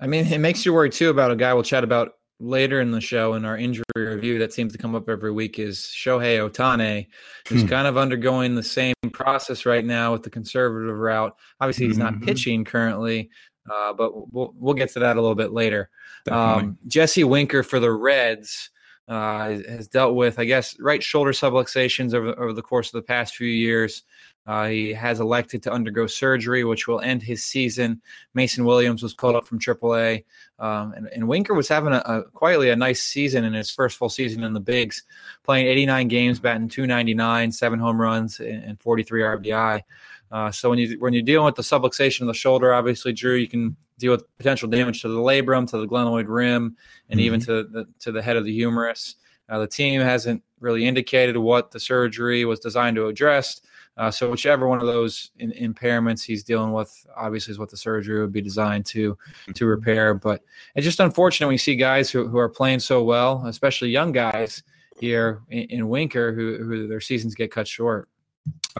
I 0.00 0.06
mean, 0.08 0.26
it 0.26 0.38
makes 0.38 0.66
you 0.66 0.74
worry 0.74 0.90
too 0.90 1.10
about 1.10 1.30
a 1.30 1.36
guy 1.36 1.54
we'll 1.54 1.62
chat 1.62 1.84
about 1.84 2.14
later 2.40 2.80
in 2.80 2.90
the 2.90 3.00
show 3.00 3.34
in 3.34 3.44
our 3.44 3.56
injury 3.56 3.84
review 3.96 4.40
that 4.40 4.52
seems 4.52 4.72
to 4.72 4.78
come 4.78 4.94
up 4.96 5.08
every 5.08 5.30
week 5.30 5.60
is 5.60 5.78
Shohei 5.78 6.38
Ohtani, 6.50 7.06
who's 7.48 7.62
Hmm. 7.62 7.68
kind 7.68 7.86
of 7.86 7.96
undergoing 7.96 8.56
the 8.56 8.62
same 8.62 8.94
process 9.12 9.64
right 9.64 9.84
now 9.84 10.12
with 10.12 10.24
the 10.24 10.30
conservative 10.30 10.96
route. 10.98 11.34
Obviously, 11.60 11.86
he's 11.86 11.96
not 11.96 12.14
Mhm. 12.14 12.24
pitching 12.24 12.64
currently, 12.64 13.30
uh, 13.72 13.92
but 13.92 14.32
we'll 14.32 14.54
we'll 14.58 14.74
get 14.74 14.90
to 14.92 14.98
that 15.00 15.16
a 15.16 15.20
little 15.20 15.34
bit 15.34 15.52
later. 15.52 15.90
Um, 16.30 16.78
Jesse 16.86 17.24
Winker 17.24 17.62
for 17.62 17.80
the 17.80 17.92
Reds 17.92 18.70
uh, 19.08 19.50
has- 19.68 19.88
dealt 19.88 20.14
with, 20.14 20.38
I 20.38 20.44
guess, 20.44 20.78
right 20.80 21.02
shoulder 21.02 21.32
subluxations 21.32 22.14
over, 22.14 22.38
over 22.38 22.52
the 22.52 22.62
course 22.62 22.88
of 22.88 22.92
the 22.92 23.06
past 23.06 23.36
few 23.36 23.48
years. 23.48 24.02
Uh, 24.46 24.66
he 24.66 24.92
has 24.92 25.20
elected 25.20 25.62
to 25.62 25.72
undergo 25.72 26.06
surgery, 26.06 26.64
which 26.64 26.86
will 26.86 27.00
end 27.00 27.22
his 27.22 27.42
season. 27.42 28.00
Mason 28.34 28.66
Williams 28.66 29.02
was 29.02 29.14
called 29.14 29.36
up 29.36 29.46
from 29.46 29.58
AAA, 29.58 30.22
um, 30.58 30.92
and, 30.92 31.08
and 31.14 31.26
Winker 31.26 31.54
was 31.54 31.66
having 31.66 31.94
a, 31.94 32.02
a 32.04 32.24
quietly 32.24 32.68
a 32.68 32.76
nice 32.76 33.02
season 33.02 33.44
in 33.44 33.54
his 33.54 33.70
first 33.70 33.96
full 33.96 34.10
season 34.10 34.44
in 34.44 34.52
the 34.52 34.60
bigs, 34.60 35.02
playing 35.44 35.66
89 35.66 36.08
games, 36.08 36.40
batting 36.40 36.68
299, 36.68 37.52
seven 37.52 37.78
home 37.78 37.98
runs, 37.98 38.38
and, 38.38 38.62
and 38.64 38.80
43 38.82 39.22
RBI. 39.22 39.80
Uh, 40.30 40.50
so 40.50 40.70
when 40.70 40.78
you 40.78 40.96
when 40.98 41.12
you're 41.12 41.22
dealing 41.22 41.44
with 41.46 41.54
the 41.54 41.62
subluxation 41.62 42.22
of 42.22 42.26
the 42.26 42.34
shoulder, 42.34 42.74
obviously, 42.74 43.12
Drew, 43.12 43.34
you 43.36 43.48
can 43.48 43.76
deal 43.98 44.12
with 44.12 44.24
potential 44.36 44.68
damage 44.68 45.02
to 45.02 45.08
the 45.08 45.18
labrum, 45.18 45.68
to 45.70 45.78
the 45.78 45.86
glenoid 45.86 46.26
rim, 46.28 46.76
and 47.08 47.20
even 47.20 47.40
to 47.40 47.64
the 47.64 47.86
to 48.00 48.12
the 48.12 48.22
head 48.22 48.36
of 48.36 48.44
the 48.44 48.52
humerus. 48.52 49.16
Uh, 49.48 49.58
the 49.58 49.66
team 49.66 50.00
hasn't 50.00 50.42
really 50.60 50.86
indicated 50.86 51.36
what 51.36 51.70
the 51.70 51.78
surgery 51.78 52.44
was 52.44 52.58
designed 52.58 52.96
to 52.96 53.06
address. 53.06 53.60
Uh, 53.96 54.10
so 54.10 54.28
whichever 54.28 54.66
one 54.66 54.80
of 54.80 54.86
those 54.86 55.30
in, 55.38 55.52
impairments 55.52 56.24
he's 56.24 56.42
dealing 56.42 56.72
with, 56.72 57.06
obviously, 57.16 57.52
is 57.52 57.58
what 57.58 57.70
the 57.70 57.76
surgery 57.76 58.20
would 58.20 58.32
be 58.32 58.40
designed 58.42 58.84
to 58.86 59.16
to 59.54 59.66
repair. 59.66 60.14
But 60.14 60.42
it's 60.74 60.84
just 60.84 61.00
unfortunate 61.00 61.46
when 61.46 61.54
you 61.54 61.58
see 61.58 61.76
guys 61.76 62.10
who, 62.10 62.26
who 62.26 62.38
are 62.38 62.48
playing 62.48 62.80
so 62.80 63.04
well, 63.04 63.46
especially 63.46 63.90
young 63.90 64.10
guys 64.10 64.62
here 64.98 65.42
in, 65.50 65.64
in 65.64 65.88
Winker, 65.88 66.32
who, 66.32 66.64
who 66.64 66.88
their 66.88 67.00
seasons 67.00 67.34
get 67.34 67.52
cut 67.52 67.68
short. 67.68 68.08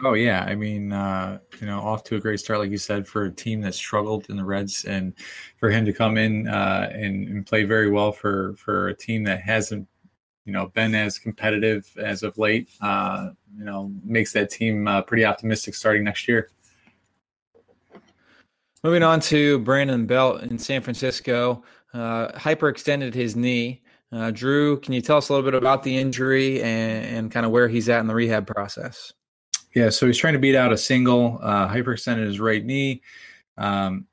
Oh 0.03 0.13
yeah, 0.13 0.43
I 0.43 0.55
mean, 0.55 0.91
uh, 0.91 1.39
you 1.61 1.67
know, 1.67 1.79
off 1.79 2.03
to 2.05 2.17
a 2.17 2.19
great 2.19 2.41
start, 2.41 2.59
like 2.59 2.69
you 2.69 2.77
said, 2.77 3.07
for 3.07 3.25
a 3.25 3.31
team 3.31 3.61
that 3.61 3.73
struggled 3.73 4.29
in 4.29 4.35
the 4.35 4.43
Reds, 4.43 4.83
and 4.83 5.13
for 5.57 5.69
him 5.69 5.85
to 5.85 5.93
come 5.93 6.17
in 6.17 6.49
uh, 6.49 6.89
and, 6.91 7.29
and 7.29 7.45
play 7.45 7.63
very 7.63 7.89
well 7.89 8.11
for 8.11 8.55
for 8.57 8.89
a 8.89 8.93
team 8.93 9.23
that 9.23 9.39
hasn't, 9.39 9.87
you 10.43 10.51
know, 10.51 10.67
been 10.67 10.93
as 10.93 11.17
competitive 11.17 11.89
as 11.97 12.23
of 12.23 12.37
late, 12.37 12.69
uh, 12.81 13.29
you 13.57 13.63
know, 13.63 13.89
makes 14.03 14.33
that 14.33 14.49
team 14.49 14.85
uh, 14.85 15.01
pretty 15.01 15.23
optimistic 15.23 15.73
starting 15.73 16.03
next 16.03 16.27
year. 16.27 16.49
Moving 18.83 19.01
on 19.01 19.21
to 19.21 19.59
Brandon 19.59 20.05
Belt 20.05 20.43
in 20.43 20.59
San 20.59 20.81
Francisco, 20.81 21.63
uh, 21.93 22.33
hyperextended 22.33 23.13
his 23.13 23.37
knee. 23.37 23.81
Uh, 24.11 24.29
Drew, 24.31 24.77
can 24.81 24.93
you 24.93 25.01
tell 25.01 25.17
us 25.17 25.29
a 25.29 25.33
little 25.33 25.49
bit 25.49 25.57
about 25.57 25.83
the 25.83 25.97
injury 25.97 26.61
and, 26.61 27.05
and 27.05 27.31
kind 27.31 27.45
of 27.45 27.51
where 27.53 27.69
he's 27.69 27.87
at 27.87 28.01
in 28.01 28.07
the 28.07 28.13
rehab 28.13 28.45
process? 28.45 29.13
Yeah, 29.75 29.89
so 29.89 30.07
he's 30.07 30.17
trying 30.17 30.33
to 30.33 30.39
beat 30.39 30.55
out 30.55 30.71
a 30.71 30.77
single, 30.77 31.37
uh, 31.43 31.67
hyperextended 31.67 32.25
his 32.25 32.39
right 32.39 32.63
knee. 32.63 33.01
Um, 33.57 34.07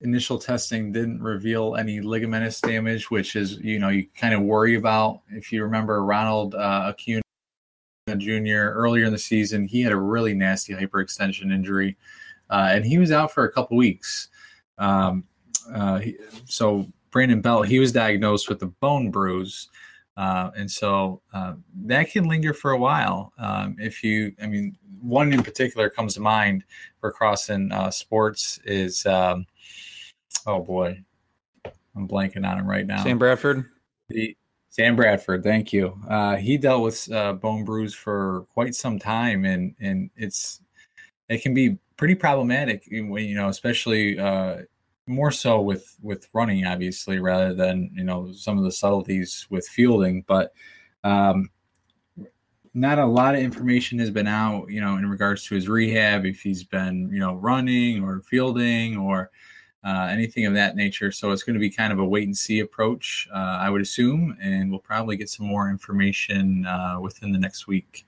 initial 0.00 0.38
testing 0.38 0.92
didn't 0.92 1.20
reveal 1.20 1.74
any 1.74 2.00
ligamentous 2.00 2.60
damage, 2.60 3.10
which 3.10 3.34
is, 3.34 3.58
you 3.58 3.80
know, 3.80 3.88
you 3.88 4.06
kind 4.16 4.32
of 4.32 4.42
worry 4.42 4.76
about. 4.76 5.22
If 5.28 5.50
you 5.50 5.64
remember 5.64 6.04
Ronald 6.04 6.54
uh, 6.54 6.92
Acuna 6.92 7.22
Jr. 8.16 8.70
earlier 8.74 9.04
in 9.04 9.12
the 9.12 9.18
season, 9.18 9.66
he 9.66 9.82
had 9.82 9.92
a 9.92 9.96
really 9.96 10.34
nasty 10.34 10.72
hyperextension 10.72 11.52
injury, 11.52 11.96
uh, 12.48 12.68
and 12.70 12.84
he 12.84 12.98
was 12.98 13.10
out 13.10 13.32
for 13.32 13.44
a 13.44 13.52
couple 13.52 13.76
weeks. 13.76 14.28
Um, 14.78 15.24
uh, 15.74 15.98
he, 15.98 16.16
so 16.44 16.86
Brandon 17.10 17.40
Belt, 17.40 17.66
he 17.66 17.80
was 17.80 17.90
diagnosed 17.90 18.48
with 18.48 18.62
a 18.62 18.66
bone 18.66 19.10
bruise. 19.10 19.68
Uh, 20.16 20.50
and 20.56 20.70
so 20.70 21.22
uh, 21.32 21.54
that 21.74 22.10
can 22.10 22.24
linger 22.24 22.52
for 22.52 22.72
a 22.72 22.78
while. 22.78 23.32
Um, 23.38 23.76
if 23.78 24.04
you, 24.04 24.34
I 24.42 24.46
mean, 24.46 24.76
one 25.02 25.32
in 25.32 25.42
particular 25.42 25.90
comes 25.90 26.14
to 26.14 26.20
mind 26.20 26.64
for 27.00 27.10
crossing 27.12 27.72
uh, 27.72 27.90
sports 27.90 28.60
is, 28.64 29.04
um, 29.06 29.46
oh 30.46 30.60
boy, 30.60 31.02
I'm 31.96 32.08
blanking 32.08 32.48
on 32.48 32.58
him 32.58 32.66
right 32.66 32.86
now. 32.86 33.02
Sam 33.02 33.18
Bradford? 33.18 33.66
The, 34.08 34.36
Sam 34.70 34.96
Bradford, 34.96 35.42
thank 35.42 35.72
you. 35.72 35.98
Uh, 36.08 36.36
he 36.36 36.56
dealt 36.56 36.82
with 36.82 37.12
uh, 37.12 37.34
bone 37.34 37.64
bruise 37.64 37.94
for 37.94 38.46
quite 38.54 38.74
some 38.74 38.98
time, 38.98 39.44
and 39.44 39.74
and 39.80 40.08
it's 40.16 40.62
it 41.28 41.42
can 41.42 41.52
be 41.52 41.76
pretty 41.98 42.14
problematic. 42.14 42.84
When 42.90 43.24
you 43.24 43.34
know, 43.34 43.48
especially 43.48 44.18
uh, 44.18 44.62
more 45.06 45.30
so 45.30 45.60
with 45.60 45.94
with 46.00 46.26
running, 46.32 46.66
obviously, 46.66 47.18
rather 47.18 47.52
than 47.52 47.90
you 47.94 48.04
know 48.04 48.32
some 48.32 48.56
of 48.56 48.64
the 48.64 48.72
subtleties 48.72 49.46
with 49.50 49.68
fielding. 49.68 50.24
But 50.26 50.54
um, 51.04 51.50
not 52.74 52.98
a 52.98 53.06
lot 53.06 53.34
of 53.34 53.40
information 53.40 53.98
has 53.98 54.10
been 54.10 54.26
out, 54.26 54.70
you 54.70 54.80
know, 54.80 54.96
in 54.96 55.08
regards 55.08 55.44
to 55.44 55.54
his 55.54 55.68
rehab, 55.68 56.24
if 56.24 56.40
he's 56.40 56.64
been 56.64 57.10
you 57.12 57.18
know 57.18 57.34
running 57.34 58.02
or 58.02 58.20
fielding 58.20 58.96
or 58.96 59.30
uh, 59.84 60.08
anything 60.10 60.46
of 60.46 60.54
that 60.54 60.76
nature. 60.76 61.10
So 61.10 61.32
it's 61.32 61.42
going 61.42 61.54
to 61.54 61.60
be 61.60 61.70
kind 61.70 61.92
of 61.92 61.98
a 61.98 62.04
wait 62.04 62.24
and 62.24 62.36
see 62.36 62.60
approach, 62.60 63.28
uh, 63.34 63.58
I 63.60 63.68
would 63.68 63.82
assume, 63.82 64.36
and 64.40 64.70
we'll 64.70 64.80
probably 64.80 65.16
get 65.16 65.28
some 65.28 65.46
more 65.46 65.68
information 65.68 66.66
uh, 66.66 66.98
within 67.00 67.32
the 67.32 67.38
next 67.38 67.66
week. 67.66 68.06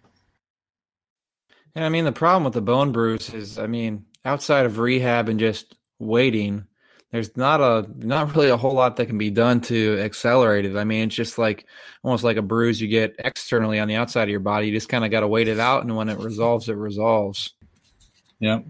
Yeah, 1.75 1.87
I 1.87 1.89
mean, 1.89 2.05
the 2.05 2.13
problem 2.13 2.45
with 2.45 2.55
the 2.55 2.63
bone 2.63 2.93
bruise 2.93 3.35
is, 3.35 3.59
I 3.59 3.67
mean, 3.67 4.05
outside 4.25 4.67
of 4.67 4.79
rehab 4.79 5.29
and 5.29 5.41
just 5.41 5.75
waiting, 5.99 6.67
there's 7.15 7.37
not 7.37 7.61
a 7.61 7.87
not 8.05 8.35
really 8.35 8.49
a 8.49 8.57
whole 8.57 8.73
lot 8.73 8.97
that 8.97 9.07
can 9.07 9.19
be 9.19 9.31
done 9.31 9.61
to 9.61 10.01
accelerate 10.01 10.65
it. 10.65 10.77
I 10.77 10.83
mean, 10.83 11.07
it's 11.07 11.15
just 11.15 11.39
like 11.39 11.65
almost 12.03 12.25
like 12.25 12.37
a 12.37 12.43
bruise 12.43 12.81
you 12.81 12.89
get 12.89 13.15
externally 13.21 13.79
on 13.79 13.87
the 13.87 13.95
outside 13.95 14.25
of 14.25 14.31
your 14.31 14.41
body. 14.41 14.67
You 14.67 14.73
just 14.73 14.89
kind 14.89 15.05
of 15.05 15.13
got 15.13 15.21
to 15.21 15.29
wait 15.29 15.47
it 15.47 15.61
out, 15.61 15.85
and 15.85 15.95
when 15.95 16.09
it 16.09 16.19
resolves, 16.19 16.69
it 16.69 16.73
resolves. 16.73 17.55
Yep. 18.41 18.65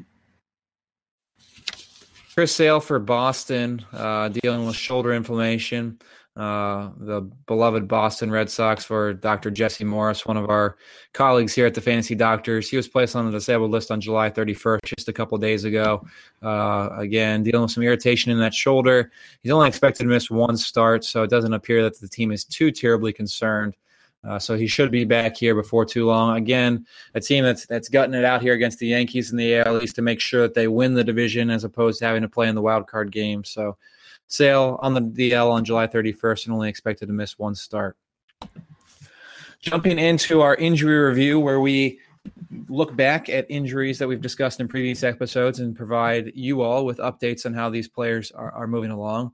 Chris 2.35 2.54
Sale 2.54 2.80
for 2.80 2.98
Boston, 2.98 3.83
uh, 3.94 4.28
dealing 4.28 4.66
with 4.66 4.76
shoulder 4.76 5.14
inflammation. 5.14 5.98
Uh, 6.37 6.90
the 6.99 7.20
beloved 7.47 7.87
Boston 7.87 8.29
Red 8.29 8.51
Sox 8.51 8.85
for 8.85 9.14
Dr. 9.14 9.53
Jesse 9.53 9.85
Morris, 9.85 10.27
one 10.27 10.37
of 10.37 10.51
our 10.51 10.77
colleagues 11.12 11.55
here 11.55 11.64
at 11.64 11.75
the 11.75 11.81
Fantasy 11.81 12.16
Doctors. 12.16 12.68
He 12.68 12.77
was 12.77 12.88
placed 12.88 13.14
on 13.14 13.27
the 13.27 13.31
disabled 13.31 13.70
list 13.70 13.92
on 13.92 14.01
July 14.01 14.31
31st, 14.31 14.81
just 14.85 15.09
a 15.09 15.12
couple 15.12 15.38
days 15.38 15.62
ago. 15.62 16.05
Uh, 16.42 16.88
again, 16.97 17.44
dealing 17.44 17.62
with 17.62 17.70
some 17.70 17.85
irritation 17.85 18.33
in 18.33 18.40
that 18.40 18.53
shoulder. 18.53 19.12
He's 19.44 19.53
only 19.53 19.68
expected 19.68 20.03
to 20.03 20.09
miss 20.09 20.29
one 20.29 20.57
start, 20.57 21.05
so 21.05 21.23
it 21.23 21.31
doesn't 21.31 21.53
appear 21.53 21.85
that 21.85 22.01
the 22.01 22.09
team 22.09 22.33
is 22.33 22.44
too 22.44 22.73
terribly 22.73 23.12
concerned. 23.12 23.77
Uh, 24.25 24.38
so 24.38 24.57
he 24.57 24.66
should 24.66 24.90
be 24.90 25.05
back 25.05 25.37
here 25.37 25.55
before 25.55 25.85
too 25.85 26.07
long. 26.07 26.37
Again, 26.37 26.85
a 27.14 27.20
team 27.20 27.44
that's 27.44 27.66
that's 27.66 27.88
gutting 27.88 28.14
it 28.14 28.25
out 28.25 28.42
here 28.42 28.55
against 28.55 28.79
the 28.79 28.88
Yankees 28.88 29.31
in 29.31 29.37
the 29.37 29.59
AL 29.59 29.83
East 29.83 29.97
to 29.97 30.03
make 30.03 30.18
sure 30.18 30.42
that 30.42 30.55
they 30.55 30.66
win 30.66 30.94
the 30.94 31.05
division 31.05 31.51
as 31.51 31.62
opposed 31.62 31.99
to 31.99 32.07
having 32.07 32.23
to 32.23 32.29
play 32.29 32.49
in 32.49 32.55
the 32.55 32.62
wild 32.62 32.87
card 32.88 33.12
game. 33.12 33.44
So 33.44 33.77
Sale 34.28 34.78
on 34.82 34.94
the 34.94 35.00
DL 35.00 35.50
on 35.50 35.64
July 35.64 35.87
31st 35.87 36.46
and 36.46 36.54
only 36.54 36.68
expected 36.68 37.06
to 37.06 37.12
miss 37.12 37.38
one 37.38 37.54
start. 37.54 37.96
Jumping 39.60 39.98
into 39.98 40.42
our 40.42 40.54
injury 40.56 40.98
review, 40.98 41.40
where 41.40 41.60
we 41.60 41.98
look 42.68 42.94
back 42.96 43.28
at 43.28 43.46
injuries 43.50 43.98
that 43.98 44.08
we've 44.08 44.20
discussed 44.20 44.60
in 44.60 44.68
previous 44.68 45.02
episodes 45.02 45.60
and 45.60 45.76
provide 45.76 46.32
you 46.34 46.62
all 46.62 46.84
with 46.84 46.98
updates 46.98 47.46
on 47.46 47.54
how 47.54 47.70
these 47.70 47.88
players 47.88 48.30
are, 48.32 48.52
are 48.52 48.66
moving 48.66 48.90
along. 48.90 49.32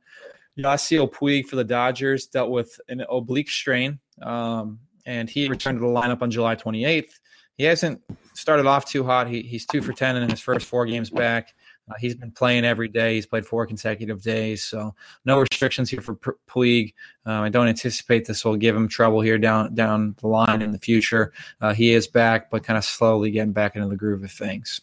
Yasiel 0.58 1.10
Puig 1.10 1.46
for 1.46 1.56
the 1.56 1.64
Dodgers 1.64 2.26
dealt 2.26 2.50
with 2.50 2.78
an 2.88 3.04
oblique 3.08 3.50
strain, 3.50 3.98
um, 4.22 4.78
and 5.06 5.30
he 5.30 5.48
returned 5.48 5.78
to 5.78 5.82
the 5.82 5.86
lineup 5.86 6.22
on 6.22 6.30
July 6.30 6.56
28th. 6.56 7.12
He 7.56 7.64
hasn't 7.64 8.02
started 8.34 8.66
off 8.66 8.86
too 8.86 9.04
hot. 9.04 9.28
He, 9.28 9.42
he's 9.42 9.66
two 9.66 9.82
for 9.82 9.92
10 9.92 10.16
in 10.16 10.28
his 10.30 10.40
first 10.40 10.66
four 10.66 10.86
games 10.86 11.10
back. 11.10 11.54
Uh, 11.88 11.94
he's 11.98 12.14
been 12.14 12.30
playing 12.30 12.64
every 12.64 12.88
day. 12.88 13.14
He's 13.14 13.26
played 13.26 13.46
four 13.46 13.66
consecutive 13.66 14.22
days, 14.22 14.64
so 14.64 14.94
no 15.24 15.40
restrictions 15.40 15.90
here 15.90 16.00
for 16.00 16.14
P- 16.14 16.30
Puig. 16.48 16.94
Um, 17.26 17.42
I 17.42 17.48
don't 17.48 17.68
anticipate 17.68 18.24
this 18.26 18.44
will 18.44 18.56
give 18.56 18.76
him 18.76 18.88
trouble 18.88 19.20
here 19.20 19.38
down 19.38 19.74
down 19.74 20.14
the 20.20 20.28
line 20.28 20.62
in 20.62 20.72
the 20.72 20.78
future. 20.78 21.32
Uh, 21.60 21.74
he 21.74 21.92
is 21.92 22.06
back, 22.06 22.50
but 22.50 22.62
kind 22.62 22.76
of 22.76 22.84
slowly 22.84 23.30
getting 23.30 23.52
back 23.52 23.76
into 23.76 23.88
the 23.88 23.96
groove 23.96 24.22
of 24.22 24.30
things. 24.30 24.80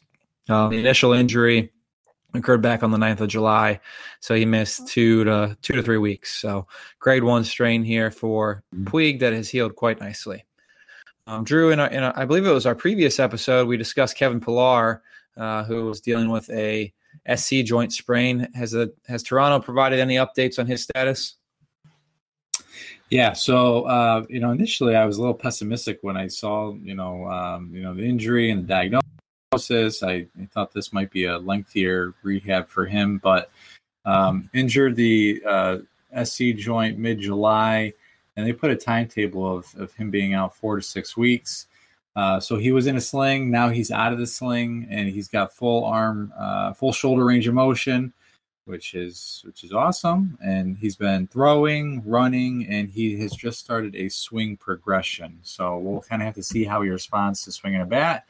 Um, 0.50 0.70
the 0.70 0.80
initial 0.80 1.14
injury 1.14 1.72
occurred 2.34 2.62
back 2.62 2.84
on 2.84 2.92
the 2.92 2.98
9th 2.98 3.22
of 3.22 3.30
July. 3.30 3.80
So 4.20 4.36
he 4.36 4.46
missed 4.46 4.88
two 4.88 5.24
to 5.24 5.58
two 5.62 5.74
to 5.74 5.84
three 5.84 5.98
weeks. 5.98 6.40
So 6.40 6.68
grade 7.00 7.24
one 7.24 7.44
strain 7.44 7.84
here 7.84 8.12
for 8.12 8.64
Puig 8.84 9.20
that 9.20 9.34
has 9.34 9.50
healed 9.50 9.76
quite 9.76 10.00
nicely. 10.00 10.46
Um, 11.26 11.44
Drew, 11.44 11.72
in, 11.72 11.80
a, 11.80 11.88
in 11.88 12.04
a, 12.04 12.14
I 12.16 12.24
believe 12.24 12.46
it 12.46 12.52
was 12.52 12.66
our 12.66 12.76
previous 12.76 13.20
episode, 13.20 13.68
we 13.68 13.76
discussed 13.76 14.16
Kevin 14.16 14.40
Pillar, 14.40 15.04
uh, 15.38 15.64
who 15.64 15.86
was 15.86 16.02
dealing 16.02 16.30
with 16.30 16.50
a 16.50 16.92
SC 17.36 17.64
joint 17.64 17.94
sprain. 17.94 18.48
Has 18.54 18.74
a 18.74 18.90
has 19.08 19.24
Toronto 19.24 19.64
provided 19.64 20.00
any 20.00 20.16
updates 20.16 20.60
on 20.60 20.68
his 20.68 20.84
status? 20.84 21.36
Yeah, 23.10 23.34
so 23.34 23.84
uh, 23.84 24.26
you 24.30 24.40
know, 24.40 24.52
initially 24.52 24.96
I 24.96 25.06
was 25.06 25.18
a 25.18 25.22
little 25.22 25.34
pessimistic 25.34 26.00
when 26.02 26.18
I 26.18 26.28
saw 26.28 26.74
you 26.76 26.96
know 26.96 27.26
um, 27.30 27.72
you 27.74 27.82
know 27.82 27.94
the 27.94 28.04
injury 28.04 28.52
and 28.52 28.64
the 28.64 28.68
diagnosis. 28.68 30.04
I, 30.04 30.28
I, 30.40 30.46
thought 30.52 30.74
this 30.74 30.92
might 30.92 31.10
be 31.10 31.24
a 31.26 31.38
lengthier 31.38 32.14
rehab 32.22 32.68
for 32.68 32.86
him, 32.86 33.18
but 33.24 33.50
um, 34.04 34.50
injured 34.54 34.98
the 34.98 35.42
uh, 35.48 35.78
SC 36.24 36.56
joint 36.56 36.98
mid 36.98 37.20
July, 37.20 37.94
and 38.36 38.46
they 38.46 38.52
put 38.52 38.72
a 38.72 38.76
timetable 38.76 39.58
of 39.58 39.74
of 39.78 39.94
him 39.94 40.12
being 40.12 40.34
out 40.34 40.56
four 40.56 40.76
to 40.76 40.82
six 40.82 41.16
weeks. 41.16 41.68
Uh, 42.18 42.42
so 42.42 42.58
he 42.58 42.74
was 42.74 42.86
in 42.86 42.98
a 42.98 43.02
sling. 43.02 43.50
Now 43.50 43.70
he's 43.70 43.92
out 43.92 44.12
of 44.12 44.20
the 44.20 44.28
sling, 44.28 44.88
and 44.90 45.08
he's 45.08 45.30
got 45.30 45.54
full 45.54 45.86
arm, 45.86 46.34
uh, 46.38 46.74
full 46.74 46.92
shoulder 46.92 47.24
range 47.24 47.48
of 47.48 47.54
motion 47.54 48.12
which 48.68 48.96
is 48.96 49.42
which 49.46 49.64
is 49.64 49.72
awesome. 49.72 50.38
And 50.44 50.78
he's 50.78 50.98
been 50.98 51.28
throwing, 51.28 52.04
running, 52.06 52.68
and 52.68 52.90
he 52.90 53.18
has 53.20 53.32
just 53.32 53.60
started 53.60 53.96
a 53.96 54.10
swing 54.10 54.58
progression. 54.58 55.40
So 55.42 55.78
we'll 55.78 56.02
kind 56.02 56.22
of 56.22 56.26
have 56.26 56.36
to 56.36 56.44
see 56.44 56.66
how 56.66 56.82
he 56.82 56.90
responds 56.90 57.44
to 57.44 57.52
swinging 57.52 57.82
a 57.82 57.86
bat. 57.86 58.26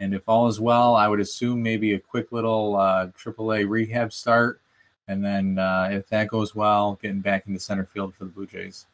And 0.00 0.14
if 0.14 0.22
all 0.28 0.48
is 0.48 0.60
well, 0.60 0.94
I 0.96 1.08
would 1.08 1.20
assume 1.20 1.62
maybe 1.62 1.94
a 1.94 2.00
quick 2.00 2.32
little 2.32 2.76
uh, 2.76 3.08
AAA 3.08 3.68
rehab 3.68 4.12
start, 4.12 4.60
and 5.06 5.24
then 5.24 5.58
uh, 5.58 5.88
if 5.92 6.08
that 6.08 6.28
goes 6.28 6.54
well, 6.54 6.98
getting 7.00 7.20
back 7.20 7.46
into 7.46 7.60
center 7.60 7.84
field 7.84 8.14
for 8.14 8.24
the 8.24 8.30
Blue 8.30 8.46
Jays. 8.46 8.86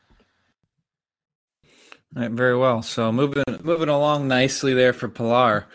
Right, 2.14 2.31
very 2.31 2.57
well. 2.57 2.81
So 2.81 3.11
moving 3.11 3.42
moving 3.62 3.88
along 3.88 4.29
nicely 4.29 4.72
there 4.72 4.92
for 4.92 5.09
Pillar. 5.09 5.66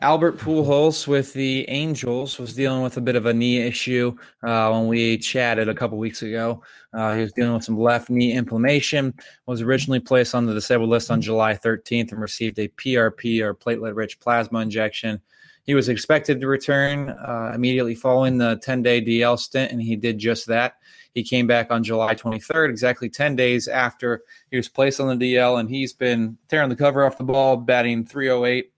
Albert 0.00 0.38
Pujols 0.38 1.06
with 1.06 1.34
the 1.34 1.68
Angels 1.68 2.38
was 2.38 2.54
dealing 2.54 2.82
with 2.82 2.96
a 2.96 3.00
bit 3.00 3.16
of 3.16 3.26
a 3.26 3.34
knee 3.34 3.58
issue 3.58 4.16
uh, 4.42 4.70
when 4.70 4.88
we 4.88 5.18
chatted 5.18 5.68
a 5.68 5.74
couple 5.74 5.98
weeks 5.98 6.22
ago. 6.22 6.62
Uh, 6.92 7.14
he 7.14 7.20
was 7.20 7.32
dealing 7.32 7.54
with 7.54 7.64
some 7.64 7.78
left 7.78 8.10
knee 8.10 8.32
inflammation. 8.32 9.14
Was 9.46 9.60
originally 9.60 10.00
placed 10.00 10.34
on 10.34 10.46
the 10.46 10.54
disabled 10.54 10.88
list 10.88 11.10
on 11.10 11.20
July 11.20 11.54
13th 11.54 12.12
and 12.12 12.20
received 12.20 12.58
a 12.58 12.68
PRP 12.68 13.40
or 13.40 13.54
platelet-rich 13.54 14.18
plasma 14.20 14.60
injection. 14.60 15.20
He 15.64 15.74
was 15.74 15.88
expected 15.88 16.40
to 16.40 16.48
return 16.48 17.10
uh, 17.10 17.52
immediately 17.54 17.94
following 17.94 18.36
the 18.38 18.56
10-day 18.66 19.02
DL 19.02 19.38
stint, 19.38 19.70
and 19.70 19.80
he 19.80 19.96
did 19.96 20.18
just 20.18 20.46
that. 20.48 20.74
He 21.14 21.22
came 21.22 21.46
back 21.46 21.70
on 21.70 21.84
July 21.84 22.14
23rd, 22.14 22.70
exactly 22.70 23.08
10 23.08 23.36
days 23.36 23.68
after 23.68 24.22
he 24.50 24.56
was 24.56 24.68
placed 24.68 25.00
on 25.00 25.16
the 25.16 25.34
DL, 25.34 25.60
and 25.60 25.70
he's 25.70 25.92
been 25.92 26.36
tearing 26.48 26.68
the 26.68 26.76
cover 26.76 27.04
off 27.04 27.18
the 27.18 27.24
ball, 27.24 27.56
batting 27.56 28.04
308 28.04 28.72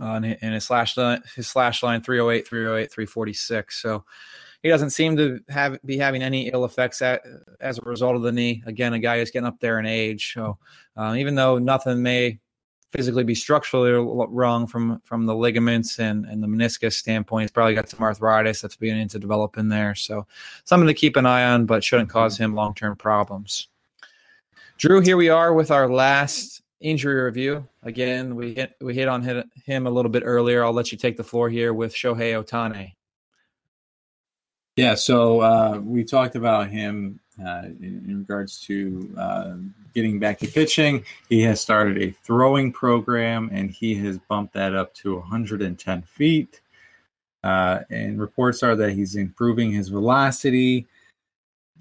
uh, 0.00 0.20
and 0.42 0.54
his 0.54 0.64
slash 0.64 0.96
line, 0.96 1.22
his 1.36 1.46
slash 1.46 1.82
line 1.82 2.02
308, 2.02 2.48
308, 2.48 2.90
346. 2.90 3.80
So 3.80 4.04
he 4.62 4.68
doesn't 4.68 4.90
seem 4.90 5.16
to 5.16 5.40
have 5.48 5.78
be 5.84 5.96
having 5.96 6.22
any 6.22 6.48
ill 6.50 6.64
effects 6.64 7.00
at, 7.00 7.22
as 7.60 7.78
a 7.78 7.82
result 7.82 8.16
of 8.16 8.22
the 8.22 8.32
knee. 8.32 8.62
Again, 8.66 8.92
a 8.94 8.98
guy 8.98 9.18
who's 9.18 9.30
getting 9.30 9.46
up 9.46 9.60
there 9.60 9.78
in 9.78 9.86
age. 9.86 10.32
So 10.34 10.58
uh, 10.96 11.14
even 11.16 11.36
though 11.36 11.58
nothing 11.58 12.02
may 12.02 12.40
physically 12.92 13.24
be 13.24 13.34
structurally 13.34 13.90
wrong 13.92 14.66
from 14.66 15.00
from 15.04 15.26
the 15.26 15.34
ligaments 15.34 15.98
and, 15.98 16.26
and 16.26 16.42
the 16.42 16.46
meniscus 16.46 16.92
standpoint, 16.92 17.44
he's 17.44 17.50
probably 17.50 17.74
got 17.74 17.88
some 17.88 18.02
arthritis 18.02 18.60
that's 18.60 18.76
beginning 18.76 19.08
to 19.08 19.18
develop 19.18 19.56
in 19.56 19.68
there. 19.68 19.94
So 19.94 20.26
something 20.64 20.86
to 20.86 20.94
keep 20.94 21.16
an 21.16 21.26
eye 21.26 21.44
on, 21.44 21.66
but 21.66 21.82
shouldn't 21.82 22.10
cause 22.10 22.36
him 22.36 22.54
long 22.54 22.74
term 22.74 22.96
problems. 22.96 23.68
Drew, 24.76 25.00
here 25.00 25.16
we 25.16 25.28
are 25.28 25.54
with 25.54 25.70
our 25.70 25.88
last 25.88 26.62
injury 26.80 27.22
review. 27.22 27.66
Again, 27.82 28.36
we 28.36 28.54
hit 28.54 28.74
we 28.80 28.94
hit 28.94 29.08
on 29.08 29.22
hit, 29.22 29.46
him 29.64 29.86
a 29.86 29.90
little 29.90 30.10
bit 30.10 30.22
earlier. 30.26 30.64
I'll 30.64 30.72
let 30.72 30.92
you 30.92 30.98
take 30.98 31.16
the 31.16 31.24
floor 31.24 31.48
here 31.48 31.72
with 31.72 31.94
Shohei 31.94 32.42
Ohtani. 32.42 32.94
Yeah, 34.76 34.94
so 34.94 35.40
uh, 35.40 35.80
we 35.82 36.02
talked 36.02 36.34
about 36.34 36.68
him 36.68 37.20
uh, 37.40 37.62
in, 37.80 38.04
in, 38.06 38.18
regards 38.18 38.60
to 38.60 39.14
uh, 39.16 39.54
getting 39.94 40.18
back 40.18 40.38
to 40.38 40.46
pitching. 40.46 41.04
He 41.28 41.42
has 41.42 41.60
started 41.60 42.00
a 42.02 42.10
throwing 42.10 42.72
program, 42.72 43.50
and 43.52 43.70
he 43.70 43.94
has 43.96 44.18
bumped 44.18 44.54
that 44.54 44.74
up 44.74 44.94
to 44.96 45.16
110 45.16 46.02
feet. 46.02 46.60
Uh, 47.42 47.80
and 47.90 48.20
reports 48.20 48.62
are 48.62 48.76
that 48.76 48.92
he's 48.92 49.16
improving 49.16 49.72
his 49.72 49.88
velocity. 49.88 50.86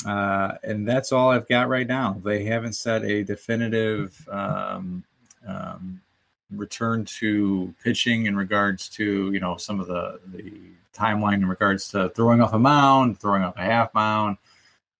Uh, 0.05 0.53
and 0.63 0.87
that's 0.87 1.11
all 1.11 1.29
I've 1.29 1.47
got 1.47 1.69
right 1.69 1.87
now. 1.87 2.19
They 2.23 2.43
haven't 2.45 2.73
set 2.73 3.03
a 3.03 3.23
definitive 3.23 4.27
um, 4.31 5.03
um, 5.47 6.01
return 6.49 7.05
to 7.05 7.73
pitching 7.83 8.25
in 8.25 8.35
regards 8.35 8.89
to 8.89 9.31
you 9.31 9.39
know 9.39 9.57
some 9.57 9.79
of 9.79 9.87
the 9.87 10.19
the 10.33 10.53
timeline 10.93 11.35
in 11.35 11.45
regards 11.47 11.87
to 11.89 12.09
throwing 12.09 12.41
off 12.41 12.53
a 12.53 12.59
mound, 12.59 13.19
throwing 13.19 13.43
off 13.43 13.55
a 13.57 13.61
half 13.61 13.93
mound, 13.93 14.37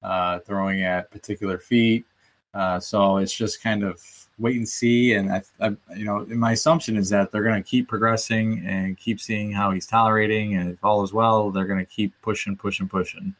uh, 0.03 0.39
throwing 0.39 0.83
at 0.83 1.11
particular 1.11 1.57
feet. 1.57 2.05
Uh, 2.53 2.79
so 2.79 3.17
it's 3.17 3.33
just 3.33 3.63
kind 3.63 3.83
of 3.83 4.01
wait 4.37 4.57
and 4.57 4.67
see. 4.67 5.13
And 5.13 5.31
I, 5.31 5.41
I 5.59 5.67
you 5.95 6.05
know, 6.05 6.25
my 6.27 6.53
assumption 6.53 6.97
is 6.97 7.09
that 7.09 7.31
they're 7.31 7.43
going 7.43 7.61
to 7.61 7.69
keep 7.69 7.87
progressing 7.87 8.65
and 8.65 8.97
keep 8.97 9.21
seeing 9.21 9.51
how 9.51 9.71
he's 9.71 9.87
tolerating, 9.87 10.55
and 10.55 10.69
if 10.69 10.83
all 10.83 11.03
is 11.03 11.13
well, 11.13 11.51
they're 11.51 11.65
going 11.65 11.79
to 11.79 11.85
keep 11.85 12.13
pushing, 12.21 12.57
pushing, 12.57 12.89
pushing. 12.89 13.35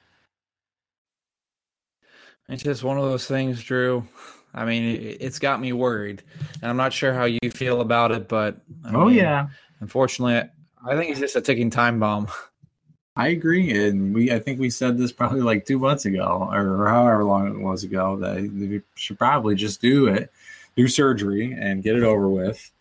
It's 2.47 2.63
just 2.63 2.83
one 2.83 2.97
of 2.97 3.03
those 3.03 3.27
things, 3.27 3.63
Drew. 3.63 4.07
I 4.53 4.65
mean, 4.65 5.17
it's 5.21 5.39
got 5.39 5.61
me 5.61 5.71
worried, 5.71 6.23
and 6.61 6.69
I'm 6.69 6.77
not 6.77 6.91
sure 6.91 7.13
how 7.13 7.23
you 7.23 7.39
feel 7.53 7.81
about 7.81 8.11
it, 8.11 8.27
but 8.27 8.57
I 8.83 8.93
oh 8.93 9.05
mean, 9.05 9.15
yeah, 9.15 9.47
unfortunately, 9.79 10.49
I 10.85 10.95
think 10.95 11.11
it's 11.11 11.19
just 11.19 11.37
a 11.37 11.41
ticking 11.41 11.69
time 11.69 11.99
bomb. 11.99 12.27
I 13.15 13.27
agree, 13.29 13.71
and 13.71 14.13
we 14.13 14.31
I 14.31 14.39
think 14.39 14.59
we 14.59 14.69
said 14.69 14.97
this 14.97 15.11
probably 15.11 15.41
like 15.41 15.65
two 15.65 15.79
months 15.79 16.05
ago, 16.05 16.49
or 16.51 16.87
however 16.87 17.25
long 17.25 17.47
it 17.47 17.59
was 17.59 17.83
ago, 17.83 18.15
that 18.17 18.49
they 18.53 18.81
should 18.95 19.19
probably 19.19 19.55
just 19.55 19.81
do 19.81 20.07
it, 20.07 20.31
do 20.77 20.87
surgery, 20.87 21.51
and 21.51 21.83
get 21.83 21.97
it 21.97 22.03
over 22.03 22.29
with. 22.29 22.71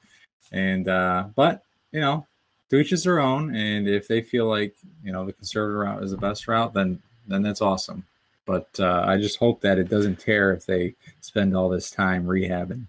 And 0.53 0.89
uh, 0.89 1.25
but 1.35 1.65
you 1.91 2.01
know, 2.01 2.27
to 2.71 2.79
each 2.79 2.91
their 3.03 3.19
own, 3.19 3.55
and 3.57 3.89
if 3.89 4.07
they 4.07 4.23
feel 4.23 4.47
like 4.47 4.75
you 5.05 5.13
know 5.13 5.27
the 5.27 5.33
conservative 5.33 5.81
route 5.81 6.03
is 6.05 6.13
the 6.13 6.17
best 6.17 6.47
route, 6.47 6.75
then 6.75 7.03
then 7.27 7.43
that's 7.43 7.61
awesome. 7.61 8.05
But 8.47 8.69
uh, 8.79 9.05
I 9.07 9.17
just 9.19 9.39
hope 9.39 9.61
that 9.63 9.79
it 9.79 9.89
doesn't 9.89 10.21
tear 10.21 10.53
if 10.53 10.65
they 10.65 10.95
spend 11.21 11.57
all 11.57 11.69
this 11.69 11.91
time 11.91 12.25
rehabbing. 12.25 12.87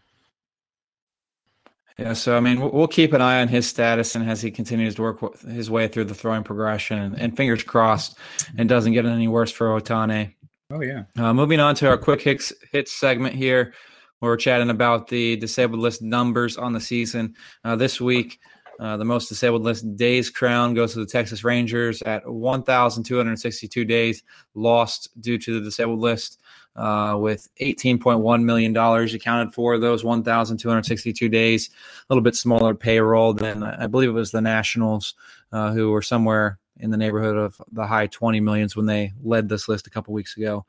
Yeah, 1.97 2.13
so 2.13 2.37
I 2.37 2.39
mean, 2.39 2.59
we'll 2.59 2.87
keep 2.87 3.13
an 3.13 3.21
eye 3.21 3.41
on 3.41 3.47
his 3.47 3.67
status 3.67 4.15
and 4.15 4.29
as 4.29 4.41
he 4.41 4.49
continues 4.49 4.95
to 4.95 5.01
work 5.01 5.39
his 5.41 5.69
way 5.69 5.87
through 5.87 6.05
the 6.05 6.15
throwing 6.15 6.43
progression, 6.43 6.99
and, 6.99 7.19
and 7.19 7.37
fingers 7.37 7.63
crossed, 7.63 8.17
it 8.57 8.67
doesn't 8.67 8.93
get 8.93 9.05
any 9.05 9.27
worse 9.27 9.51
for 9.51 9.67
Ohtani. 9.67 10.33
Oh 10.71 10.81
yeah. 10.81 11.03
Uh, 11.17 11.33
moving 11.33 11.59
on 11.59 11.75
to 11.75 11.87
our 11.87 11.97
quick 11.97 12.21
hits 12.21 12.53
hits 12.71 12.93
segment 12.93 13.35
here, 13.35 13.73
where 14.19 14.31
we're 14.31 14.37
chatting 14.37 14.69
about 14.69 15.07
the 15.07 15.35
disabled 15.35 15.81
list 15.81 16.01
numbers 16.01 16.57
on 16.57 16.73
the 16.73 16.79
season. 16.79 17.35
Uh, 17.63 17.75
this 17.75 17.99
week, 17.99 18.39
uh, 18.79 18.97
the 18.97 19.05
most 19.05 19.27
disabled 19.27 19.61
list 19.61 19.95
days 19.95 20.29
crown 20.29 20.73
goes 20.73 20.93
to 20.93 20.99
the 20.99 21.05
Texas 21.05 21.43
Rangers 21.43 22.01
at 22.01 22.27
1,262 22.27 23.85
days 23.85 24.23
lost 24.55 25.09
due 25.21 25.37
to 25.37 25.53
the 25.53 25.61
disabled 25.61 25.99
list, 25.99 26.40
uh, 26.75 27.17
with 27.19 27.47
18.1 27.61 28.43
million 28.43 28.73
dollars 28.73 29.13
accounted 29.13 29.53
for 29.53 29.77
those 29.77 30.03
1,262 30.03 31.29
days. 31.29 31.69
A 31.69 32.13
little 32.13 32.23
bit 32.23 32.35
smaller 32.35 32.73
payroll 32.73 33.33
than 33.33 33.63
I 33.63 33.87
believe 33.87 34.09
it 34.09 34.13
was 34.13 34.31
the 34.31 34.41
Nationals, 34.41 35.15
uh, 35.51 35.71
who 35.71 35.91
were 35.91 36.01
somewhere 36.01 36.59
in 36.77 36.89
the 36.89 36.97
neighborhood 36.97 37.37
of 37.37 37.61
the 37.71 37.85
high 37.85 38.07
20 38.07 38.39
millions 38.39 38.75
when 38.75 38.85
they 38.85 39.13
led 39.23 39.49
this 39.49 39.67
list 39.67 39.87
a 39.87 39.89
couple 39.89 40.13
weeks 40.13 40.35
ago. 40.37 40.65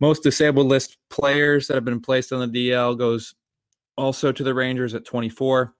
Most 0.00 0.22
disabled 0.22 0.66
list 0.66 0.96
players 1.10 1.68
that 1.68 1.74
have 1.74 1.84
been 1.84 2.00
placed 2.00 2.32
on 2.32 2.50
the 2.50 2.70
DL 2.70 2.98
goes 2.98 3.34
also 3.96 4.32
to 4.32 4.42
the 4.42 4.54
Rangers 4.54 4.94
at 4.94 5.04
24 5.04 5.74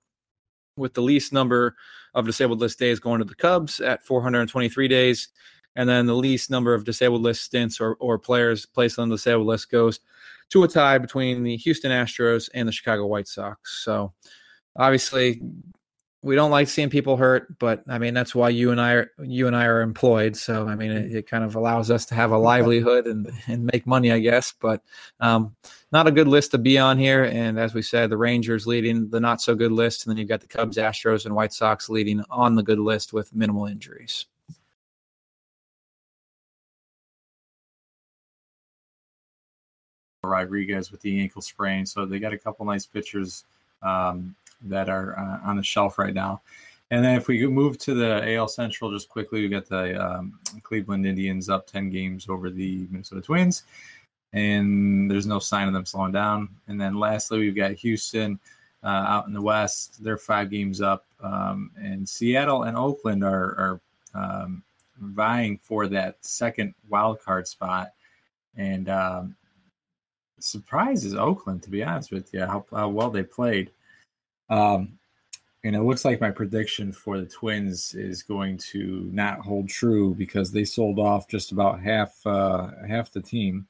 with 0.77 0.95
the 0.95 1.03
least 1.03 1.33
number 1.33 1.77
of 2.15 2.27
disabled 2.27 2.61
list 2.61 2.79
days 2.79 3.01
going 3.01 3.19
to 3.19 3.25
the 3.25 3.35
Cubs 3.35 3.81
at 3.81 4.05
423 4.05 4.89
days. 4.89 5.29
And 5.77 5.89
then 5.89 6.07
the 6.07 6.15
least 6.15 6.51
number 6.51 6.75
of 6.75 6.85
disabled 6.85 7.23
list 7.23 7.43
stints 7.43 7.81
or, 7.81 7.95
or 7.95 8.19
players 8.19 8.67
placed 8.67 8.99
on 8.99 9.09
the 9.09 9.17
disabled 9.17 9.47
list 9.47 9.71
goes 9.71 10.01
to 10.51 10.63
a 10.63 10.69
tie 10.69 10.99
between 10.99 11.43
the 11.43 11.57
Houston 11.57 11.91
Astros 11.91 12.49
and 12.55 12.69
the 12.69 12.73
Chicago 12.73 13.07
White 13.07 13.29
Sox. 13.29 13.83
So 13.85 14.13
obviously, 14.77 15.41
we 16.25 16.35
don't 16.35 16.51
like 16.51 16.69
seeing 16.69 16.89
people 16.89 17.19
hurt, 17.19 17.59
but 17.59 17.85
I 17.87 17.99
mean 17.99 18.15
that's 18.15 18.35
why 18.35 18.49
you 18.49 18.71
and 18.71 18.81
I 18.81 18.93
are 18.93 19.11
you 19.23 19.47
and 19.47 19.55
I 19.55 19.67
are 19.67 19.83
employed. 19.83 20.37
So 20.37 20.67
I 20.67 20.75
mean 20.75 20.91
it, 20.91 21.15
it 21.15 21.29
kind 21.29 21.45
of 21.45 21.55
allows 21.55 21.91
us 21.91 22.07
to 22.07 22.15
have 22.15 22.31
a 22.31 22.39
livelihood 22.39 23.07
and 23.07 23.31
and 23.47 23.67
make 23.67 23.87
money, 23.87 24.11
I 24.11 24.21
guess. 24.21 24.55
But 24.59 24.83
um, 25.21 25.55
not 25.93 26.07
a 26.07 26.11
good 26.11 26.27
list 26.27 26.53
to 26.53 26.59
be 26.59 26.79
on 26.79 26.99
here. 26.99 27.25
And 27.25 27.59
as 27.59 27.75
we 27.75 27.83
said, 27.83 28.09
the 28.09 28.17
Rangers 28.17 28.67
leading 28.67 29.11
the 29.11 29.21
not 29.21 29.43
so 29.43 29.55
good 29.55 29.73
list, 29.73 30.07
and 30.07 30.11
then 30.11 30.19
you've 30.19 30.31
got 30.31 30.41
the 30.41 30.47
Cubs, 30.47 30.79
Astros, 30.79 31.27
and 31.27 31.35
White 31.35 31.53
Sox 31.53 31.91
leading 31.91 32.23
on 32.31 32.55
the 32.55 32.63
good 32.63 32.79
list 32.79 33.13
with 33.13 33.35
minimal 33.35 33.67
injuries. 33.67 34.25
Rodriguez 40.27 40.91
with 40.91 41.01
the 41.01 41.21
ankle 41.21 41.43
sprain, 41.43 41.87
so 41.87 42.05
they 42.05 42.19
got 42.19 42.33
a 42.33 42.39
couple 42.39 42.67
nice 42.67 42.87
pitchers 42.87 43.45
um, 43.83 44.35
that 44.63 44.89
are 44.89 45.19
uh, 45.19 45.49
on 45.49 45.57
the 45.57 45.63
shelf 45.63 45.99
right 45.99 46.15
now. 46.15 46.41
And 46.91 47.05
then 47.05 47.17
if 47.17 47.29
we 47.29 47.47
move 47.47 47.79
to 47.79 47.95
the 47.95 48.35
AL 48.35 48.49
Central 48.49 48.93
just 48.93 49.09
quickly, 49.09 49.43
we 49.43 49.49
got 49.49 49.67
the 49.67 50.01
um, 50.01 50.39
Cleveland 50.63 51.07
Indians 51.07 51.49
up 51.49 51.67
10 51.67 51.91
games 51.91 52.29
over 52.29 52.51
the 52.51 52.87
Minnesota 52.91 53.23
Twins, 53.23 53.65
and 54.33 55.11
there's 55.11 55.27
no 55.27 55.39
sign 55.39 55.67
of 55.67 55.75
them 55.75 55.87
slowing 55.87 56.13
down. 56.13 56.49
And 56.69 56.81
then 56.81 56.95
lastly, 56.95 57.39
we've 57.39 57.57
got 57.57 57.73
Houston 57.73 58.39
uh, 58.83 58.87
out 59.09 59.27
in 59.27 59.33
the 59.33 59.43
West. 59.43 60.05
They're 60.05 60.19
five 60.19 60.51
games 60.51 60.81
up, 60.81 61.07
um, 61.23 61.71
and 61.77 62.09
Seattle 62.09 62.65
and 62.65 62.77
Oakland 62.77 63.25
are, 63.25 63.57
are 63.59 63.81
um, 64.15 64.63
vying 65.01 65.59
for 65.63 65.87
that 65.89 66.17
second 66.25 66.75
wild 66.89 67.21
card 67.21 67.49
spot. 67.49 67.93
And 68.57 68.89
um, 68.89 69.37
surprise 70.45 71.05
is 71.05 71.15
Oakland, 71.15 71.63
to 71.63 71.71
be 71.71 71.83
honest 71.83 72.13
with 72.13 72.33
you, 72.35 72.41
how, 72.41 72.65
how 72.71 72.89
well 72.89 73.11
they 73.11 73.23
played. 73.23 73.71
Um, 74.51 74.99
and 75.65 75.75
it 75.75 75.81
looks 75.81 76.05
like 76.05 76.21
my 76.21 76.31
prediction 76.31 76.93
for 76.93 77.19
the 77.19 77.27
Twins 77.27 77.95
is 77.95 78.23
going 78.23 78.59
to 78.59 79.09
not 79.13 79.41
hold 79.41 79.69
true 79.69 80.15
because 80.15 80.53
they 80.53 80.65
sold 80.65 80.99
off 80.99 81.27
just 81.27 81.53
about 81.53 81.81
half 81.81 82.15
uh, 82.27 82.69
half 82.87 83.11
the 83.11 83.23
team. 83.23 83.67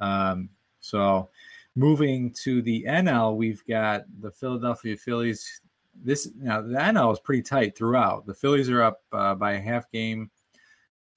Um, 0.00 0.48
so 0.80 1.28
moving 1.76 2.30
to 2.44 2.62
the 2.62 2.86
NL, 2.88 3.36
we've 3.36 3.62
got 3.66 4.04
the 4.22 4.30
Philadelphia 4.30 4.96
Phillies. 4.96 5.60
This 6.02 6.30
now 6.40 6.62
the 6.62 6.78
NL 6.78 7.12
is 7.12 7.20
pretty 7.20 7.42
tight 7.42 7.76
throughout. 7.76 8.24
The 8.24 8.34
Phillies 8.34 8.70
are 8.70 8.82
up 8.82 9.02
uh, 9.12 9.34
by 9.34 9.52
a 9.52 9.60
half 9.60 9.90
game 9.92 10.30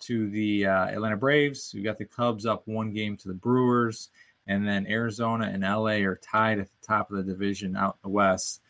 to 0.02 0.30
the 0.30 0.66
uh, 0.66 0.88
Atlanta 0.88 1.16
Braves. 1.16 1.72
We've 1.74 1.86
got 1.86 1.98
the 1.98 2.06
Cubs 2.06 2.46
up 2.46 2.68
one 2.68 2.92
game 2.92 3.16
to 3.18 3.30
the 3.30 3.34
Brewers, 3.34 4.10
and 4.48 4.68
then 4.68 4.88
Arizona 4.88 5.50
and 5.52 5.64
LA 5.64 6.04
are 6.06 6.20
tied 6.22 6.60
at 6.60 6.68
the 6.68 6.88
top 6.88 7.12
of 7.12 7.18
the 7.18 7.24
division 7.24 7.76
out 7.76 7.98
in 8.04 8.10
the 8.10 8.14
West. 8.14 8.62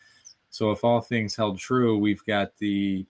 So 0.50 0.70
if 0.70 0.84
all 0.84 1.00
things 1.00 1.34
held 1.34 1.58
true, 1.58 1.98
we've 1.98 2.24
got 2.24 2.56
the 2.58 3.06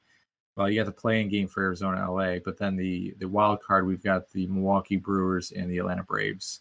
well, 0.54 0.68
you 0.68 0.78
got 0.78 0.86
the 0.86 0.92
playing 0.92 1.28
game 1.28 1.48
for 1.48 1.62
Arizona, 1.62 2.10
LA, 2.10 2.38
but 2.44 2.58
then 2.58 2.76
the 2.76 3.14
the 3.18 3.28
wild 3.28 3.62
card, 3.62 3.86
we've 3.86 4.02
got 4.02 4.30
the 4.30 4.46
Milwaukee 4.46 4.96
Brewers 4.96 5.52
and 5.52 5.70
the 5.70 5.78
Atlanta 5.78 6.02
Braves. 6.02 6.60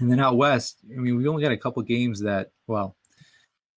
And 0.00 0.10
then 0.10 0.20
out 0.20 0.36
west, 0.36 0.78
I 0.84 0.98
mean, 0.98 1.16
we 1.16 1.26
only 1.26 1.42
got 1.42 1.52
a 1.52 1.56
couple 1.56 1.82
games 1.82 2.20
that, 2.20 2.50
well, 2.66 2.96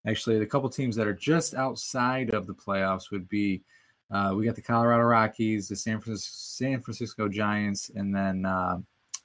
actually, 0.06 0.38
the 0.38 0.46
couple 0.46 0.70
teams 0.70 0.96
that 0.98 1.08
are 1.08 1.14
just 1.14 1.56
outside 1.56 2.32
of 2.32 2.46
the 2.46 2.54
playoffs 2.54 3.10
would 3.10 3.28
be 3.30 3.64
uh, 4.12 4.34
we 4.36 4.46
got 4.46 4.56
the 4.56 4.62
Colorado 4.62 5.04
Rockies, 5.04 5.68
the 5.68 5.76
San 5.76 6.00
Francisco, 6.02 6.34
San 6.34 6.82
Francisco 6.82 7.30
Giants, 7.30 7.92
and 7.96 8.14
then 8.14 8.46
uh, 8.46 8.80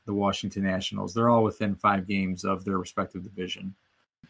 the 0.06 0.14
Washington 0.14 0.64
Nationals. 0.64 1.14
They're 1.14 1.28
all 1.28 1.44
within 1.44 1.74
five 1.74 2.06
games 2.06 2.44
of 2.44 2.64
their 2.64 2.78
respective 2.78 3.22
division. 3.22 3.74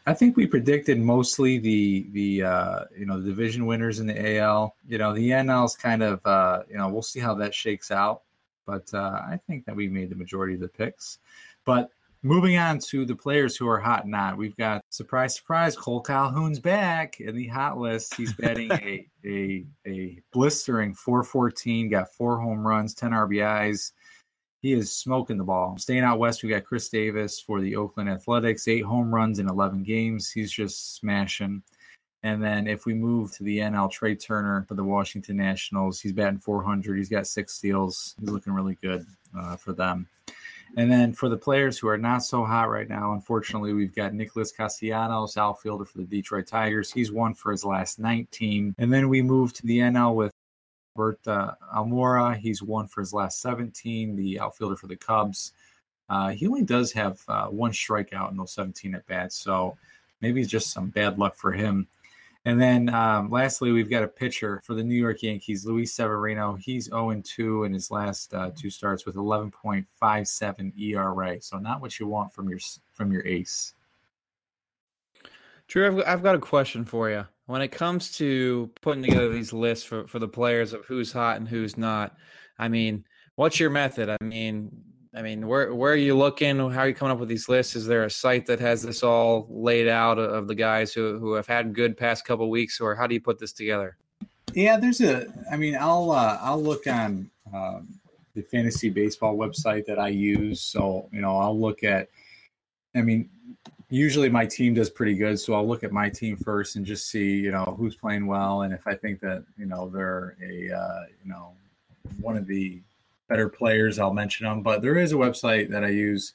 I 0.06 0.14
think 0.14 0.36
we 0.36 0.46
predicted 0.46 0.98
mostly 0.98 1.58
the 1.58 2.08
the 2.12 2.42
uh, 2.42 2.84
you 2.96 3.06
know 3.06 3.20
the 3.20 3.28
division 3.28 3.66
winners 3.66 4.00
in 4.00 4.06
the 4.06 4.38
AL. 4.38 4.76
You 4.86 4.98
know 4.98 5.14
the 5.14 5.30
NL 5.30 5.64
is 5.64 5.76
kind 5.76 6.02
of 6.02 6.24
uh, 6.26 6.62
you 6.68 6.76
know 6.76 6.88
we'll 6.88 7.02
see 7.02 7.20
how 7.20 7.34
that 7.34 7.54
shakes 7.54 7.90
out, 7.90 8.22
but 8.66 8.92
uh, 8.92 9.20
I 9.26 9.40
think 9.46 9.64
that 9.64 9.74
we 9.74 9.88
made 9.88 10.10
the 10.10 10.16
majority 10.16 10.54
of 10.54 10.60
the 10.60 10.68
picks. 10.68 11.18
But 11.64 11.88
moving 12.22 12.58
on 12.58 12.78
to 12.80 13.06
the 13.06 13.16
players 13.16 13.56
who 13.56 13.66
are 13.66 13.80
hot 13.80 14.02
and 14.02 14.10
not, 14.10 14.36
we've 14.36 14.56
got 14.56 14.84
surprise 14.90 15.34
surprise 15.36 15.74
Kole 15.74 16.04
Calhoun's 16.04 16.60
back 16.60 17.20
in 17.20 17.34
the 17.34 17.46
hot 17.46 17.78
list. 17.78 18.14
He's 18.14 18.34
batting 18.34 18.72
a 18.72 19.06
a 19.24 19.64
a 19.86 20.20
blistering 20.32 20.92
414, 20.92 21.88
got 21.88 22.12
four 22.12 22.38
home 22.38 22.66
runs, 22.66 22.92
10 22.92 23.12
RBIs 23.12 23.92
he 24.64 24.72
is 24.72 24.90
smoking 24.90 25.36
the 25.36 25.44
ball. 25.44 25.76
Staying 25.76 26.04
out 26.04 26.18
west, 26.18 26.42
we 26.42 26.48
got 26.48 26.64
Khris 26.64 26.88
Davis 26.88 27.38
for 27.38 27.60
the 27.60 27.76
Oakland 27.76 28.08
Athletics, 28.08 28.66
eight 28.66 28.82
home 28.82 29.14
runs 29.14 29.38
in 29.38 29.46
11 29.46 29.82
games. 29.82 30.30
He's 30.30 30.50
just 30.50 30.96
smashing. 30.96 31.62
And 32.22 32.42
then 32.42 32.66
if 32.66 32.86
we 32.86 32.94
move 32.94 33.30
to 33.36 33.42
the 33.42 33.58
NL, 33.58 33.90
Trea 33.90 34.14
Turner 34.14 34.64
for 34.66 34.72
the 34.72 34.82
Washington 34.82 35.36
Nationals, 35.36 36.00
he's 36.00 36.14
batting 36.14 36.38
400. 36.38 36.96
He's 36.96 37.10
got 37.10 37.26
six 37.26 37.52
steals. 37.52 38.14
He's 38.18 38.30
looking 38.30 38.54
really 38.54 38.78
good 38.80 39.04
uh, 39.38 39.56
for 39.56 39.74
them. 39.74 40.08
And 40.78 40.90
then 40.90 41.12
for 41.12 41.28
the 41.28 41.36
players 41.36 41.76
who 41.76 41.88
are 41.88 41.98
not 41.98 42.24
so 42.24 42.42
hot 42.42 42.70
right 42.70 42.88
now, 42.88 43.12
unfortunately, 43.12 43.74
we've 43.74 43.94
got 43.94 44.14
Nicholas 44.14 44.50
Castellanos, 44.50 45.36
outfielder 45.36 45.84
for 45.84 45.98
the 45.98 46.04
Detroit 46.04 46.46
Tigers. 46.46 46.90
He's 46.90 47.12
won 47.12 47.34
for 47.34 47.52
his 47.52 47.66
last 47.66 47.98
19. 47.98 48.76
And 48.78 48.90
then 48.90 49.10
we 49.10 49.20
move 49.20 49.52
to 49.52 49.66
the 49.66 49.80
NL 49.80 50.14
with 50.14 50.32
Bert 50.94 51.26
uh, 51.26 51.52
Almora, 51.74 52.36
he's 52.36 52.62
won 52.62 52.86
for 52.86 53.00
his 53.00 53.12
last 53.12 53.40
17, 53.40 54.16
the 54.16 54.40
outfielder 54.40 54.76
for 54.76 54.86
the 54.86 54.96
Cubs. 54.96 55.52
Uh, 56.08 56.30
he 56.30 56.46
only 56.46 56.62
does 56.62 56.92
have 56.92 57.20
uh, 57.28 57.46
one 57.46 57.72
strikeout 57.72 58.30
in 58.30 58.36
those 58.36 58.52
17 58.52 58.94
at 58.94 59.06
bats, 59.06 59.36
so 59.36 59.76
maybe 60.20 60.40
it's 60.40 60.50
just 60.50 60.70
some 60.70 60.88
bad 60.88 61.18
luck 61.18 61.34
for 61.34 61.52
him. 61.52 61.88
And 62.46 62.60
then 62.60 62.90
um, 62.90 63.30
lastly, 63.30 63.72
we've 63.72 63.88
got 63.88 64.02
a 64.02 64.08
pitcher 64.08 64.60
for 64.64 64.74
the 64.74 64.84
New 64.84 64.94
York 64.94 65.22
Yankees, 65.22 65.64
Luis 65.64 65.94
Severino. 65.94 66.56
He's 66.56 66.86
0 66.86 67.22
2 67.24 67.64
in 67.64 67.72
his 67.72 67.90
last 67.90 68.34
uh, 68.34 68.50
two 68.54 68.68
starts 68.68 69.06
with 69.06 69.14
11.57 69.14 70.78
ERA. 70.78 71.40
So 71.40 71.58
not 71.58 71.80
what 71.80 71.98
you 71.98 72.06
want 72.06 72.34
from 72.34 72.50
your 72.50 72.58
from 72.92 73.10
your 73.10 73.26
ace. 73.26 73.72
Drew, 75.68 75.86
I've, 75.86 76.06
I've 76.06 76.22
got 76.22 76.34
a 76.34 76.38
question 76.38 76.84
for 76.84 77.08
you 77.08 77.26
when 77.46 77.62
it 77.62 77.68
comes 77.68 78.16
to 78.18 78.70
putting 78.80 79.02
together 79.02 79.28
these 79.28 79.52
lists 79.52 79.84
for, 79.84 80.06
for 80.06 80.18
the 80.18 80.28
players 80.28 80.72
of 80.72 80.84
who's 80.86 81.12
hot 81.12 81.36
and 81.36 81.48
who's 81.48 81.76
not, 81.76 82.16
I 82.58 82.68
mean, 82.68 83.04
what's 83.36 83.60
your 83.60 83.70
method? 83.70 84.08
I 84.08 84.24
mean, 84.24 84.70
I 85.14 85.22
mean, 85.22 85.46
where 85.46 85.72
where 85.72 85.92
are 85.92 85.96
you 85.96 86.16
looking? 86.16 86.58
How 86.58 86.80
are 86.80 86.88
you 86.88 86.94
coming 86.94 87.12
up 87.12 87.20
with 87.20 87.28
these 87.28 87.48
lists? 87.48 87.76
Is 87.76 87.86
there 87.86 88.04
a 88.04 88.10
site 88.10 88.46
that 88.46 88.58
has 88.60 88.82
this 88.82 89.02
all 89.04 89.46
laid 89.48 89.86
out 89.86 90.18
of 90.18 90.48
the 90.48 90.56
guys 90.56 90.92
who, 90.92 91.18
who 91.18 91.34
have 91.34 91.46
had 91.46 91.74
good 91.74 91.96
past 91.96 92.24
couple 92.24 92.50
weeks, 92.50 92.80
or 92.80 92.96
how 92.96 93.06
do 93.06 93.14
you 93.14 93.20
put 93.20 93.38
this 93.38 93.52
together? 93.52 93.96
Yeah, 94.54 94.76
there's 94.76 95.00
a. 95.00 95.32
I 95.50 95.56
mean, 95.56 95.76
I'll 95.78 96.10
uh, 96.10 96.38
I'll 96.40 96.60
look 96.60 96.88
on 96.88 97.30
um, 97.52 98.00
the 98.34 98.42
fantasy 98.42 98.90
baseball 98.90 99.36
website 99.36 99.84
that 99.86 100.00
I 100.00 100.08
use. 100.08 100.60
So 100.60 101.08
you 101.12 101.20
know, 101.20 101.36
I'll 101.36 101.58
look 101.58 101.84
at. 101.84 102.08
I 102.96 103.02
mean, 103.02 103.30
usually 103.94 104.28
my 104.28 104.44
team 104.44 104.74
does 104.74 104.90
pretty 104.90 105.14
good, 105.14 105.38
so 105.38 105.54
I'll 105.54 105.66
look 105.66 105.84
at 105.84 105.92
my 105.92 106.10
team 106.10 106.36
first 106.36 106.76
and 106.76 106.84
just 106.84 107.08
see 107.08 107.30
you 107.30 107.52
know 107.52 107.76
who's 107.78 107.94
playing 107.94 108.26
well, 108.26 108.62
and 108.62 108.74
if 108.74 108.86
I 108.86 108.94
think 108.94 109.20
that 109.20 109.44
you 109.56 109.66
know 109.66 109.88
they're 109.88 110.36
a 110.42 110.70
uh, 110.72 111.02
you 111.22 111.30
know 111.30 111.52
one 112.20 112.36
of 112.36 112.46
the 112.46 112.80
better 113.28 113.48
players, 113.48 113.98
I'll 113.98 114.12
mention 114.12 114.46
them. 114.46 114.62
But 114.62 114.82
there 114.82 114.98
is 114.98 115.12
a 115.12 115.16
website 115.16 115.70
that 115.70 115.84
I 115.84 115.88
use. 115.88 116.34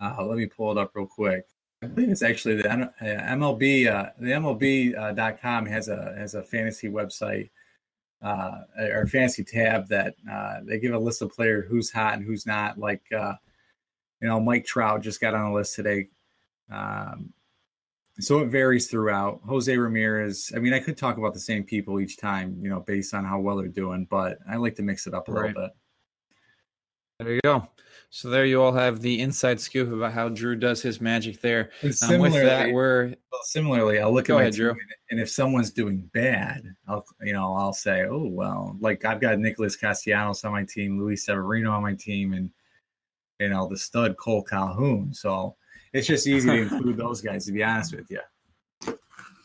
Uh, 0.00 0.24
let 0.24 0.38
me 0.38 0.46
pull 0.46 0.72
it 0.72 0.78
up 0.78 0.92
real 0.94 1.06
quick. 1.06 1.46
I 1.82 1.86
believe 1.86 2.10
it's 2.10 2.22
actually 2.22 2.56
the 2.56 2.68
MLB. 3.02 3.88
Uh, 3.88 4.10
the 4.18 4.30
MLB.com 4.30 5.64
uh, 5.64 5.68
has 5.68 5.88
a 5.88 6.14
has 6.16 6.34
a 6.34 6.42
fantasy 6.42 6.88
website 6.88 7.50
uh, 8.22 8.58
or 8.78 9.06
fantasy 9.06 9.42
tab 9.42 9.88
that 9.88 10.14
uh, 10.30 10.60
they 10.62 10.78
give 10.78 10.94
a 10.94 10.98
list 10.98 11.22
of 11.22 11.32
players 11.32 11.66
who's 11.68 11.90
hot 11.90 12.14
and 12.14 12.24
who's 12.24 12.46
not. 12.46 12.78
Like 12.78 13.02
uh, 13.12 13.34
you 14.20 14.28
know, 14.28 14.38
Mike 14.38 14.64
Trout 14.64 15.02
just 15.02 15.20
got 15.20 15.34
on 15.34 15.50
the 15.50 15.56
list 15.56 15.74
today. 15.74 16.06
Um, 16.72 17.32
so 18.20 18.40
it 18.40 18.48
varies 18.48 18.88
throughout. 18.88 19.40
Jose 19.46 19.74
Ramirez. 19.76 20.52
I 20.54 20.58
mean, 20.58 20.74
I 20.74 20.80
could 20.80 20.96
talk 20.96 21.18
about 21.18 21.34
the 21.34 21.40
same 21.40 21.64
people 21.64 22.00
each 22.00 22.18
time, 22.18 22.58
you 22.60 22.68
know, 22.68 22.80
based 22.80 23.14
on 23.14 23.24
how 23.24 23.40
well 23.40 23.56
they're 23.56 23.68
doing, 23.68 24.06
but 24.10 24.38
I 24.48 24.56
like 24.56 24.74
to 24.76 24.82
mix 24.82 25.06
it 25.06 25.14
up 25.14 25.28
a 25.28 25.32
right. 25.32 25.48
little 25.48 25.62
bit. 25.62 25.72
There 27.18 27.34
you 27.34 27.40
go. 27.42 27.68
So 28.10 28.28
there 28.28 28.44
you 28.44 28.60
all 28.60 28.72
have 28.72 29.00
the 29.00 29.20
inside 29.20 29.58
scoop 29.58 29.90
about 29.90 30.12
how 30.12 30.28
Drew 30.28 30.54
does 30.54 30.82
his 30.82 31.00
magic 31.00 31.40
there. 31.40 31.70
And 31.80 31.94
um, 32.02 32.18
with 32.18 32.34
that, 32.34 32.70
we're 32.70 33.06
well, 33.06 33.40
similarly. 33.44 34.00
I'll 34.00 34.12
look 34.12 34.28
at 34.28 34.34
my 34.34 34.42
ahead, 34.42 34.54
Drew. 34.54 34.76
and 35.10 35.18
if 35.18 35.30
someone's 35.30 35.70
doing 35.70 36.10
bad, 36.12 36.62
I'll 36.86 37.06
you 37.22 37.32
know 37.32 37.54
I'll 37.54 37.72
say, 37.72 38.04
oh 38.04 38.26
well, 38.26 38.76
like 38.80 39.06
I've 39.06 39.20
got 39.20 39.38
Nicholas 39.38 39.76
Castellanos 39.76 40.44
on 40.44 40.52
my 40.52 40.64
team, 40.64 41.00
Luis 41.00 41.24
Severino 41.24 41.70
on 41.70 41.82
my 41.82 41.94
team, 41.94 42.34
and 42.34 42.50
you 43.40 43.48
know 43.48 43.66
the 43.66 43.78
stud 43.78 44.16
Kole 44.18 44.46
Calhoun. 44.46 45.14
So 45.14 45.56
it's 45.92 46.06
just 46.06 46.26
easy 46.26 46.48
to 46.48 46.62
include 46.62 46.96
those 46.96 47.20
guys. 47.20 47.46
To 47.46 47.52
be 47.52 47.62
honest 47.62 47.94
with 47.94 48.10
you. 48.10 48.20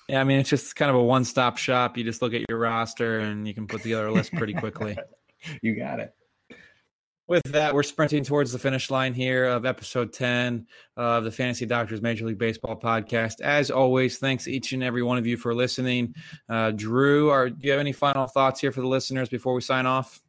Yeah, 0.08 0.22
I 0.22 0.24
mean 0.24 0.40
it's 0.40 0.50
just 0.50 0.76
kind 0.76 0.90
of 0.90 0.96
a 0.96 1.04
one-stop 1.04 1.58
shop. 1.58 1.98
You 1.98 2.04
just 2.04 2.22
look 2.22 2.34
at 2.34 2.42
your 2.48 2.58
roster 2.58 3.20
and 3.20 3.48
you 3.48 3.54
can 3.54 3.68
put 3.68 3.82
together 3.82 4.08
a 4.08 4.12
list 4.12 4.34
pretty 4.34 4.54
quickly. 4.54 4.98
you 5.62 5.76
got 5.76 6.00
it. 6.00 6.14
with 7.28 7.44
that, 7.52 7.74
we're 7.74 7.84
sprinting 7.84 8.24
towards 8.24 8.54
the 8.54 8.60
finish 8.60 8.90
line 8.90 9.14
here 9.14 9.46
of 9.46 9.66
episode 9.66 10.14
10 10.14 10.66
of 10.96 11.26
the 11.26 11.32
Fantasy 11.32 11.66
Doctors 11.66 12.02
Major 12.02 12.26
League 12.26 12.38
Baseball 12.38 12.80
podcast. 12.80 13.42
As 13.42 13.70
always, 13.70 14.18
thanks 14.18 14.48
each 14.48 14.72
and 14.72 14.82
every 14.82 15.04
one 15.04 15.18
of 15.18 15.28
you 15.28 15.36
for 15.36 15.54
listening. 15.54 16.16
Uh, 16.48 16.72
Drew, 16.72 17.30
are, 17.30 17.50
do 17.50 17.58
you 17.60 17.72
have 17.72 17.82
any 17.82 17.92
final 17.92 18.28
thoughts 18.28 18.62
here 18.62 18.72
for 18.72 18.80
the 18.80 18.88
listeners 18.88 19.28
before 19.28 19.54
we 19.54 19.62
sign 19.62 19.86
off? 19.86 20.22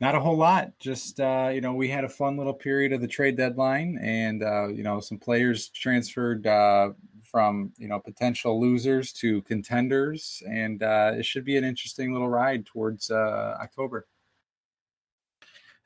Not 0.00 0.14
a 0.14 0.20
whole 0.20 0.36
lot. 0.36 0.78
Just 0.78 1.18
uh, 1.18 1.50
you 1.52 1.60
know, 1.60 1.74
we 1.74 1.88
had 1.88 2.04
a 2.04 2.08
fun 2.08 2.36
little 2.36 2.54
period 2.54 2.92
of 2.92 3.00
the 3.00 3.08
trade 3.08 3.36
deadline, 3.36 3.98
and 4.00 4.42
uh, 4.44 4.68
you 4.68 4.84
know, 4.84 5.00
some 5.00 5.18
players 5.18 5.70
transferred 5.70 6.46
uh, 6.46 6.90
from 7.24 7.72
you 7.78 7.88
know 7.88 7.98
potential 7.98 8.60
losers 8.60 9.12
to 9.14 9.42
contenders, 9.42 10.40
and 10.48 10.82
uh, 10.84 11.12
it 11.14 11.24
should 11.24 11.44
be 11.44 11.56
an 11.56 11.64
interesting 11.64 12.12
little 12.12 12.28
ride 12.28 12.64
towards 12.64 13.10
uh, 13.10 13.56
October. 13.60 14.06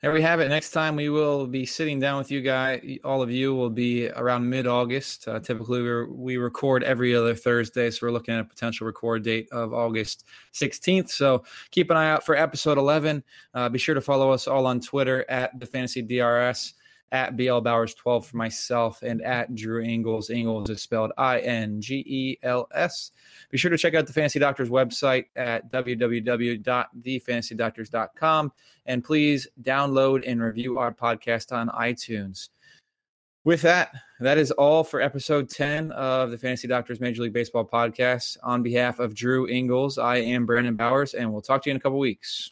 There 0.03 0.11
we 0.11 0.21
have 0.21 0.41
it. 0.41 0.49
Next 0.49 0.71
time 0.71 0.97
we 0.97 1.07
will 1.07 1.47
be 1.47 1.65
sitting 1.65 1.97
down 1.97 2.17
with 2.17 2.29
you 2.29 2.41
guys. 2.41 2.83
All 3.05 3.21
of 3.21 3.31
you 3.31 3.55
will 3.55 3.69
be 3.69 4.09
around 4.09 4.49
mid-August. 4.49 5.29
Uh, 5.29 5.39
typically, 5.39 5.81
we 5.81 6.03
we 6.07 6.35
record 6.35 6.83
every 6.83 7.15
other 7.15 7.33
Thursday, 7.33 7.89
so 7.89 7.99
we're 8.05 8.11
looking 8.11 8.33
at 8.33 8.41
a 8.41 8.43
potential 8.43 8.85
record 8.85 9.23
date 9.23 9.47
of 9.53 9.73
August 9.73 10.25
16th. 10.55 11.09
So 11.09 11.45
keep 11.71 11.89
an 11.89 11.95
eye 11.95 12.09
out 12.09 12.25
for 12.25 12.35
episode 12.35 12.77
11. 12.77 13.23
Uh, 13.53 13.69
be 13.69 13.79
sure 13.79 13.95
to 13.95 14.01
follow 14.01 14.29
us 14.29 14.45
all 14.45 14.65
on 14.65 14.81
Twitter 14.81 15.23
at 15.29 15.57
the 15.57 15.65
Fantasy 15.65 16.01
DRS 16.01 16.73
at 17.13 17.37
BL 17.37 17.59
Bowers 17.59 17.93
12 17.93 18.25
for 18.25 18.37
myself 18.37 19.03
and 19.03 19.21
at 19.21 19.53
Drew 19.55 19.83
Ingels. 19.83 20.31
Ingels 20.31 20.69
is 20.69 20.81
spelled 20.81 21.13
I 21.17 21.39
N 21.39 21.79
G 21.79 22.03
E 22.05 22.37
L 22.43 22.67
S. 22.73 23.11
Be 23.51 23.57
sure 23.57 23.71
to 23.71 23.77
check 23.77 23.93
out 23.93 24.07
the 24.07 24.13
Fantasy 24.13 24.39
Doctors 24.39 24.69
website 24.69 25.27
at 25.35 25.71
www.thefantasydoctors.com 25.71 28.51
and 28.87 29.03
please 29.03 29.47
download 29.61 30.29
and 30.29 30.41
review 30.41 30.79
our 30.79 30.91
podcast 30.91 31.55
on 31.55 31.69
iTunes. 31.69 32.49
With 33.45 33.61
that, 33.61 33.93
that 34.21 34.37
is 34.37 34.51
all 34.51 34.83
for 34.83 35.01
episode 35.01 35.49
10 35.49 35.91
of 35.91 36.31
the 36.31 36.37
Fantasy 36.37 36.67
Doctors 36.67 36.99
Major 36.99 37.23
League 37.23 37.33
Baseball 37.33 37.65
podcast. 37.65 38.37
On 38.41 38.63
behalf 38.63 38.99
of 38.99 39.13
Drew 39.13 39.47
Ingels, 39.47 40.01
I 40.01 40.17
am 40.17 40.45
Brandon 40.45 40.75
Bowers, 40.75 41.13
and 41.13 41.31
we'll 41.31 41.41
talk 41.41 41.61
to 41.63 41.69
you 41.69 41.71
in 41.71 41.77
a 41.77 41.79
couple 41.79 41.99
weeks. 41.99 42.51